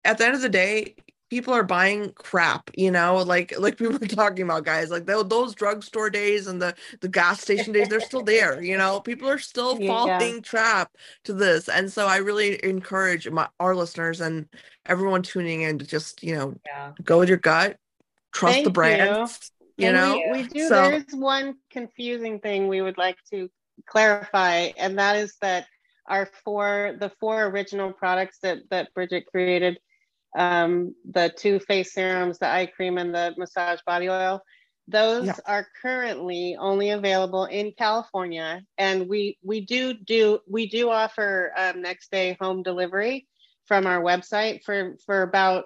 at 0.05 0.17
the 0.17 0.25
end 0.25 0.35
of 0.35 0.41
the 0.41 0.49
day 0.49 0.95
people 1.29 1.53
are 1.53 1.63
buying 1.63 2.11
crap 2.13 2.71
you 2.75 2.89
know? 2.89 3.17
Like 3.17 3.53
like 3.59 3.77
people 3.77 3.95
are 3.95 3.99
talking 4.07 4.43
about 4.43 4.65
guys 4.65 4.89
like 4.89 5.05
those 5.05 5.55
drugstore 5.55 6.09
days 6.09 6.47
and 6.47 6.61
the 6.61 6.73
the 7.01 7.09
gas 7.09 7.41
station 7.41 7.73
days 7.73 7.89
they're 7.89 7.99
still 7.99 8.23
there 8.23 8.61
you 8.61 8.77
know? 8.77 8.99
People 9.01 9.29
are 9.29 9.39
still 9.39 9.77
yeah. 9.79 9.87
falling 9.87 10.41
trap 10.41 10.95
to 11.25 11.33
this. 11.33 11.69
And 11.69 11.91
so 11.91 12.07
i 12.07 12.17
really 12.17 12.63
encourage 12.63 13.29
my 13.29 13.47
our 13.59 13.75
listeners 13.75 14.21
and 14.21 14.47
everyone 14.85 15.21
tuning 15.21 15.61
in 15.61 15.77
to 15.79 15.85
just 15.85 16.23
you 16.23 16.35
know 16.35 16.55
yeah. 16.65 16.93
go 17.03 17.19
with 17.19 17.29
your 17.29 17.37
gut 17.37 17.77
trust 18.31 18.55
Thank 18.55 18.65
the 18.65 18.71
brand. 18.71 19.29
You, 19.77 19.87
you 19.87 19.93
know, 19.93 20.21
we, 20.31 20.41
we 20.41 20.47
do. 20.47 20.67
So, 20.67 20.89
there's 20.89 21.05
one 21.11 21.55
confusing 21.71 22.39
thing 22.39 22.67
we 22.67 22.81
would 22.81 22.97
like 22.97 23.17
to 23.31 23.49
clarify, 23.87 24.71
and 24.77 24.97
that 24.99 25.15
is 25.15 25.35
that 25.41 25.67
our 26.07 26.27
four 26.43 26.95
the 26.99 27.11
four 27.19 27.45
original 27.45 27.93
products 27.93 28.39
that 28.41 28.59
that 28.71 28.93
Bridget 28.93 29.25
created, 29.27 29.79
um, 30.37 30.95
the 31.09 31.33
two 31.35 31.59
face 31.59 31.93
serums, 31.93 32.39
the 32.39 32.47
eye 32.47 32.65
cream, 32.65 32.97
and 32.97 33.13
the 33.13 33.33
massage 33.37 33.79
body 33.85 34.09
oil. 34.09 34.41
Those 34.87 35.27
yeah. 35.27 35.35
are 35.45 35.67
currently 35.81 36.57
only 36.59 36.89
available 36.89 37.45
in 37.45 37.73
California, 37.77 38.61
and 38.77 39.07
we 39.07 39.37
we 39.43 39.61
do 39.61 39.93
do 39.93 40.39
we 40.47 40.67
do 40.67 40.89
offer 40.89 41.53
um, 41.55 41.81
next 41.81 42.11
day 42.11 42.35
home 42.41 42.63
delivery 42.63 43.27
from 43.65 43.85
our 43.85 44.01
website 44.01 44.63
for 44.63 44.97
for 45.05 45.21
about 45.21 45.65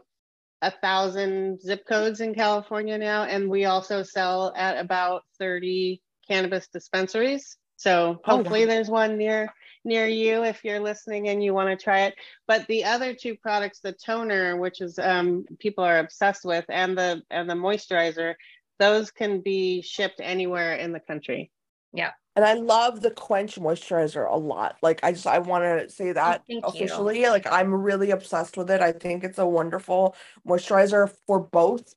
a 0.63 0.71
thousand 0.71 1.61
zip 1.61 1.85
codes 1.85 2.21
in 2.21 2.33
California 2.33 2.97
now, 2.97 3.23
and 3.23 3.49
we 3.49 3.65
also 3.65 4.01
sell 4.01 4.53
at 4.55 4.77
about 4.77 5.23
30 5.37 6.01
cannabis 6.27 6.67
dispensaries. 6.69 7.57
So 7.75 8.21
oh, 8.25 8.37
hopefully 8.37 8.63
oh, 8.63 8.67
wow. 8.67 8.73
there's 8.73 8.89
one 8.89 9.17
near 9.17 9.53
near 9.85 10.07
you 10.07 10.45
if 10.45 10.63
you're 10.63 10.79
listening 10.79 11.27
and 11.27 11.43
you 11.43 11.53
want 11.53 11.77
to 11.77 11.83
try 11.83 12.03
it. 12.03 12.15
But 12.47 12.65
the 12.67 12.85
other 12.85 13.13
two 13.13 13.35
products, 13.35 13.81
the 13.81 13.91
toner, 13.91 14.55
which 14.55 14.79
is 14.79 14.97
um, 14.97 15.45
people 15.59 15.83
are 15.83 15.99
obsessed 15.99 16.45
with, 16.45 16.63
and 16.69 16.97
the 16.97 17.21
and 17.29 17.49
the 17.49 17.55
moisturizer, 17.55 18.35
those 18.79 19.11
can 19.11 19.41
be 19.41 19.81
shipped 19.81 20.21
anywhere 20.23 20.75
in 20.75 20.93
the 20.93 21.01
country. 21.01 21.51
Yeah. 21.93 22.11
And 22.35 22.43
I 22.43 22.53
love 22.53 23.01
the 23.01 23.11
quench 23.11 23.55
moisturizer 23.57 24.29
a 24.29 24.35
lot. 24.35 24.77
Like 24.81 24.99
I 25.03 25.11
just 25.11 25.27
I 25.27 25.37
want 25.39 25.63
to 25.63 25.89
say 25.89 26.09
oh, 26.09 26.13
that 26.13 26.43
oh, 26.51 26.59
officially. 26.63 27.21
You. 27.21 27.29
Like 27.29 27.45
I'm 27.51 27.73
really 27.73 28.11
obsessed 28.11 28.57
with 28.57 28.71
it. 28.71 28.81
I 28.81 28.91
think 28.91 29.23
it's 29.23 29.37
a 29.37 29.45
wonderful 29.45 30.15
moisturizer 30.47 31.13
for 31.27 31.39
both. 31.39 31.93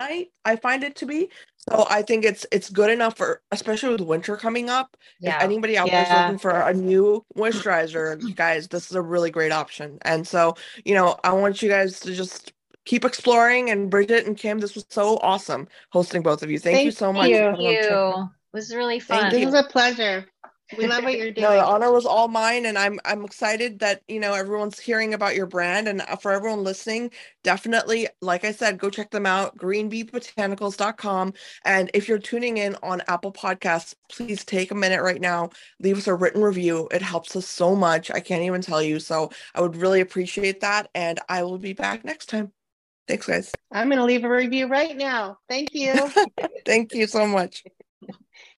I 0.00 0.28
I 0.44 0.56
find 0.56 0.84
it 0.84 0.94
to 0.96 1.06
be. 1.06 1.28
So 1.68 1.86
I 1.90 2.02
think 2.02 2.24
it's 2.24 2.46
it's 2.52 2.70
good 2.70 2.90
enough 2.90 3.16
for 3.16 3.42
especially 3.50 3.90
with 3.90 4.00
winter 4.00 4.36
coming 4.36 4.70
up. 4.70 4.96
Yeah. 5.20 5.36
If 5.36 5.42
anybody 5.42 5.76
out 5.76 5.88
yeah. 5.88 6.04
there 6.04 6.22
looking 6.22 6.38
for 6.38 6.50
a 6.50 6.72
new 6.72 7.24
moisturizer, 7.36 8.34
guys, 8.36 8.68
this 8.68 8.88
is 8.90 8.96
a 8.96 9.02
really 9.02 9.30
great 9.30 9.52
option. 9.52 9.98
And 10.02 10.26
so, 10.26 10.54
you 10.84 10.94
know, 10.94 11.18
I 11.24 11.32
want 11.32 11.62
you 11.62 11.68
guys 11.68 11.98
to 12.00 12.14
just 12.14 12.52
keep 12.84 13.04
exploring 13.04 13.70
and 13.70 13.90
Bridget 13.90 14.26
and 14.26 14.36
Kim, 14.36 14.60
this 14.60 14.74
was 14.74 14.86
so 14.88 15.18
awesome 15.18 15.68
hosting 15.90 16.22
both 16.22 16.42
of 16.42 16.50
you. 16.50 16.58
Thank, 16.58 16.76
Thank 16.76 16.86
you 16.86 16.92
so 16.92 17.12
much. 17.12 17.30
Thank 17.30 17.58
you 17.60 18.30
was 18.52 18.74
really 18.74 19.00
fun. 19.00 19.30
This 19.30 19.44
was 19.44 19.54
a 19.54 19.64
pleasure. 19.64 20.26
We 20.76 20.86
love 20.86 21.02
what 21.04 21.16
you're 21.16 21.30
doing. 21.32 21.46
no, 21.46 21.52
the 21.52 21.64
honor 21.64 21.92
was 21.92 22.04
all 22.04 22.28
mine, 22.28 22.66
and 22.66 22.76
I'm 22.76 23.00
I'm 23.04 23.24
excited 23.24 23.78
that 23.78 24.02
you 24.08 24.20
know 24.20 24.34
everyone's 24.34 24.78
hearing 24.78 25.14
about 25.14 25.34
your 25.34 25.46
brand, 25.46 25.88
and 25.88 26.02
uh, 26.02 26.16
for 26.16 26.32
everyone 26.32 26.62
listening, 26.62 27.10
definitely, 27.42 28.08
like 28.20 28.44
I 28.44 28.52
said, 28.52 28.78
go 28.78 28.90
check 28.90 29.10
them 29.10 29.26
out, 29.26 29.56
greenbeebotanicals.com. 29.56 31.32
And 31.64 31.90
if 31.94 32.08
you're 32.08 32.18
tuning 32.18 32.58
in 32.58 32.76
on 32.82 33.02
Apple 33.08 33.32
Podcasts, 33.32 33.94
please 34.10 34.44
take 34.44 34.70
a 34.70 34.74
minute 34.74 35.02
right 35.02 35.20
now, 35.20 35.50
leave 35.80 35.96
us 35.96 36.06
a 36.06 36.14
written 36.14 36.42
review. 36.42 36.88
It 36.90 37.02
helps 37.02 37.34
us 37.34 37.46
so 37.48 37.74
much. 37.74 38.10
I 38.10 38.20
can't 38.20 38.42
even 38.42 38.60
tell 38.60 38.82
you. 38.82 39.00
So 39.00 39.30
I 39.54 39.62
would 39.62 39.76
really 39.76 40.00
appreciate 40.00 40.60
that, 40.60 40.90
and 40.94 41.18
I 41.28 41.44
will 41.44 41.58
be 41.58 41.72
back 41.72 42.04
next 42.04 42.26
time. 42.26 42.52
Thanks, 43.06 43.26
guys. 43.26 43.52
I'm 43.72 43.88
going 43.88 43.98
to 43.98 44.04
leave 44.04 44.24
a 44.24 44.28
review 44.28 44.66
right 44.66 44.94
now. 44.94 45.38
Thank 45.48 45.70
you. 45.72 46.10
Thank 46.66 46.92
you 46.92 47.06
so 47.06 47.26
much. 47.26 47.64